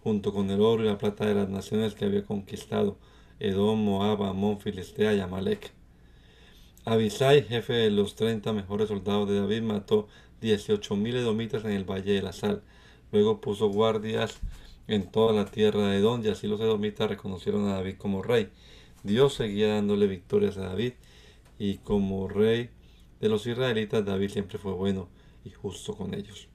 junto 0.03 0.33
con 0.33 0.49
el 0.51 0.61
oro 0.61 0.83
y 0.83 0.87
la 0.87 0.97
plata 0.97 1.25
de 1.25 1.35
las 1.35 1.49
naciones 1.49 1.95
que 1.95 2.05
había 2.05 2.23
conquistado, 2.23 2.97
Edom, 3.39 3.83
Moab, 3.83 4.23
Amón, 4.23 4.59
Filistea 4.59 5.13
y 5.13 5.19
Amalek. 5.19 5.71
Abisai, 6.85 7.43
jefe 7.43 7.73
de 7.73 7.89
los 7.89 8.15
treinta 8.15 8.53
mejores 8.53 8.89
soldados 8.89 9.27
de 9.27 9.39
David, 9.39 9.61
mató 9.63 10.07
dieciocho 10.41 10.95
mil 10.95 11.15
edomitas 11.15 11.65
en 11.65 11.71
el 11.71 11.83
Valle 11.83 12.13
de 12.13 12.21
la 12.21 12.33
Sal. 12.33 12.63
Luego 13.11 13.41
puso 13.41 13.69
guardias 13.69 14.39
en 14.87 15.09
toda 15.11 15.33
la 15.33 15.45
tierra 15.45 15.89
de 15.89 15.97
Edom 15.97 16.23
y 16.23 16.29
así 16.29 16.47
los 16.47 16.61
edomitas 16.61 17.09
reconocieron 17.09 17.67
a 17.67 17.73
David 17.73 17.95
como 17.97 18.21
rey. 18.21 18.49
Dios 19.03 19.33
seguía 19.33 19.75
dándole 19.75 20.07
victorias 20.07 20.57
a 20.57 20.67
David 20.67 20.93
y 21.57 21.77
como 21.77 22.27
rey 22.27 22.69
de 23.19 23.29
los 23.29 23.47
israelitas 23.47 24.05
David 24.05 24.29
siempre 24.29 24.57
fue 24.57 24.73
bueno 24.73 25.09
y 25.43 25.51
justo 25.51 25.95
con 25.95 26.13
ellos. 26.13 26.47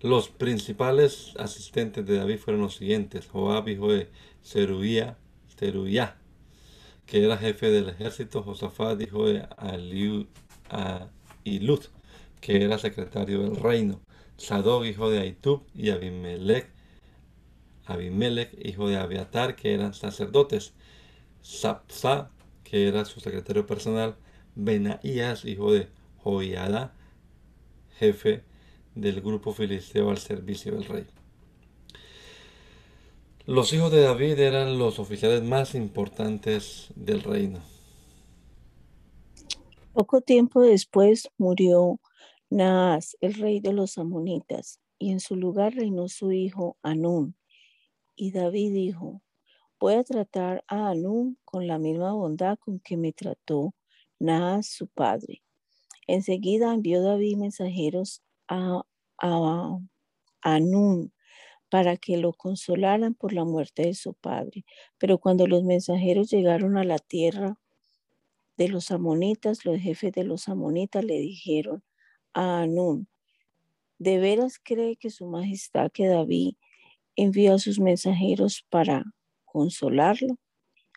Los 0.00 0.28
principales 0.28 1.32
asistentes 1.38 2.04
de 2.04 2.16
David 2.16 2.38
fueron 2.38 2.62
los 2.62 2.76
siguientes: 2.76 3.26
Joab, 3.26 3.68
hijo 3.68 3.90
de 3.90 4.08
Zeruía, 4.44 5.16
que 7.06 7.24
era 7.24 7.36
jefe 7.36 7.70
del 7.70 7.88
ejército, 7.88 8.42
Josafat, 8.42 9.00
hijo 9.00 9.26
de 9.26 9.46
Ahilud, 9.56 10.26
que 12.40 12.64
era 12.64 12.78
secretario 12.78 13.42
del 13.42 13.56
reino, 13.56 14.00
Sadok, 14.36 14.84
hijo 14.84 15.10
de 15.10 15.20
Aitub, 15.20 15.62
y 15.74 15.90
Abimelech, 15.90 16.68
Abimelech, 17.86 18.50
hijo 18.62 18.88
de 18.88 18.96
Abiatar, 18.96 19.56
que 19.56 19.74
eran 19.74 19.94
sacerdotes, 19.94 20.72
Sapsa, 21.42 22.30
que 22.64 22.88
era 22.88 23.04
su 23.04 23.20
secretario 23.20 23.66
personal, 23.66 24.16
Benaías, 24.54 25.44
hijo 25.44 25.72
de 25.72 25.88
Joiada, 26.22 26.94
jefe 27.98 28.42
del 28.94 29.20
grupo 29.20 29.52
filisteo 29.52 30.10
al 30.10 30.18
servicio 30.18 30.72
del 30.72 30.84
rey. 30.84 31.06
Los 33.46 33.74
hijos 33.74 33.92
de 33.92 34.00
David 34.00 34.38
eran 34.38 34.78
los 34.78 34.98
oficiales 34.98 35.42
más 35.42 35.74
importantes 35.74 36.88
del 36.96 37.22
reino. 37.22 37.60
Poco 39.92 40.22
tiempo 40.22 40.62
después 40.62 41.28
murió 41.36 42.00
Naas, 42.48 43.18
el 43.20 43.34
rey 43.34 43.60
de 43.60 43.74
los 43.74 43.98
amonitas, 43.98 44.80
y 44.98 45.12
en 45.12 45.20
su 45.20 45.36
lugar 45.36 45.74
reinó 45.74 46.08
su 46.08 46.32
hijo 46.32 46.78
Anún. 46.82 47.36
Y 48.16 48.30
David 48.32 48.72
dijo, 48.72 49.20
voy 49.78 49.94
a 49.94 50.04
tratar 50.04 50.64
a 50.66 50.88
Anún 50.88 51.36
con 51.44 51.66
la 51.66 51.78
misma 51.78 52.14
bondad 52.14 52.58
con 52.58 52.80
que 52.80 52.96
me 52.96 53.12
trató 53.12 53.74
Naas, 54.18 54.68
su 54.68 54.86
padre. 54.86 55.42
Enseguida 56.06 56.72
envió 56.72 57.02
David 57.02 57.36
mensajeros 57.36 58.22
a, 58.48 58.86
a 59.18 60.58
para 61.74 61.96
que 61.96 62.18
lo 62.18 62.32
consolaran 62.32 63.14
por 63.14 63.32
la 63.32 63.44
muerte 63.44 63.82
de 63.82 63.94
su 63.94 64.14
padre. 64.14 64.64
Pero 64.96 65.18
cuando 65.18 65.48
los 65.48 65.64
mensajeros 65.64 66.30
llegaron 66.30 66.78
a 66.78 66.84
la 66.84 67.00
tierra 67.00 67.58
de 68.56 68.68
los 68.68 68.92
amonitas, 68.92 69.64
los 69.64 69.80
jefes 69.80 70.12
de 70.12 70.22
los 70.22 70.48
amonitas 70.48 71.02
le 71.02 71.18
dijeron 71.18 71.82
a 72.32 72.60
Anún, 72.60 73.08
¿de 73.98 74.20
veras 74.20 74.60
cree 74.62 74.94
que 74.94 75.10
su 75.10 75.26
majestad 75.26 75.90
que 75.90 76.06
David 76.06 76.54
envió 77.16 77.54
a 77.54 77.58
sus 77.58 77.80
mensajeros 77.80 78.64
para 78.70 79.02
consolarlo? 79.44 80.36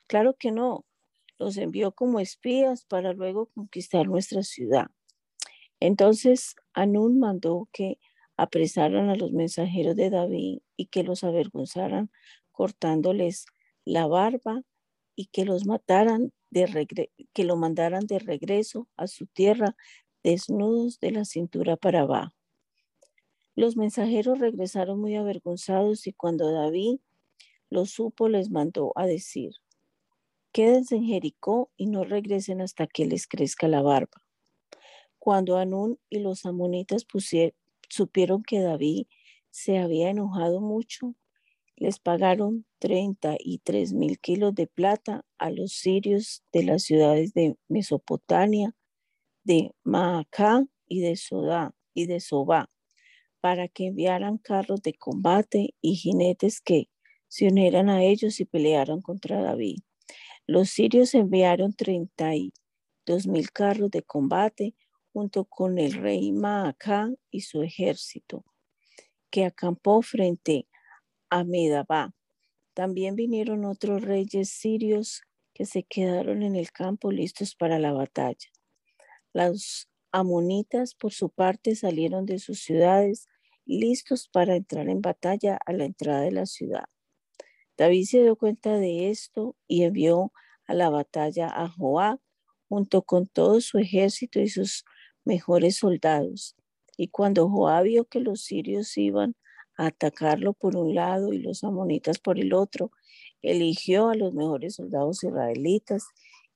Claro 0.05 0.35
que 0.35 0.51
no, 0.51 0.85
los 1.39 1.57
envió 1.57 1.91
como 1.91 2.19
espías 2.19 2.85
para 2.85 3.13
luego 3.13 3.47
conquistar 3.47 4.05
nuestra 4.05 4.43
ciudad. 4.43 4.91
Entonces 5.79 6.55
Anún 6.73 7.17
mandó 7.17 7.67
que 7.73 7.97
apresaran 8.37 9.09
a 9.09 9.15
los 9.15 9.33
mensajeros 9.33 9.95
de 9.95 10.09
David 10.09 10.59
y 10.77 10.85
que 10.85 11.03
los 11.03 11.23
avergonzaran 11.23 12.11
cortándoles 12.51 13.45
la 13.83 14.07
barba 14.07 14.61
y 15.15 15.25
que 15.25 15.43
los 15.43 15.65
mataran 15.65 16.31
de 16.51 17.09
que 17.33 17.43
lo 17.43 17.57
mandaran 17.57 18.05
de 18.05 18.19
regreso 18.19 18.87
a 18.95 19.07
su 19.07 19.25
tierra 19.25 19.75
desnudos 20.23 20.99
de 20.99 21.11
la 21.11 21.25
cintura 21.25 21.75
para 21.75 22.01
abajo. 22.01 22.33
Los 23.55 23.75
mensajeros 23.75 24.39
regresaron 24.39 24.99
muy 24.99 25.15
avergonzados 25.15 26.05
y 26.05 26.13
cuando 26.13 26.51
David 26.51 26.99
lo 27.69 27.85
supo 27.85 28.29
les 28.29 28.51
mandó 28.51 28.93
a 28.95 29.05
decir, 29.07 29.53
quédense 30.51 30.95
en 30.95 31.05
Jericó 31.05 31.71
y 31.75 31.87
no 31.87 32.03
regresen 32.03 32.61
hasta 32.61 32.87
que 32.87 33.05
les 33.05 33.27
crezca 33.27 33.67
la 33.67 33.81
barba. 33.81 34.23
Cuando 35.17 35.57
Anún 35.57 35.99
y 36.09 36.19
los 36.19 36.45
amonitas 36.45 37.03
pusieron, 37.03 37.57
supieron 37.87 38.43
que 38.43 38.59
David 38.59 39.07
se 39.49 39.77
había 39.77 40.09
enojado 40.09 40.61
mucho, 40.61 41.15
les 41.75 41.99
pagaron 41.99 42.65
33 42.79 43.93
mil 43.93 44.19
kilos 44.19 44.55
de 44.55 44.67
plata 44.67 45.25
a 45.37 45.51
los 45.51 45.73
sirios 45.73 46.43
de 46.51 46.63
las 46.63 46.83
ciudades 46.83 47.33
de 47.33 47.55
Mesopotamia, 47.67 48.75
de 49.43 49.71
Maacá 49.83 50.65
y 50.87 51.01
de 51.01 51.15
Sodá 51.15 51.75
y 51.93 52.07
de 52.07 52.19
Sobá, 52.19 52.69
para 53.41 53.67
que 53.67 53.87
enviaran 53.87 54.37
carros 54.37 54.81
de 54.81 54.93
combate 54.93 55.75
y 55.81 55.95
jinetes 55.95 56.61
que 56.61 56.89
se 57.27 57.47
unieran 57.47 57.89
a 57.89 58.03
ellos 58.03 58.39
y 58.39 58.45
pelearan 58.45 59.01
contra 59.01 59.41
David. 59.41 59.77
Los 60.47 60.69
sirios 60.69 61.13
enviaron 61.13 61.73
32 61.73 63.27
mil 63.27 63.51
carros 63.51 63.91
de 63.91 64.01
combate 64.01 64.75
junto 65.17 65.45
con 65.45 65.79
el 65.79 65.93
rey 65.93 66.31
Maacá 66.31 67.11
y 67.31 67.41
su 67.41 67.63
ejército, 67.63 68.45
que 69.31 69.45
acampó 69.45 70.03
frente 70.03 70.67
a 71.31 71.43
Medabá. 71.43 72.13
También 72.75 73.15
vinieron 73.15 73.65
otros 73.65 74.03
reyes 74.03 74.49
sirios 74.49 75.23
que 75.55 75.65
se 75.65 75.81
quedaron 75.81 76.43
en 76.43 76.55
el 76.55 76.71
campo 76.71 77.11
listos 77.11 77.55
para 77.55 77.79
la 77.79 77.93
batalla. 77.93 78.47
Los 79.33 79.89
amonitas, 80.11 80.93
por 80.93 81.13
su 81.13 81.31
parte, 81.31 81.75
salieron 81.75 82.27
de 82.27 82.37
sus 82.37 82.59
ciudades 82.59 83.25
listos 83.65 84.29
para 84.31 84.55
entrar 84.55 84.87
en 84.87 85.01
batalla 85.01 85.57
a 85.65 85.73
la 85.73 85.85
entrada 85.85 86.21
de 86.21 86.31
la 86.31 86.45
ciudad. 86.45 86.85
David 87.75 88.05
se 88.05 88.21
dio 88.21 88.35
cuenta 88.35 88.77
de 88.77 89.09
esto 89.09 89.55
y 89.67 89.81
envió 89.81 90.31
a 90.67 90.75
la 90.75 90.91
batalla 90.91 91.47
a 91.47 91.67
Joab 91.67 92.19
junto 92.69 93.01
con 93.01 93.25
todo 93.25 93.61
su 93.61 93.79
ejército 93.79 94.39
y 94.39 94.49
sus 94.49 94.85
mejores 95.27 95.75
soldados. 95.77 96.55
Y 96.97 97.09
cuando 97.09 97.47
Joab 97.49 97.83
vio 97.83 98.05
que 98.05 98.19
los 98.19 98.41
sirios 98.41 98.97
iban 98.97 99.35
a 99.77 99.87
atacarlo 99.87 100.53
por 100.53 100.75
un 100.75 100.95
lado 100.95 101.33
y 101.33 101.39
los 101.39 101.63
amonitas 101.63 102.17
por 102.17 102.39
el 102.39 102.53
otro, 102.53 102.91
eligió 103.43 104.09
a 104.09 104.15
los 104.15 104.33
mejores 104.33 104.75
soldados 104.75 105.23
israelitas 105.23 106.05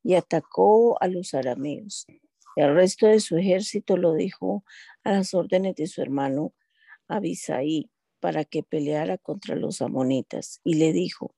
y 0.04 0.16
atacó 0.16 0.98
a 1.02 1.08
los 1.08 1.36
arameos. 1.36 2.08
El 2.56 2.74
resto 2.74 3.08
de 3.08 3.20
su 3.20 3.38
ejército 3.38 3.98
lo 3.98 4.14
dejó 4.14 4.64
a 5.04 5.12
las 5.12 5.34
órdenes 5.34 5.76
de 5.76 5.88
su 5.88 6.02
hermano 6.02 6.54
Abisaí. 7.08 7.92
para 8.20 8.46
que 8.46 8.62
peleara 8.62 9.18
contra 9.18 9.56
los 9.56 9.82
amonitas 9.82 10.62
y 10.64 10.76
le 10.76 10.94
dijo, 10.94 11.34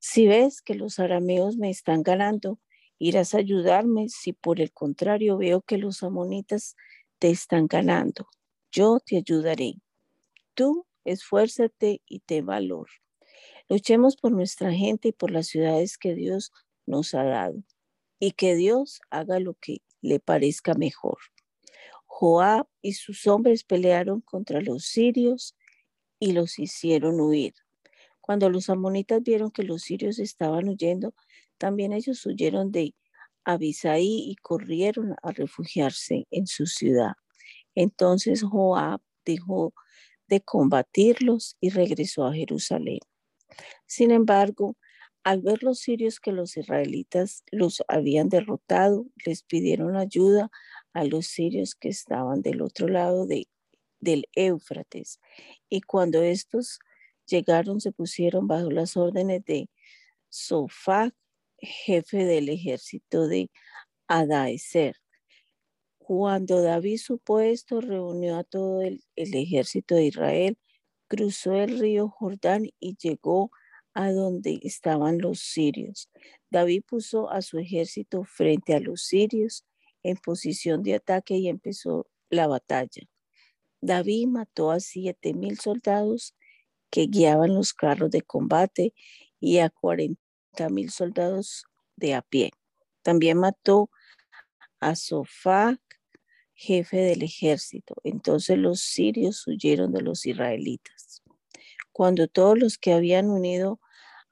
si 0.00 0.26
ves 0.26 0.62
que 0.62 0.74
los 0.74 0.98
arameos 0.98 1.56
me 1.58 1.70
están 1.70 2.02
ganando, 2.02 2.58
irás 3.00 3.34
a 3.34 3.38
ayudarme 3.38 4.08
si 4.08 4.32
por 4.32 4.60
el 4.60 4.72
contrario 4.72 5.38
veo 5.38 5.62
que 5.62 5.78
los 5.78 6.04
amonitas 6.04 6.76
te 7.18 7.30
están 7.30 7.66
ganando. 7.66 8.28
Yo 8.70 9.00
te 9.00 9.16
ayudaré. 9.16 9.74
Tú 10.54 10.86
esfuérzate 11.04 12.02
y 12.06 12.20
te 12.20 12.42
valor. 12.42 12.88
Luchemos 13.68 14.16
por 14.16 14.32
nuestra 14.32 14.72
gente 14.72 15.08
y 15.08 15.12
por 15.12 15.30
las 15.30 15.46
ciudades 15.46 15.96
que 15.96 16.14
Dios 16.14 16.52
nos 16.86 17.14
ha 17.14 17.24
dado 17.24 17.64
y 18.18 18.32
que 18.32 18.54
Dios 18.54 19.00
haga 19.08 19.40
lo 19.40 19.54
que 19.54 19.78
le 20.02 20.20
parezca 20.20 20.74
mejor. 20.74 21.18
Joab 22.04 22.66
y 22.82 22.92
sus 22.92 23.26
hombres 23.26 23.64
pelearon 23.64 24.20
contra 24.20 24.60
los 24.60 24.84
sirios 24.84 25.56
y 26.18 26.32
los 26.32 26.58
hicieron 26.58 27.18
huir. 27.18 27.54
Cuando 28.20 28.50
los 28.50 28.68
amonitas 28.68 29.22
vieron 29.22 29.50
que 29.50 29.62
los 29.62 29.82
sirios 29.82 30.18
estaban 30.18 30.68
huyendo, 30.68 31.14
también 31.60 31.92
ellos 31.92 32.24
huyeron 32.24 32.72
de 32.72 32.94
Abisaí 33.44 34.30
y 34.30 34.36
corrieron 34.36 35.14
a 35.22 35.30
refugiarse 35.30 36.26
en 36.30 36.46
su 36.46 36.64
ciudad. 36.64 37.12
Entonces 37.74 38.42
Joab 38.42 39.02
dejó 39.26 39.74
de 40.26 40.40
combatirlos 40.40 41.58
y 41.60 41.68
regresó 41.68 42.24
a 42.24 42.32
Jerusalén. 42.32 43.00
Sin 43.86 44.10
embargo, 44.10 44.76
al 45.22 45.42
ver 45.42 45.62
los 45.62 45.80
sirios 45.80 46.18
que 46.18 46.32
los 46.32 46.56
israelitas 46.56 47.44
los 47.50 47.82
habían 47.88 48.30
derrotado, 48.30 49.06
les 49.26 49.42
pidieron 49.42 49.96
ayuda 49.96 50.50
a 50.94 51.04
los 51.04 51.26
sirios 51.26 51.74
que 51.74 51.90
estaban 51.90 52.40
del 52.40 52.62
otro 52.62 52.88
lado 52.88 53.26
de, 53.26 53.48
del 53.98 54.28
Éufrates. 54.34 55.20
Y 55.68 55.82
cuando 55.82 56.22
estos 56.22 56.78
llegaron, 57.26 57.82
se 57.82 57.92
pusieron 57.92 58.46
bajo 58.46 58.70
las 58.70 58.96
órdenes 58.96 59.44
de 59.44 59.68
Sofac, 60.30 61.14
jefe 61.60 62.24
del 62.24 62.48
ejército 62.48 63.28
de 63.28 63.50
Adaeser. 64.08 64.96
Cuando 65.98 66.62
David 66.62 66.98
supo 66.98 67.40
esto, 67.40 67.80
reunió 67.80 68.36
a 68.36 68.44
todo 68.44 68.82
el, 68.82 69.04
el 69.16 69.34
ejército 69.34 69.94
de 69.94 70.06
Israel 70.06 70.58
cruzó 71.10 71.54
el 71.54 71.80
río 71.80 72.08
Jordán 72.08 72.68
y 72.78 72.96
llegó 72.96 73.50
a 73.94 74.12
donde 74.12 74.60
estaban 74.62 75.18
los 75.18 75.40
sirios. 75.40 76.08
David 76.50 76.84
puso 76.86 77.30
a 77.30 77.42
su 77.42 77.58
ejército 77.58 78.22
frente 78.22 78.74
a 78.74 78.80
los 78.80 79.02
sirios 79.02 79.66
en 80.04 80.16
posición 80.16 80.84
de 80.84 80.94
ataque 80.94 81.36
y 81.36 81.48
empezó 81.48 82.06
la 82.30 82.46
batalla. 82.46 83.02
David 83.82 84.28
mató 84.28 84.70
a 84.70 84.78
siete 84.78 85.34
mil 85.34 85.58
soldados 85.58 86.36
que 86.90 87.06
guiaban 87.06 87.54
los 87.54 87.74
carros 87.74 88.12
de 88.12 88.22
combate 88.22 88.94
y 89.40 89.58
a 89.58 89.68
cuarenta 89.68 90.22
mil 90.70 90.90
soldados 90.90 91.64
de 91.96 92.14
a 92.14 92.22
pie. 92.22 92.50
También 93.02 93.38
mató 93.38 93.90
a 94.80 94.94
Sofac 94.94 95.80
jefe 96.54 96.98
del 96.98 97.22
ejército. 97.22 97.94
Entonces 98.04 98.58
los 98.58 98.80
sirios 98.80 99.46
huyeron 99.46 99.92
de 99.92 100.02
los 100.02 100.26
israelitas. 100.26 101.22
Cuando 101.92 102.28
todos 102.28 102.58
los 102.58 102.76
que 102.76 102.92
habían 102.92 103.30
unido 103.30 103.80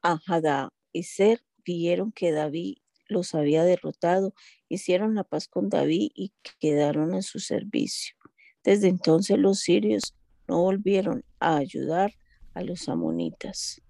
a 0.03 0.21
Hadá 0.27 0.71
y 0.93 1.05
Ser 1.05 1.43
vieron 1.65 2.13
que 2.13 2.33
David 2.33 2.77
los 3.07 3.35
había 3.35 3.65
derrotado, 3.65 4.35
hicieron 4.69 5.15
la 5.15 5.25
paz 5.25 5.49
con 5.49 5.71
David 5.71 6.11
y 6.15 6.33
quedaron 6.61 7.15
en 7.15 7.23
su 7.23 7.39
servicio. 7.39 8.15
Desde 8.63 8.89
entonces 8.89 9.39
los 9.39 9.61
sirios 9.61 10.15
no 10.47 10.61
volvieron 10.61 11.25
a 11.41 11.57
ayudar 11.57 12.13
a 12.53 12.63
los 12.63 12.89
amonitas. 12.91 13.81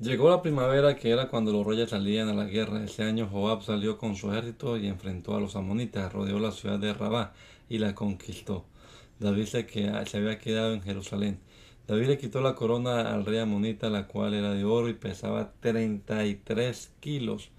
Llegó 0.00 0.30
la 0.30 0.42
primavera, 0.42 0.94
que 0.94 1.10
era 1.10 1.28
cuando 1.28 1.50
los 1.50 1.66
reyes 1.66 1.90
salían 1.90 2.28
a 2.28 2.32
la 2.34 2.44
guerra. 2.44 2.84
Ese 2.84 3.02
año 3.02 3.26
Joab 3.26 3.64
salió 3.64 3.98
con 3.98 4.14
su 4.14 4.30
ejército 4.30 4.76
y 4.76 4.86
enfrentó 4.86 5.34
a 5.34 5.40
los 5.40 5.56
amonitas, 5.56 6.12
rodeó 6.12 6.38
la 6.38 6.52
ciudad 6.52 6.78
de 6.78 6.94
Rabá 6.94 7.32
y 7.68 7.78
la 7.78 7.96
conquistó. 7.96 8.64
David 9.18 9.46
se, 9.46 9.66
se 9.66 10.16
había 10.16 10.38
quedado 10.38 10.72
en 10.72 10.82
Jerusalén. 10.82 11.40
David 11.88 12.06
le 12.06 12.18
quitó 12.18 12.40
la 12.40 12.54
corona 12.54 13.12
al 13.12 13.26
rey 13.26 13.38
amonita, 13.40 13.90
la 13.90 14.06
cual 14.06 14.34
era 14.34 14.52
de 14.52 14.62
oro 14.64 14.88
y 14.88 14.94
pesaba 14.94 15.52
33 15.58 16.92
kilos. 17.00 17.50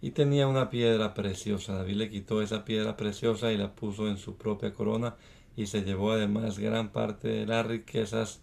Y 0.00 0.12
tenía 0.12 0.46
una 0.46 0.70
piedra 0.70 1.12
preciosa. 1.12 1.74
David 1.74 1.96
le 1.96 2.08
quitó 2.08 2.40
esa 2.40 2.64
piedra 2.64 2.96
preciosa 2.96 3.50
y 3.50 3.56
la 3.56 3.74
puso 3.74 4.06
en 4.06 4.18
su 4.18 4.36
propia 4.36 4.72
corona 4.74 5.16
y 5.56 5.66
se 5.66 5.82
llevó 5.82 6.12
además 6.12 6.60
gran 6.60 6.90
parte 6.90 7.26
de 7.26 7.46
las 7.46 7.66
riquezas 7.66 8.40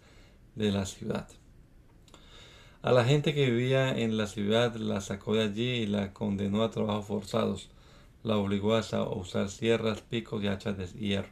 de 0.54 0.70
la 0.70 0.84
ciudad. 0.84 1.28
A 2.86 2.92
la 2.92 3.04
gente 3.04 3.34
que 3.34 3.50
vivía 3.50 3.98
en 3.98 4.16
la 4.16 4.28
ciudad 4.28 4.76
la 4.76 5.00
sacó 5.00 5.34
de 5.34 5.42
allí 5.42 5.70
y 5.70 5.86
la 5.88 6.12
condenó 6.12 6.62
a 6.62 6.70
trabajos 6.70 7.06
forzados. 7.06 7.68
La 8.22 8.36
obligó 8.36 8.76
a 8.76 9.08
usar 9.12 9.48
sierras, 9.48 10.02
picos 10.02 10.40
y 10.44 10.46
hachas 10.46 10.78
de 10.78 10.86
hierro. 10.86 11.28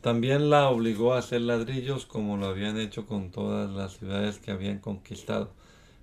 También 0.00 0.50
la 0.50 0.68
obligó 0.68 1.14
a 1.14 1.18
hacer 1.18 1.42
ladrillos 1.42 2.04
como 2.04 2.36
lo 2.36 2.46
habían 2.46 2.80
hecho 2.80 3.06
con 3.06 3.30
todas 3.30 3.70
las 3.70 3.96
ciudades 3.96 4.40
que 4.40 4.50
habían 4.50 4.80
conquistado. 4.80 5.52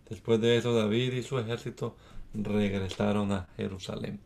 Después 0.10 0.40
de 0.40 0.56
eso 0.56 0.74
David 0.74 1.12
y 1.12 1.24
su 1.24 1.38
ejército 1.40 1.98
regresaron 2.34 3.34
a 3.34 3.50
Jerusalén. 3.58 4.22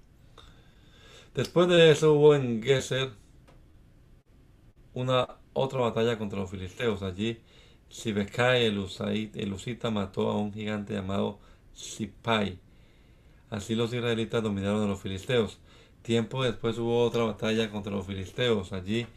Después 1.34 1.68
de 1.68 1.90
eso 1.90 2.14
hubo 2.14 2.36
en 2.36 2.62
Geser 2.62 3.10
una 4.94 5.28
otra 5.54 5.80
batalla 5.80 6.20
contra 6.20 6.38
los 6.38 6.52
filisteos. 6.52 7.02
Allí 7.02 7.40
Sibekai 7.90 8.66
el, 8.66 8.86
el 9.34 9.54
Usita 9.54 9.90
mató 9.92 10.30
a 10.30 10.38
un 10.38 10.54
gigante 10.54 10.94
llamado 10.94 11.40
Sipai. 11.74 12.60
Así 13.50 13.76
los 13.76 13.94
israelitas 13.94 14.44
dominaron 14.44 14.84
a 14.84 14.88
los 14.88 15.02
filisteos. 15.02 15.60
Tiempo 16.02 16.44
después 16.44 16.78
hubo 16.78 17.04
otra 17.04 17.24
batalla 17.24 17.70
contra 17.70 17.94
los 17.94 18.06
filisteos. 18.06 18.74
Allí 18.74 19.08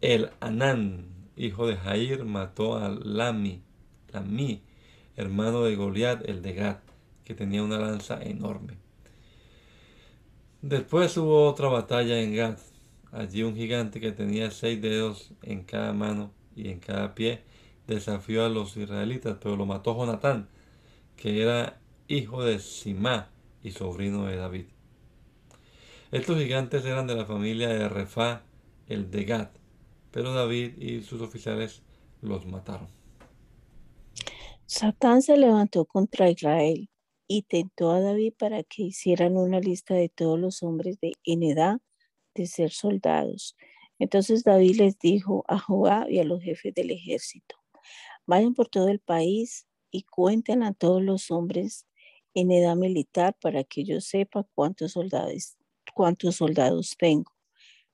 el 0.00 0.30
Anán, 0.40 1.06
hijo 1.36 1.66
de 1.66 1.76
Jair, 1.76 2.24
mató 2.24 2.76
a 2.76 2.88
Lami, 2.88 3.62
Lami, 4.12 4.62
hermano 5.16 5.62
de 5.62 5.76
Goliat, 5.76 6.26
el 6.28 6.42
de 6.42 6.54
Gad, 6.54 6.78
que 7.24 7.34
tenía 7.34 7.62
una 7.62 7.78
lanza 7.78 8.22
enorme. 8.22 8.78
Después 10.62 11.16
hubo 11.16 11.46
otra 11.46 11.68
batalla 11.68 12.20
en 12.20 12.34
Gad. 12.34 12.58
Allí 13.12 13.42
un 13.42 13.56
gigante 13.56 14.00
que 14.00 14.12
tenía 14.12 14.50
seis 14.50 14.80
dedos 14.80 15.32
en 15.42 15.64
cada 15.64 15.92
mano 15.92 16.30
y 16.54 16.68
en 16.68 16.78
cada 16.78 17.14
pie 17.14 17.42
desafió 17.94 18.44
a 18.44 18.48
los 18.48 18.76
israelitas, 18.76 19.36
pero 19.42 19.56
lo 19.56 19.66
mató 19.66 19.96
Jonatán, 19.96 20.48
que 21.16 21.42
era 21.42 21.80
hijo 22.08 22.42
de 22.42 22.58
Simá 22.58 23.30
y 23.62 23.72
sobrino 23.72 24.26
de 24.26 24.36
David. 24.36 24.66
Estos 26.12 26.38
gigantes 26.38 26.84
eran 26.84 27.06
de 27.06 27.14
la 27.14 27.26
familia 27.26 27.68
de 27.68 27.88
Refá, 27.88 28.42
el 28.88 29.10
de 29.10 29.24
Gad, 29.24 29.48
pero 30.10 30.32
David 30.32 30.78
y 30.78 31.02
sus 31.02 31.20
oficiales 31.20 31.82
los 32.22 32.46
mataron. 32.46 32.88
Satán 34.66 35.22
se 35.22 35.36
levantó 35.36 35.84
contra 35.84 36.30
Israel 36.30 36.88
y 37.28 37.42
tentó 37.42 37.90
a 37.90 38.00
David 38.00 38.34
para 38.38 38.62
que 38.62 38.82
hicieran 38.84 39.36
una 39.36 39.60
lista 39.60 39.94
de 39.94 40.08
todos 40.08 40.38
los 40.38 40.62
hombres 40.62 40.98
de 41.00 41.12
en 41.24 41.42
edad 41.42 41.78
de 42.34 42.46
ser 42.46 42.70
soldados. 42.70 43.56
Entonces 44.00 44.42
David 44.42 44.76
les 44.76 44.98
dijo 44.98 45.44
a 45.46 45.58
Joab 45.58 46.08
y 46.10 46.18
a 46.18 46.24
los 46.24 46.42
jefes 46.42 46.74
del 46.74 46.90
ejército, 46.90 47.59
Vayan 48.30 48.54
por 48.54 48.68
todo 48.68 48.86
el 48.86 49.00
país 49.00 49.66
y 49.90 50.04
cuenten 50.04 50.62
a 50.62 50.72
todos 50.72 51.02
los 51.02 51.32
hombres 51.32 51.88
en 52.32 52.52
edad 52.52 52.76
militar 52.76 53.36
para 53.40 53.64
que 53.64 53.82
yo 53.82 54.00
sepa 54.00 54.46
cuántos 54.54 54.92
soldados, 54.92 55.56
cuántos 55.94 56.36
soldados 56.36 56.94
tengo. 56.96 57.32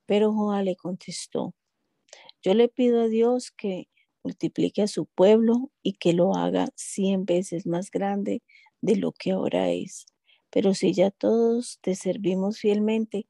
Pero 0.04 0.34
Joa 0.34 0.62
le 0.62 0.76
contestó, 0.76 1.54
yo 2.42 2.52
le 2.52 2.68
pido 2.68 3.00
a 3.00 3.08
Dios 3.08 3.50
que 3.50 3.88
multiplique 4.22 4.82
a 4.82 4.88
su 4.88 5.06
pueblo 5.06 5.72
y 5.82 5.94
que 5.94 6.12
lo 6.12 6.34
haga 6.34 6.68
cien 6.74 7.24
veces 7.24 7.66
más 7.66 7.90
grande 7.90 8.42
de 8.82 8.96
lo 8.96 9.12
que 9.12 9.30
ahora 9.30 9.70
es. 9.70 10.04
Pero 10.50 10.74
si 10.74 10.92
ya 10.92 11.10
todos 11.10 11.78
te 11.80 11.94
servimos 11.94 12.58
fielmente, 12.58 13.26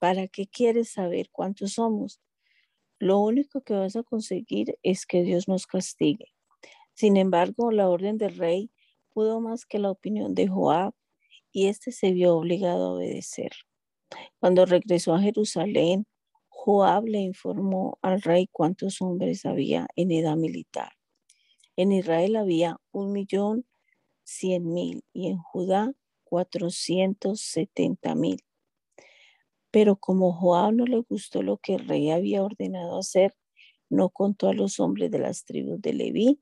¿para 0.00 0.26
qué 0.26 0.48
quieres 0.48 0.88
saber 0.88 1.30
cuántos 1.30 1.74
somos? 1.74 2.20
Lo 3.02 3.18
único 3.18 3.62
que 3.62 3.74
vas 3.74 3.96
a 3.96 4.04
conseguir 4.04 4.78
es 4.84 5.06
que 5.06 5.24
Dios 5.24 5.48
nos 5.48 5.66
castigue. 5.66 6.26
Sin 6.94 7.16
embargo, 7.16 7.72
la 7.72 7.88
orden 7.88 8.16
del 8.16 8.36
rey 8.36 8.70
pudo 9.12 9.40
más 9.40 9.66
que 9.66 9.80
la 9.80 9.90
opinión 9.90 10.36
de 10.36 10.46
Joab 10.46 10.94
y 11.50 11.66
éste 11.66 11.90
se 11.90 12.12
vio 12.12 12.36
obligado 12.36 12.86
a 12.86 12.92
obedecer. 12.92 13.50
Cuando 14.38 14.66
regresó 14.66 15.14
a 15.14 15.20
Jerusalén, 15.20 16.06
Joab 16.48 17.06
le 17.06 17.18
informó 17.18 17.98
al 18.02 18.22
rey 18.22 18.48
cuántos 18.52 19.02
hombres 19.02 19.46
había 19.46 19.88
en 19.96 20.12
edad 20.12 20.36
militar. 20.36 20.92
En 21.74 21.90
Israel 21.90 22.36
había 22.36 22.76
un 22.92 23.10
millón 23.10 23.66
cien 24.22 24.72
mil 24.72 25.02
y 25.12 25.26
en 25.26 25.38
Judá 25.38 25.92
cuatrocientos 26.22 27.40
setenta 27.40 28.14
mil. 28.14 28.38
Pero 29.72 29.96
como 29.96 30.32
Joab 30.32 30.74
no 30.74 30.84
le 30.84 30.98
gustó 30.98 31.42
lo 31.42 31.56
que 31.56 31.74
el 31.74 31.88
rey 31.88 32.10
había 32.10 32.44
ordenado 32.44 32.98
hacer, 32.98 33.34
no 33.90 34.10
contó 34.10 34.48
a 34.48 34.54
los 34.54 34.78
hombres 34.78 35.10
de 35.10 35.18
las 35.18 35.44
tribus 35.44 35.82
de 35.82 35.94
Leví 35.94 36.40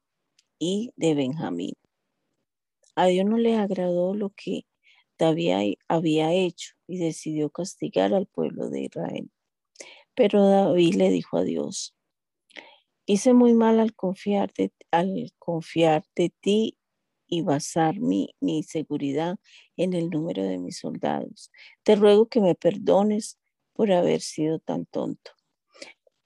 y 0.58 0.92
de 0.96 1.14
Benjamín. 1.14 1.74
A 2.94 3.06
Dios 3.06 3.24
no 3.24 3.38
le 3.38 3.56
agradó 3.56 4.14
lo 4.14 4.30
que 4.30 4.66
David 5.18 5.76
había 5.88 6.32
hecho 6.32 6.74
y 6.86 6.98
decidió 6.98 7.50
castigar 7.50 8.12
al 8.14 8.26
pueblo 8.26 8.68
de 8.68 8.82
Israel. 8.82 9.30
Pero 10.14 10.44
David 10.46 10.96
le 10.96 11.10
dijo 11.10 11.38
a 11.38 11.44
Dios, 11.44 11.94
hice 13.06 13.32
muy 13.32 13.54
mal 13.54 13.80
al 13.80 13.94
confiar 13.94 14.52
de, 14.54 14.72
al 14.90 15.32
confiar 15.38 16.04
de 16.16 16.30
ti 16.40 16.78
y 17.30 17.42
basar 17.42 18.00
mi, 18.00 18.34
mi 18.40 18.62
seguridad 18.62 19.38
en 19.76 19.94
el 19.94 20.10
número 20.10 20.42
de 20.42 20.58
mis 20.58 20.78
soldados. 20.78 21.50
Te 21.84 21.96
ruego 21.96 22.28
que 22.28 22.40
me 22.40 22.54
perdones 22.54 23.38
por 23.72 23.92
haber 23.92 24.20
sido 24.20 24.58
tan 24.58 24.84
tonto. 24.84 25.30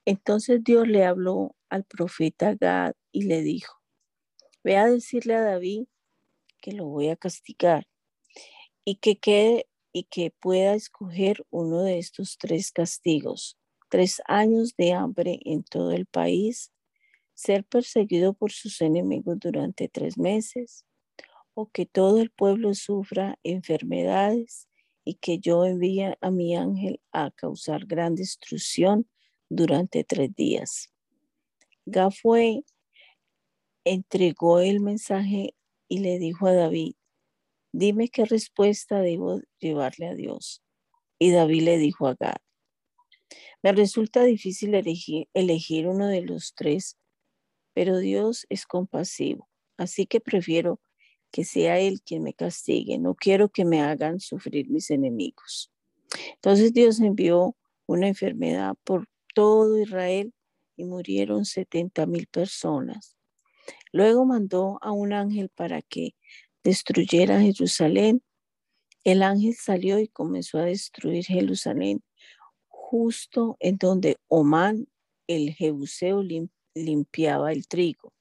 Entonces 0.03 0.63
Dios 0.63 0.87
le 0.87 1.05
habló 1.05 1.55
al 1.69 1.85
profeta 1.85 2.55
Gad 2.55 2.93
y 3.11 3.23
le 3.23 3.41
dijo, 3.41 3.81
ve 4.63 4.77
a 4.77 4.87
decirle 4.87 5.35
a 5.35 5.41
David 5.41 5.85
que 6.61 6.71
lo 6.73 6.85
voy 6.85 7.09
a 7.09 7.15
castigar 7.15 7.87
y 8.83 8.95
que 8.95 9.17
quede 9.17 9.67
y 9.93 10.03
que 10.03 10.31
pueda 10.31 10.73
escoger 10.73 11.45
uno 11.51 11.81
de 11.83 11.99
estos 11.99 12.37
tres 12.37 12.71
castigos, 12.71 13.57
tres 13.89 14.21
años 14.25 14.75
de 14.77 14.93
hambre 14.93 15.39
en 15.45 15.63
todo 15.63 15.91
el 15.91 16.05
país, 16.05 16.71
ser 17.33 17.63
perseguido 17.63 18.33
por 18.33 18.51
sus 18.51 18.81
enemigos 18.81 19.37
durante 19.39 19.87
tres 19.87 20.17
meses, 20.17 20.85
que 21.71 21.85
todo 21.85 22.21
el 22.21 22.29
pueblo 22.29 22.73
sufra 22.73 23.39
enfermedades 23.43 24.67
y 25.05 25.15
que 25.15 25.39
yo 25.39 25.65
envíe 25.65 26.15
a 26.19 26.31
mi 26.31 26.55
ángel 26.55 26.99
a 27.11 27.31
causar 27.31 27.85
gran 27.85 28.15
destrucción 28.15 29.07
durante 29.49 30.03
tres 30.03 30.35
días. 30.35 30.91
Gafue 31.85 32.65
entregó 33.85 34.59
el 34.59 34.81
mensaje 34.81 35.55
y 35.87 35.99
le 35.99 36.19
dijo 36.19 36.47
a 36.47 36.53
David, 36.53 36.95
dime 37.71 38.09
qué 38.09 38.25
respuesta 38.25 38.99
debo 38.99 39.41
llevarle 39.59 40.07
a 40.07 40.15
Dios. 40.15 40.61
Y 41.19 41.31
David 41.31 41.61
le 41.61 41.77
dijo 41.77 42.07
a 42.07 42.15
Gad, 42.15 42.37
me 43.63 43.71
resulta 43.71 44.23
difícil 44.23 44.75
elegir, 44.75 45.27
elegir 45.33 45.87
uno 45.87 46.07
de 46.07 46.21
los 46.21 46.53
tres, 46.55 46.97
pero 47.73 47.97
Dios 47.97 48.45
es 48.49 48.65
compasivo, 48.65 49.47
así 49.77 50.05
que 50.05 50.19
prefiero 50.19 50.79
que 51.35 51.43
sea 51.43 51.81
Él 51.81 52.01
quien 52.01 52.23
me 52.23 52.33
castigue. 52.33 52.97
No 52.97 53.13
quiero 53.13 53.49
que 53.49 53.65
me 53.65 53.81
hagan 53.81 54.21
sufrir 54.21 54.69
mis 54.69 54.89
enemigos. 54.89 55.69
Entonces 56.35 56.71
Dios 56.71 57.01
envió 57.01 57.57
una 57.87 58.07
enfermedad 58.07 58.75
por 58.85 59.09
todo 59.33 59.77
Israel 59.77 60.33
y 60.77 60.85
murieron 60.85 61.43
70 61.43 62.05
mil 62.05 62.27
personas. 62.27 63.17
Luego 63.91 64.23
mandó 64.23 64.79
a 64.81 64.93
un 64.93 65.11
ángel 65.11 65.49
para 65.49 65.81
que 65.81 66.15
destruyera 66.63 67.41
Jerusalén. 67.41 68.23
El 69.03 69.21
ángel 69.21 69.55
salió 69.55 69.99
y 69.99 70.07
comenzó 70.07 70.59
a 70.59 70.63
destruir 70.63 71.25
Jerusalén 71.25 72.01
justo 72.69 73.57
en 73.59 73.75
donde 73.75 74.15
Omán, 74.29 74.87
el 75.27 75.53
Jebuseo, 75.53 76.23
limpiaba 76.73 77.51
el 77.51 77.67
trigo. 77.67 78.14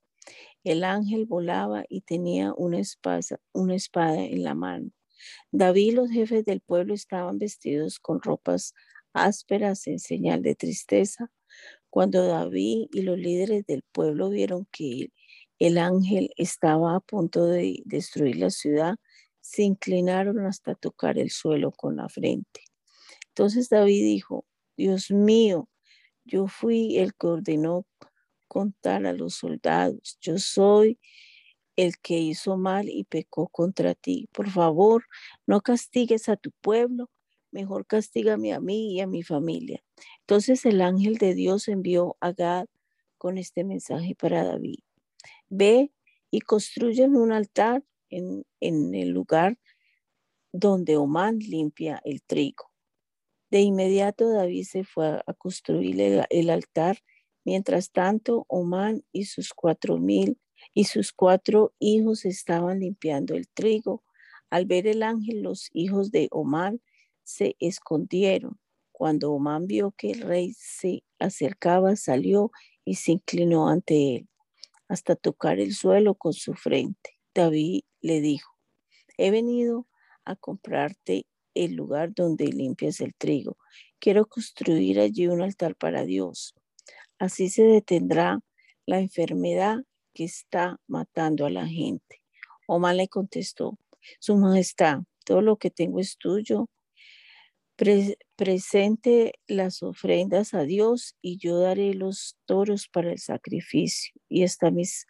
El 0.65 0.83
ángel 0.83 1.27
volaba 1.27 1.85
y 1.91 2.01
tenía 2.01 2.55
una 2.57 2.81
espada, 2.81 4.17
en 4.17 4.43
la 4.43 4.55
mano. 4.55 4.91
David 5.53 5.89
y 5.89 5.91
los 5.93 6.11
jefes 6.11 6.45
del 6.47 6.63
pueblo 6.63 6.95
estaban 6.95 7.39
vestidos 7.39 8.01
con 8.01 8.23
ropas 8.23 8.73
ásperas 9.13 9.87
en 9.87 9.99
señal 9.99 10.43
de 10.43 10.55
tristeza. 10.55 11.31
Cuando 11.91 12.27
David 12.27 12.89
y 12.93 13.03
los 13.03 13.19
líderes 13.19 13.67
del 13.67 13.83
pueblo 13.93 14.31
vieron 14.31 14.67
que 14.73 15.11
el 15.59 15.77
ángel 15.77 16.31
estaba 16.37 16.97
a 16.97 17.01
punto 17.01 17.47
de 17.47 17.83
destruir 17.85 18.37
la 18.37 18.51
ciudad, 18.51 18.97
se 19.41 19.63
inclinaron 19.63 20.47
hasta 20.47 20.75
tocar 20.75 21.19
el 21.19 21.31
suelo 21.31 21.73
con 21.73 21.97
la 21.97 22.09
frente. 22.09 22.63
Entonces 23.29 23.69
David 23.69 24.03
dijo, 24.03 24.47
Dios 24.79 25.11
mío, 25.11 25.69
yo 26.25 26.49
fui 26.49 26.99
el 26.99 27.15
que 27.15 27.27
ordenó 27.27 27.87
contar 28.55 29.05
a 29.05 29.13
los 29.13 29.35
soldados, 29.35 30.17
yo 30.21 30.39
soy 30.39 31.01
el 31.75 31.99
que 31.99 32.19
hizo 32.21 32.57
mal 32.57 32.89
y 32.89 33.03
pecó 33.03 33.49
contra 33.49 33.97
ti. 33.97 34.29
Por 34.31 34.49
favor, 34.49 35.03
no 35.45 35.61
castigues 35.61 36.29
a 36.29 36.37
tu 36.37 36.53
pueblo, 36.61 37.11
mejor 37.51 37.85
castígame 37.85 38.53
a 38.53 38.61
mí 38.61 38.95
y 38.95 39.01
a 39.01 39.09
mi 39.09 39.25
familia. 39.25 39.83
Entonces 40.21 40.65
el 40.67 40.83
ángel 40.83 41.19
de 41.19 41.35
Dios 41.35 41.67
envió 41.67 42.17
a 42.21 42.31
Gad 42.31 42.67
con 43.19 43.39
este 43.39 43.65
mensaje 43.65 44.15
para 44.15 44.45
David. 44.45 44.79
Ve 45.49 45.91
y 46.31 46.41
construyen 46.41 47.17
un 47.17 47.33
altar 47.33 47.83
en, 48.09 48.45
el 48.61 49.09
lugar 49.09 49.59
donde 50.53 50.97
Omán 50.97 51.41
limpia 51.41 52.01
el 52.05 52.23
trigo. 52.23 52.71
De 53.51 53.63
inmediato 53.63 54.31
David 54.31 54.65
se 54.65 54.85
fue 54.85 55.21
a 55.27 55.35
construir 55.35 56.25
el 56.31 56.51
altar 56.51 56.99
Mientras 57.45 57.91
tanto, 57.91 58.47
Omán 58.49 59.05
y 59.13 59.27
sus 59.27 59.53
cuatro 59.53 59.99
mil 59.99 60.39
y 60.73 60.85
sus 60.85 61.13
cuatro 61.13 61.75
hijos 61.79 62.25
estaban 62.25 62.81
limpiando 62.81 63.35
el 63.35 63.49
trigo. 63.49 64.03
Al 64.51 64.67
ver 64.67 64.87
el 64.87 65.03
ángel, 65.03 65.43
los 65.43 65.69
hijos 65.73 66.11
de 66.11 66.29
Omán 66.31 66.81
se 67.23 67.57
escondieron. 67.61 68.59
Cuando 68.93 69.33
Omán 69.33 69.67
vio 69.67 69.93
que 69.93 70.13
el 70.13 70.23
rey 70.23 70.55
se 70.57 71.05
acercaba, 71.19 71.97
salió 71.97 72.51
y 72.85 72.95
se 72.97 73.13
inclinó 73.13 73.69
ante 73.69 74.17
él 74.17 74.29
hasta 74.89 75.17
tocar 75.17 75.59
el 75.59 75.75
suelo 75.75 76.15
con 76.15 76.33
su 76.33 76.55
frente. 76.55 77.19
David 77.35 77.83
le 78.01 78.21
dijo, 78.21 78.53
he 79.19 79.31
venido 79.31 79.87
a 80.25 80.37
comprarte 80.37 81.27
el 81.55 81.75
lugar 81.75 82.15
donde 82.15 82.47
limpias 82.47 83.01
el 83.01 83.15
trigo. 83.15 83.57
Quiero 83.99 84.27
construir 84.27 85.01
allí 85.01 85.27
un 85.27 85.43
altar 85.43 85.77
para 85.77 86.05
Dios. 86.05 86.55
Así 87.25 87.49
se 87.49 87.63
detendrá 87.63 88.41
la 88.85 89.01
enfermedad 89.01 89.79
que 90.13 90.25
está 90.25 90.79
matando 90.87 91.47
a 91.47 91.51
la 91.51 91.67
gente. 91.67 92.21
Omar 92.67 92.97
le 92.97 93.09
contestó, 93.09 93.79
Su 94.21 94.37
Majestad, 94.37 95.05
todo 95.25 95.41
lo 95.41 95.57
que 95.57 95.71
tengo 95.71 96.01
es 96.01 96.19
tuyo. 96.19 96.69
presente 98.37 99.33
las 99.47 99.83
ofrendas 99.83 100.53
a 100.53 100.65
Dios 100.65 101.17
y 101.23 101.39
yo 101.39 101.59
daré 101.61 101.95
los 101.95 102.37
toros 102.45 102.89
para 102.89 103.11
el 103.13 103.19
sacrificio 103.19 104.13
y 104.29 104.45
hasta 104.45 104.71
mis 104.71 105.07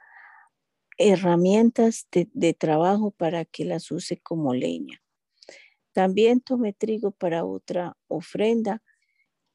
herramientas 0.99 2.07
de, 2.12 2.29
de 2.33 2.55
trabajo 2.55 3.11
para 3.11 3.45
que 3.45 3.65
las 3.65 3.91
use 3.91 4.19
como 4.19 4.55
leña. 4.55 5.03
También 5.93 6.41
tomé 6.41 6.75
trigo 6.75 7.11
para 7.11 7.45
otra 7.45 7.97
ofrenda. 8.07 8.85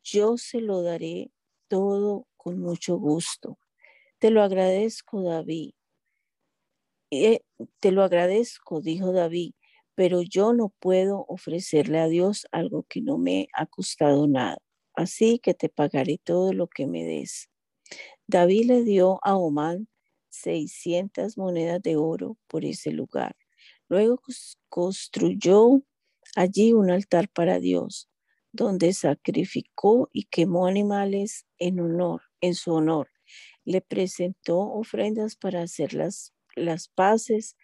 Yo 0.03 0.35
se 0.37 0.59
lo 0.59 0.81
daré 0.81 1.31
todo 1.69 2.28
con 2.39 2.59
mucho 2.59 2.97
gusto. 2.97 3.59
Te 4.19 4.31
lo 4.31 4.41
agradezco, 4.41 5.21
David. 5.21 5.73
Eh, 7.11 7.41
te 7.79 7.91
lo 7.91 8.03
agradezco, 8.03 8.81
dijo 8.81 9.11
David, 9.11 9.53
pero 9.95 10.21
yo 10.21 10.53
no 10.53 10.69
puedo 10.79 11.25
ofrecerle 11.27 11.99
a 11.99 12.07
Dios 12.07 12.47
algo 12.51 12.85
que 12.87 13.01
no 13.01 13.17
me 13.17 13.47
ha 13.53 13.65
costado 13.65 14.27
nada. 14.27 14.57
Así 14.95 15.39
que 15.39 15.53
te 15.53 15.69
pagaré 15.69 16.19
todo 16.23 16.53
lo 16.53 16.67
que 16.67 16.87
me 16.87 17.03
des. 17.03 17.49
David 18.27 18.65
le 18.67 18.83
dio 18.83 19.19
a 19.23 19.35
Omán 19.35 19.87
600 20.29 21.37
monedas 21.37 21.81
de 21.81 21.95
oro 21.97 22.37
por 22.47 22.65
ese 22.65 22.91
lugar. 22.91 23.35
Luego 23.89 24.21
construyó 24.69 25.81
allí 26.35 26.73
un 26.73 26.91
altar 26.91 27.29
para 27.29 27.59
Dios, 27.59 28.08
donde 28.51 28.93
sacrificó 28.93 30.09
y 30.11 30.25
quemó 30.25 30.67
animales 30.67 31.45
en 31.57 31.79
honor 31.79 32.21
en 32.41 32.55
su 32.55 32.73
honor. 32.73 33.09
Le 33.65 33.81
presentó 33.81 34.59
ofrendas 34.59 35.35
para 35.35 35.61
hacer 35.61 35.93
las, 35.93 36.33
paces 36.95 37.55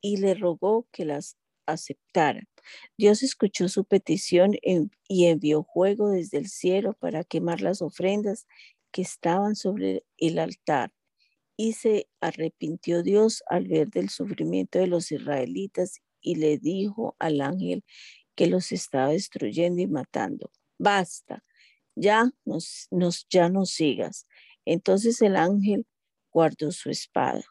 y 0.00 0.18
le 0.18 0.34
rogó 0.34 0.86
que 0.92 1.04
las 1.04 1.36
aceptara. 1.66 2.42
Dios 2.98 3.22
escuchó 3.22 3.68
su 3.68 3.84
petición 3.84 4.52
y 5.08 5.26
envió 5.26 5.64
fuego 5.64 6.10
desde 6.10 6.38
el 6.38 6.48
cielo 6.48 6.94
para 6.94 7.24
quemar 7.24 7.60
las 7.60 7.80
ofrendas 7.80 8.46
que 8.90 9.02
estaban 9.02 9.56
sobre 9.56 10.04
el 10.18 10.38
altar. 10.38 10.92
Y 11.56 11.72
se 11.74 12.08
arrepintió 12.20 13.02
Dios 13.02 13.42
al 13.48 13.68
ver 13.68 13.88
del 13.88 14.10
sufrimiento 14.10 14.78
de 14.78 14.88
los 14.88 15.12
israelitas 15.12 16.00
y 16.20 16.34
le 16.34 16.58
dijo 16.58 17.14
al 17.18 17.40
ángel 17.40 17.84
que 18.34 18.46
los 18.46 18.72
estaba 18.72 19.08
destruyendo 19.08 19.80
y 19.82 19.86
matando, 19.86 20.50
basta, 20.78 21.42
ya 21.94 22.30
nos, 22.44 22.88
nos, 22.90 23.26
ya 23.28 23.48
no 23.48 23.66
sigas. 23.66 24.26
Entonces 24.64 25.20
el 25.22 25.36
ángel 25.36 25.86
guardó 26.32 26.72
su 26.72 26.90
espada. 26.90 27.44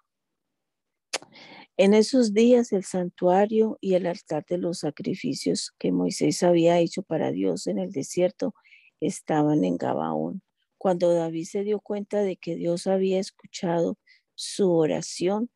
En 1.78 1.94
esos 1.94 2.34
días 2.34 2.72
el 2.72 2.84
santuario 2.84 3.78
y 3.82 3.96
el 3.96 4.06
altar 4.06 4.46
de 4.48 4.58
los 4.60 4.80
sacrificios 4.80 5.72
que 5.80 5.92
Moisés 5.92 6.44
había 6.44 6.78
hecho 6.80 7.02
para 7.02 7.32
Dios 7.32 7.66
en 7.66 7.80
el 7.80 7.92
desierto 7.92 8.54
estaban 9.00 9.64
en 9.64 9.78
Gabaón. 9.78 10.44
Cuando 10.78 11.14
David 11.14 11.46
se 11.46 11.64
dio 11.64 11.80
cuenta 11.80 12.22
de 12.22 12.38
que 12.38 12.56
Dios 12.56 12.86
había 12.88 13.20
escuchado 13.20 13.98
su 14.36 14.72
oración, 14.72 15.50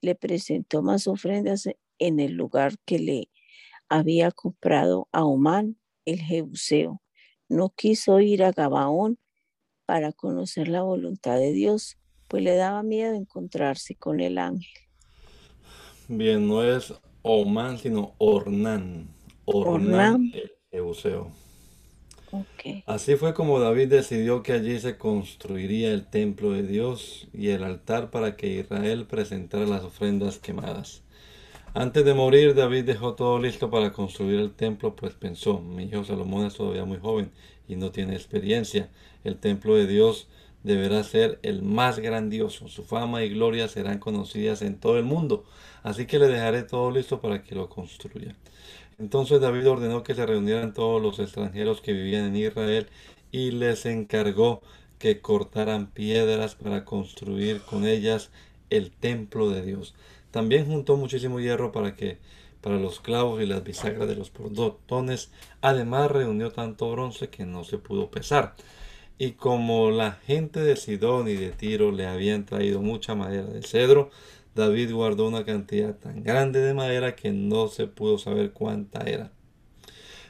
le 0.00 0.14
presentó 0.14 0.82
más 0.82 1.08
ofrendas 1.08 1.68
en 1.98 2.20
el 2.20 2.34
lugar 2.34 2.74
que 2.84 2.98
le 2.98 3.30
había 3.88 4.30
comprado 4.30 5.08
a 5.12 5.24
Omán, 5.24 5.78
el 6.04 6.20
Jebuseo. 6.20 7.02
No 7.48 7.70
quiso 7.70 8.20
ir 8.20 8.44
a 8.44 8.52
Gabaón 8.52 9.18
para 9.86 10.12
conocer 10.12 10.68
la 10.68 10.82
voluntad 10.82 11.38
de 11.38 11.52
Dios, 11.52 11.98
pues 12.28 12.42
le 12.42 12.54
daba 12.54 12.82
miedo 12.82 13.14
encontrarse 13.14 13.94
con 13.94 14.20
el 14.20 14.38
ángel. 14.38 14.82
Bien, 16.08 16.46
no 16.46 16.62
es 16.62 16.92
Omán, 17.22 17.78
sino 17.78 18.14
Ornán. 18.18 19.08
Ornán, 19.44 20.30
el 20.34 20.52
Jebuseo. 20.70 21.32
Así 22.86 23.16
fue 23.16 23.32
como 23.32 23.58
David 23.58 23.88
decidió 23.88 24.42
que 24.42 24.52
allí 24.52 24.78
se 24.78 24.98
construiría 24.98 25.92
el 25.92 26.06
templo 26.06 26.52
de 26.52 26.62
Dios 26.62 27.28
y 27.32 27.48
el 27.48 27.64
altar 27.64 28.10
para 28.10 28.36
que 28.36 28.58
Israel 28.58 29.06
presentara 29.06 29.64
las 29.64 29.82
ofrendas 29.82 30.38
quemadas. 30.38 31.02
Antes 31.74 32.04
de 32.04 32.14
morir, 32.14 32.54
David 32.54 32.84
dejó 32.84 33.14
todo 33.14 33.38
listo 33.38 33.70
para 33.70 33.92
construir 33.92 34.40
el 34.40 34.52
templo, 34.52 34.96
pues 34.96 35.12
pensó, 35.14 35.60
mi 35.60 35.84
hijo 35.84 36.02
Salomón 36.02 36.46
es 36.46 36.54
todavía 36.54 36.84
muy 36.84 36.98
joven 36.98 37.30
y 37.68 37.76
no 37.76 37.90
tiene 37.90 38.14
experiencia. 38.14 38.88
El 39.22 39.36
templo 39.36 39.74
de 39.74 39.86
Dios 39.86 40.28
deberá 40.64 41.04
ser 41.04 41.38
el 41.42 41.62
más 41.62 41.98
grandioso. 41.98 42.68
Su 42.68 42.84
fama 42.84 43.22
y 43.22 43.28
gloria 43.28 43.68
serán 43.68 43.98
conocidas 43.98 44.62
en 44.62 44.78
todo 44.78 44.98
el 44.98 45.04
mundo. 45.04 45.44
Así 45.82 46.06
que 46.06 46.18
le 46.18 46.28
dejaré 46.28 46.62
todo 46.62 46.90
listo 46.90 47.20
para 47.20 47.42
que 47.42 47.54
lo 47.54 47.68
construya. 47.68 48.34
Entonces 48.98 49.40
David 49.40 49.68
ordenó 49.68 50.02
que 50.02 50.14
se 50.14 50.26
reunieran 50.26 50.74
todos 50.74 51.00
los 51.00 51.18
extranjeros 51.18 51.80
que 51.80 51.92
vivían 51.92 52.24
en 52.24 52.36
Israel 52.36 52.88
y 53.30 53.52
les 53.52 53.86
encargó 53.86 54.62
que 54.98 55.20
cortaran 55.20 55.86
piedras 55.88 56.54
para 56.56 56.84
construir 56.84 57.60
con 57.60 57.86
ellas 57.86 58.30
el 58.70 58.90
templo 58.90 59.50
de 59.50 59.62
Dios. 59.62 59.94
También 60.30 60.66
juntó 60.66 60.96
muchísimo 60.96 61.40
hierro 61.40 61.72
para 61.72 61.94
que 61.96 62.18
para 62.60 62.76
los 62.76 63.00
clavos 63.00 63.40
y 63.42 63.46
las 63.46 63.64
bisagras 63.64 64.08
de 64.08 64.16
los 64.16 64.30
portones. 64.30 65.30
Además 65.60 66.10
reunió 66.10 66.50
tanto 66.50 66.90
bronce 66.90 67.28
que 67.28 67.44
no 67.44 67.64
se 67.64 67.78
pudo 67.78 68.10
pesar. 68.10 68.54
Y 69.18 69.32
como 69.32 69.90
la 69.90 70.12
gente 70.12 70.60
de 70.60 70.76
Sidón 70.76 71.28
y 71.28 71.34
de 71.34 71.50
Tiro 71.50 71.90
le 71.90 72.06
habían 72.06 72.46
traído 72.46 72.80
mucha 72.80 73.14
madera 73.14 73.46
de 73.46 73.62
cedro, 73.62 74.10
David 74.54 74.92
guardó 74.92 75.26
una 75.28 75.44
cantidad 75.44 75.94
tan 75.96 76.22
grande 76.22 76.60
de 76.60 76.74
madera 76.74 77.16
que 77.16 77.32
no 77.32 77.68
se 77.68 77.86
pudo 77.86 78.18
saber 78.18 78.52
cuánta 78.52 79.00
era. 79.00 79.32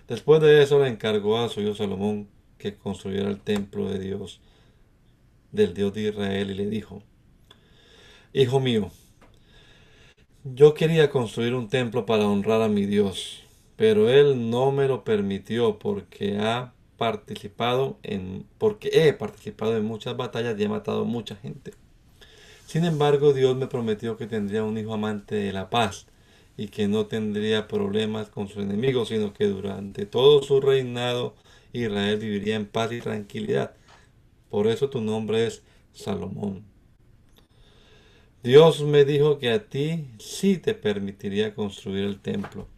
Después 0.06 0.40
de 0.40 0.62
eso 0.62 0.82
le 0.82 0.88
encargó 0.88 1.38
a 1.38 1.48
su 1.48 1.60
hijo 1.60 1.74
Salomón 1.74 2.28
que 2.56 2.74
construyera 2.76 3.28
el 3.28 3.40
templo 3.40 3.90
de 3.90 3.98
Dios, 3.98 4.40
del 5.52 5.74
Dios 5.74 5.92
de 5.92 6.08
Israel, 6.08 6.50
y 6.50 6.54
le 6.54 6.66
dijo, 6.66 7.02
Hijo 8.32 8.60
mío, 8.60 8.90
yo 10.54 10.74
quería 10.74 11.10
construir 11.10 11.54
un 11.54 11.68
templo 11.68 12.06
para 12.06 12.26
honrar 12.26 12.62
a 12.62 12.68
mi 12.68 12.86
Dios, 12.86 13.42
pero 13.76 14.08
él 14.08 14.50
no 14.50 14.72
me 14.72 14.88
lo 14.88 15.04
permitió 15.04 15.78
porque 15.78 16.38
ha 16.38 16.72
participado 16.96 17.98
en 18.02 18.44
porque 18.58 18.90
he 18.92 19.12
participado 19.12 19.76
en 19.76 19.84
muchas 19.84 20.16
batallas 20.16 20.58
y 20.58 20.64
he 20.64 20.68
matado 20.68 21.04
mucha 21.04 21.36
gente. 21.36 21.72
Sin 22.66 22.84
embargo, 22.84 23.32
Dios 23.32 23.56
me 23.56 23.66
prometió 23.66 24.16
que 24.16 24.26
tendría 24.26 24.64
un 24.64 24.76
hijo 24.78 24.94
amante 24.94 25.34
de 25.36 25.52
la 25.52 25.70
paz 25.70 26.06
y 26.56 26.68
que 26.68 26.88
no 26.88 27.06
tendría 27.06 27.68
problemas 27.68 28.28
con 28.28 28.48
sus 28.48 28.62
enemigos, 28.62 29.08
sino 29.08 29.32
que 29.32 29.46
durante 29.46 30.06
todo 30.06 30.42
su 30.42 30.60
reinado 30.60 31.34
Israel 31.72 32.18
viviría 32.18 32.56
en 32.56 32.66
paz 32.66 32.92
y 32.92 33.00
tranquilidad. 33.00 33.74
Por 34.50 34.66
eso 34.66 34.90
tu 34.90 35.00
nombre 35.00 35.46
es 35.46 35.62
Salomón. 35.92 36.64
Dios 38.42 38.82
me 38.82 39.04
dijo 39.04 39.38
que 39.40 39.50
a 39.50 39.64
ti 39.68 40.06
sí 40.18 40.58
te 40.58 40.74
permitiría 40.74 41.54
construir 41.54 42.04
el 42.04 42.20
templo. 42.20 42.68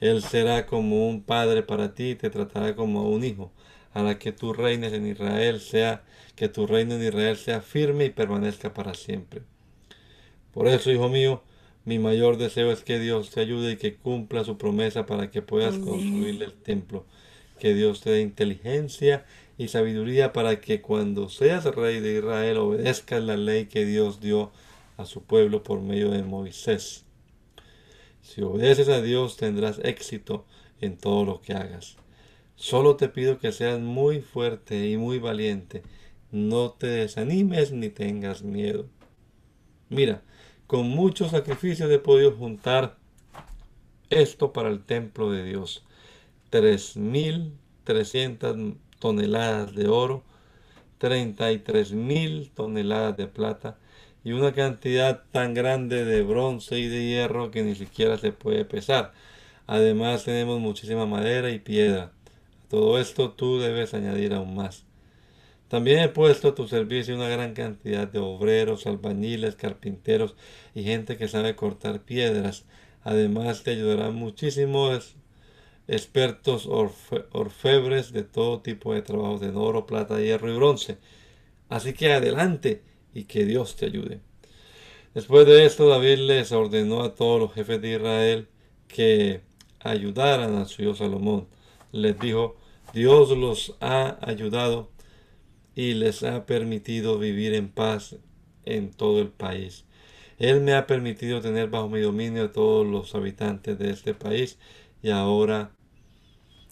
Él 0.00 0.22
será 0.22 0.66
como 0.66 1.08
un 1.08 1.22
padre 1.22 1.62
para 1.62 1.94
ti 1.94 2.10
y 2.10 2.14
te 2.16 2.30
tratará 2.30 2.74
como 2.74 3.08
un 3.08 3.22
hijo. 3.24 3.52
Hará 3.94 4.18
que 4.18 4.32
tu 4.32 4.52
reines 4.52 4.92
en 4.92 5.06
Israel 5.06 5.60
sea, 5.60 6.02
que 6.34 6.48
tu 6.48 6.66
reino 6.66 6.94
en 6.94 7.04
Israel 7.04 7.36
sea 7.36 7.60
firme 7.60 8.06
y 8.06 8.10
permanezca 8.10 8.74
para 8.74 8.94
siempre. 8.94 9.42
Por 10.52 10.66
eso, 10.66 10.90
hijo 10.90 11.08
mío, 11.08 11.42
mi 11.84 12.00
mayor 12.00 12.36
deseo 12.36 12.72
es 12.72 12.82
que 12.82 12.98
Dios 12.98 13.30
te 13.30 13.40
ayude 13.40 13.72
y 13.72 13.76
que 13.76 13.94
cumpla 13.94 14.42
su 14.42 14.58
promesa 14.58 15.06
para 15.06 15.30
que 15.30 15.42
puedas 15.42 15.78
construir 15.78 16.42
el 16.42 16.52
templo. 16.52 17.06
Que 17.60 17.72
Dios 17.72 18.00
te 18.00 18.10
dé 18.10 18.20
inteligencia 18.20 19.24
y 19.56 19.68
sabiduría 19.68 20.32
para 20.32 20.60
que 20.60 20.80
cuando 20.80 21.28
seas 21.28 21.64
rey 21.66 22.00
de 22.00 22.18
Israel 22.18 22.58
obedezcas 22.58 23.22
la 23.22 23.36
ley 23.36 23.66
que 23.66 23.84
Dios 23.84 24.20
dio 24.20 24.50
a 24.98 25.06
su 25.06 25.22
pueblo 25.22 25.62
por 25.62 25.80
medio 25.80 26.10
de 26.10 26.22
Moisés. 26.22 27.06
Si 28.20 28.42
obedeces 28.42 28.90
a 28.90 29.00
Dios 29.00 29.38
tendrás 29.38 29.80
éxito 29.82 30.44
en 30.80 30.98
todo 30.98 31.24
lo 31.24 31.40
que 31.40 31.54
hagas. 31.54 31.96
Solo 32.56 32.96
te 32.96 33.08
pido 33.08 33.38
que 33.38 33.52
seas 33.52 33.80
muy 33.80 34.20
fuerte 34.20 34.90
y 34.90 34.96
muy 34.96 35.18
valiente. 35.18 35.82
No 36.32 36.72
te 36.72 36.88
desanimes 36.88 37.72
ni 37.72 37.88
tengas 37.88 38.42
miedo. 38.42 38.86
Mira, 39.88 40.22
con 40.66 40.88
muchos 40.88 41.30
sacrificios 41.30 41.90
he 41.90 41.98
podido 41.98 42.32
juntar 42.32 42.98
esto 44.10 44.52
para 44.52 44.68
el 44.68 44.84
templo 44.84 45.30
de 45.30 45.44
Dios. 45.44 45.84
Tres 46.50 46.96
mil 46.96 47.52
trescientas 47.84 48.56
toneladas 48.98 49.74
de 49.74 49.88
oro, 49.88 50.24
treinta 50.98 51.52
y 51.52 51.58
tres 51.58 51.92
mil 51.92 52.50
toneladas 52.50 53.16
de 53.16 53.28
plata, 53.28 53.78
y 54.28 54.32
una 54.32 54.52
cantidad 54.52 55.22
tan 55.32 55.54
grande 55.54 56.04
de 56.04 56.20
bronce 56.20 56.78
y 56.78 56.86
de 56.86 57.02
hierro 57.02 57.50
que 57.50 57.62
ni 57.62 57.74
siquiera 57.74 58.18
se 58.18 58.30
puede 58.30 58.66
pesar. 58.66 59.14
Además 59.66 60.24
tenemos 60.24 60.60
muchísima 60.60 61.06
madera 61.06 61.48
y 61.48 61.58
piedra. 61.58 62.12
A 62.66 62.68
todo 62.68 62.98
esto 63.00 63.30
tú 63.30 63.58
debes 63.58 63.94
añadir 63.94 64.34
aún 64.34 64.54
más. 64.54 64.84
También 65.68 66.00
he 66.00 66.10
puesto 66.10 66.48
a 66.48 66.54
tu 66.54 66.68
servicio 66.68 67.14
una 67.14 67.30
gran 67.30 67.54
cantidad 67.54 68.06
de 68.06 68.18
obreros, 68.18 68.86
albañiles, 68.86 69.56
carpinteros 69.56 70.36
y 70.74 70.82
gente 70.82 71.16
que 71.16 71.26
sabe 71.26 71.56
cortar 71.56 72.02
piedras. 72.02 72.66
Además 73.04 73.62
te 73.62 73.70
ayudarán 73.70 74.14
muchísimos 74.14 75.16
expertos 75.86 76.68
orfebres 77.32 78.12
de 78.12 78.24
todo 78.24 78.60
tipo 78.60 78.92
de 78.92 79.00
trabajos 79.00 79.40
de 79.40 79.48
oro, 79.48 79.86
plata, 79.86 80.20
hierro 80.20 80.52
y 80.52 80.56
bronce. 80.56 80.98
Así 81.70 81.94
que 81.94 82.12
adelante 82.12 82.82
y 83.18 83.24
que 83.24 83.44
Dios 83.44 83.76
te 83.76 83.86
ayude. 83.86 84.20
Después 85.14 85.46
de 85.46 85.66
esto, 85.66 85.88
David 85.88 86.18
les 86.18 86.52
ordenó 86.52 87.02
a 87.02 87.14
todos 87.14 87.40
los 87.40 87.52
jefes 87.52 87.82
de 87.82 87.94
Israel 87.94 88.48
que 88.86 89.40
ayudaran 89.80 90.54
a 90.56 90.66
su 90.66 90.82
hijo 90.82 90.94
Salomón. 90.94 91.48
Les 91.90 92.18
dijo, 92.18 92.56
Dios 92.94 93.36
los 93.36 93.74
ha 93.80 94.18
ayudado 94.22 94.90
y 95.74 95.94
les 95.94 96.22
ha 96.22 96.46
permitido 96.46 97.18
vivir 97.18 97.54
en 97.54 97.68
paz 97.68 98.16
en 98.64 98.92
todo 98.92 99.20
el 99.20 99.30
país. 99.30 99.84
Él 100.38 100.60
me 100.60 100.74
ha 100.74 100.86
permitido 100.86 101.40
tener 101.40 101.68
bajo 101.68 101.88
mi 101.88 102.00
dominio 102.00 102.44
a 102.44 102.52
todos 102.52 102.86
los 102.86 103.14
habitantes 103.16 103.78
de 103.78 103.90
este 103.90 104.14
país 104.14 104.58
y 105.02 105.10
ahora 105.10 105.72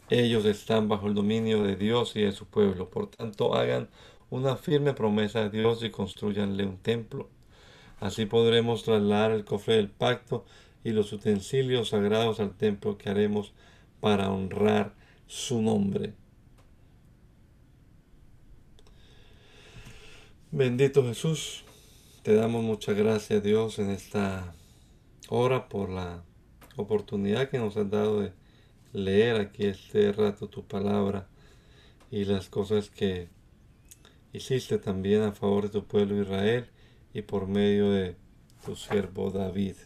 ellos 0.09 0.45
están 0.45 0.89
bajo 0.89 1.09
el 1.09 1.15
dominio 1.15 1.65
de 1.65 1.75
Dios 1.75 2.15
y 2.15 2.23
de 2.23 2.31
su 2.31 2.47
pueblo. 2.47 2.89
Por 2.89 3.11
tanto, 3.11 3.55
hagan 3.57 3.89
una 4.31 4.57
firme 4.57 4.93
promesa 4.93 5.49
de 5.49 5.59
Dios 5.59 5.83
y 5.83 5.91
construyanle 5.91 6.65
un 6.67 6.79
templo. 6.79 7.29
Así 8.01 8.27
podremos 8.27 8.83
trasladar 8.85 9.31
el 9.31 9.45
cofre 9.45 9.77
del 9.77 9.89
pacto 9.89 10.45
y 10.85 10.91
los 10.91 11.13
utensilios 11.13 11.91
sagrados 11.91 12.41
al 12.41 12.57
templo 12.57 12.99
que 12.99 13.09
haremos 13.09 13.53
para 14.01 14.31
honrar 14.31 14.95
su 15.27 15.63
nombre. 15.63 16.15
Bendito 20.51 21.03
Jesús, 21.05 21.65
te 22.23 22.35
damos 22.35 22.63
muchas 22.63 22.97
gracias 22.97 23.43
Dios 23.43 23.79
en 23.79 23.91
esta 23.91 24.55
hora 25.29 25.69
por 25.69 25.91
la 25.91 26.23
oportunidad 26.77 27.51
que 27.51 27.59
nos 27.59 27.77
has 27.77 27.91
dado 27.91 28.21
de 28.21 28.33
leer 28.93 29.37
aquí 29.41 29.67
este 29.67 30.13
rato 30.13 30.49
tu 30.49 30.65
palabra 30.65 31.29
y 32.11 32.25
las 32.25 32.49
cosas 32.49 32.91
que 32.91 33.29
hiciste 34.37 34.79
también 34.79 35.23
a 35.23 35.33
favor 35.33 35.65
de 35.65 35.71
tu 35.71 35.87
pueblo 35.87 36.21
Israel 36.21 36.67
y 37.15 37.23
por 37.23 37.49
medio 37.49 37.91
de 37.91 38.17
tu 38.65 38.77
siervo 38.77 39.31
David. 39.31 39.77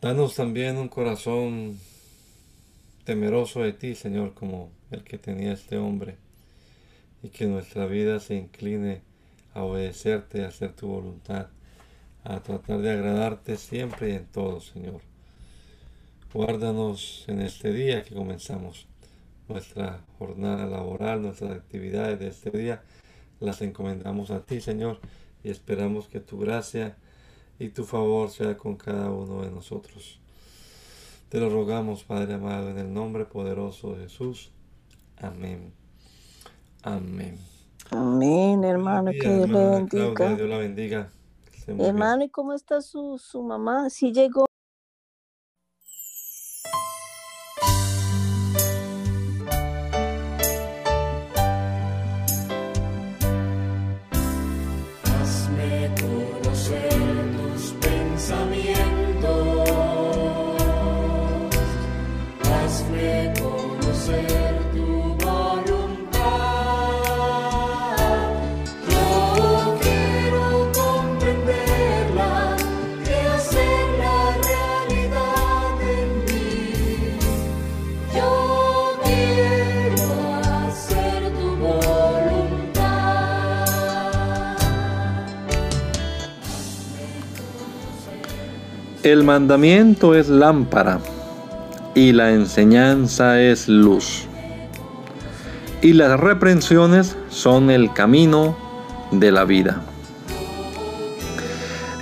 Danos 0.00 0.34
también 0.34 0.76
un 0.76 0.88
corazón 0.88 1.78
temeroso 3.04 3.62
de 3.62 3.72
ti, 3.72 3.94
Señor, 3.94 4.34
como 4.34 4.70
el 4.90 5.04
que 5.04 5.18
tenía 5.18 5.52
este 5.52 5.78
hombre, 5.78 6.16
y 7.22 7.28
que 7.28 7.46
nuestra 7.46 7.86
vida 7.86 8.18
se 8.18 8.34
incline 8.34 9.02
a 9.54 9.62
obedecerte, 9.62 10.44
a 10.44 10.48
hacer 10.48 10.72
tu 10.72 10.88
voluntad, 10.88 11.48
a 12.24 12.40
tratar 12.40 12.80
de 12.80 12.90
agradarte 12.90 13.56
siempre 13.56 14.10
y 14.10 14.14
en 14.16 14.26
todo, 14.26 14.60
Señor. 14.60 15.00
Guárdanos 16.32 17.24
en 17.28 17.40
este 17.40 17.72
día 17.72 18.02
que 18.02 18.14
comenzamos. 18.14 18.86
Nuestra 19.48 20.04
jornada 20.18 20.66
laboral, 20.66 21.22
nuestras 21.22 21.52
actividades 21.52 22.18
de 22.18 22.28
este 22.28 22.50
día, 22.50 22.82
las 23.40 23.62
encomendamos 23.62 24.30
a 24.30 24.40
ti, 24.40 24.60
Señor, 24.60 25.00
y 25.44 25.50
esperamos 25.50 26.08
que 26.08 26.20
tu 26.20 26.38
gracia 26.38 26.96
y 27.58 27.68
tu 27.68 27.84
favor 27.84 28.30
sea 28.30 28.56
con 28.56 28.76
cada 28.76 29.10
uno 29.10 29.42
de 29.42 29.50
nosotros. 29.50 30.20
Te 31.28 31.40
lo 31.40 31.50
rogamos, 31.50 32.04
Padre 32.04 32.34
amado, 32.34 32.70
en 32.70 32.78
el 32.78 32.92
nombre 32.92 33.24
poderoso 33.24 33.94
de 33.94 34.04
Jesús. 34.04 34.50
Amén. 35.18 35.72
Amén. 36.82 37.38
Amén, 37.90 38.64
hermano, 38.64 39.10
que 39.10 39.28
Dios 39.28 39.48
le 39.48 39.70
bendiga. 39.70 40.34
Dios 40.34 40.48
la 40.48 40.58
bendiga. 40.58 41.10
Hermano, 41.66 42.24
¿y 42.24 42.28
cómo 42.28 42.52
está 42.52 42.80
su, 42.80 43.18
su 43.18 43.42
mamá? 43.42 43.90
¿Sí 43.90 44.12
llegó? 44.12 44.46
El 89.06 89.22
mandamiento 89.22 90.16
es 90.16 90.28
lámpara 90.28 90.98
y 91.94 92.10
la 92.10 92.32
enseñanza 92.32 93.40
es 93.40 93.68
luz. 93.68 94.24
Y 95.80 95.92
las 95.92 96.18
reprensiones 96.18 97.16
son 97.28 97.70
el 97.70 97.92
camino 97.92 98.58
de 99.12 99.30
la 99.30 99.44
vida. 99.44 99.80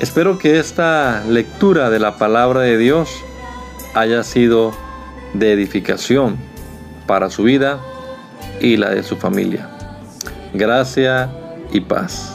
Espero 0.00 0.38
que 0.38 0.58
esta 0.58 1.22
lectura 1.28 1.90
de 1.90 1.98
la 1.98 2.16
palabra 2.16 2.60
de 2.60 2.78
Dios 2.78 3.10
haya 3.92 4.22
sido 4.22 4.72
de 5.34 5.52
edificación 5.52 6.38
para 7.06 7.28
su 7.28 7.42
vida 7.42 7.80
y 8.62 8.78
la 8.78 8.88
de 8.88 9.02
su 9.02 9.16
familia. 9.16 9.68
Gracia 10.54 11.30
y 11.70 11.82
paz. 11.82 12.33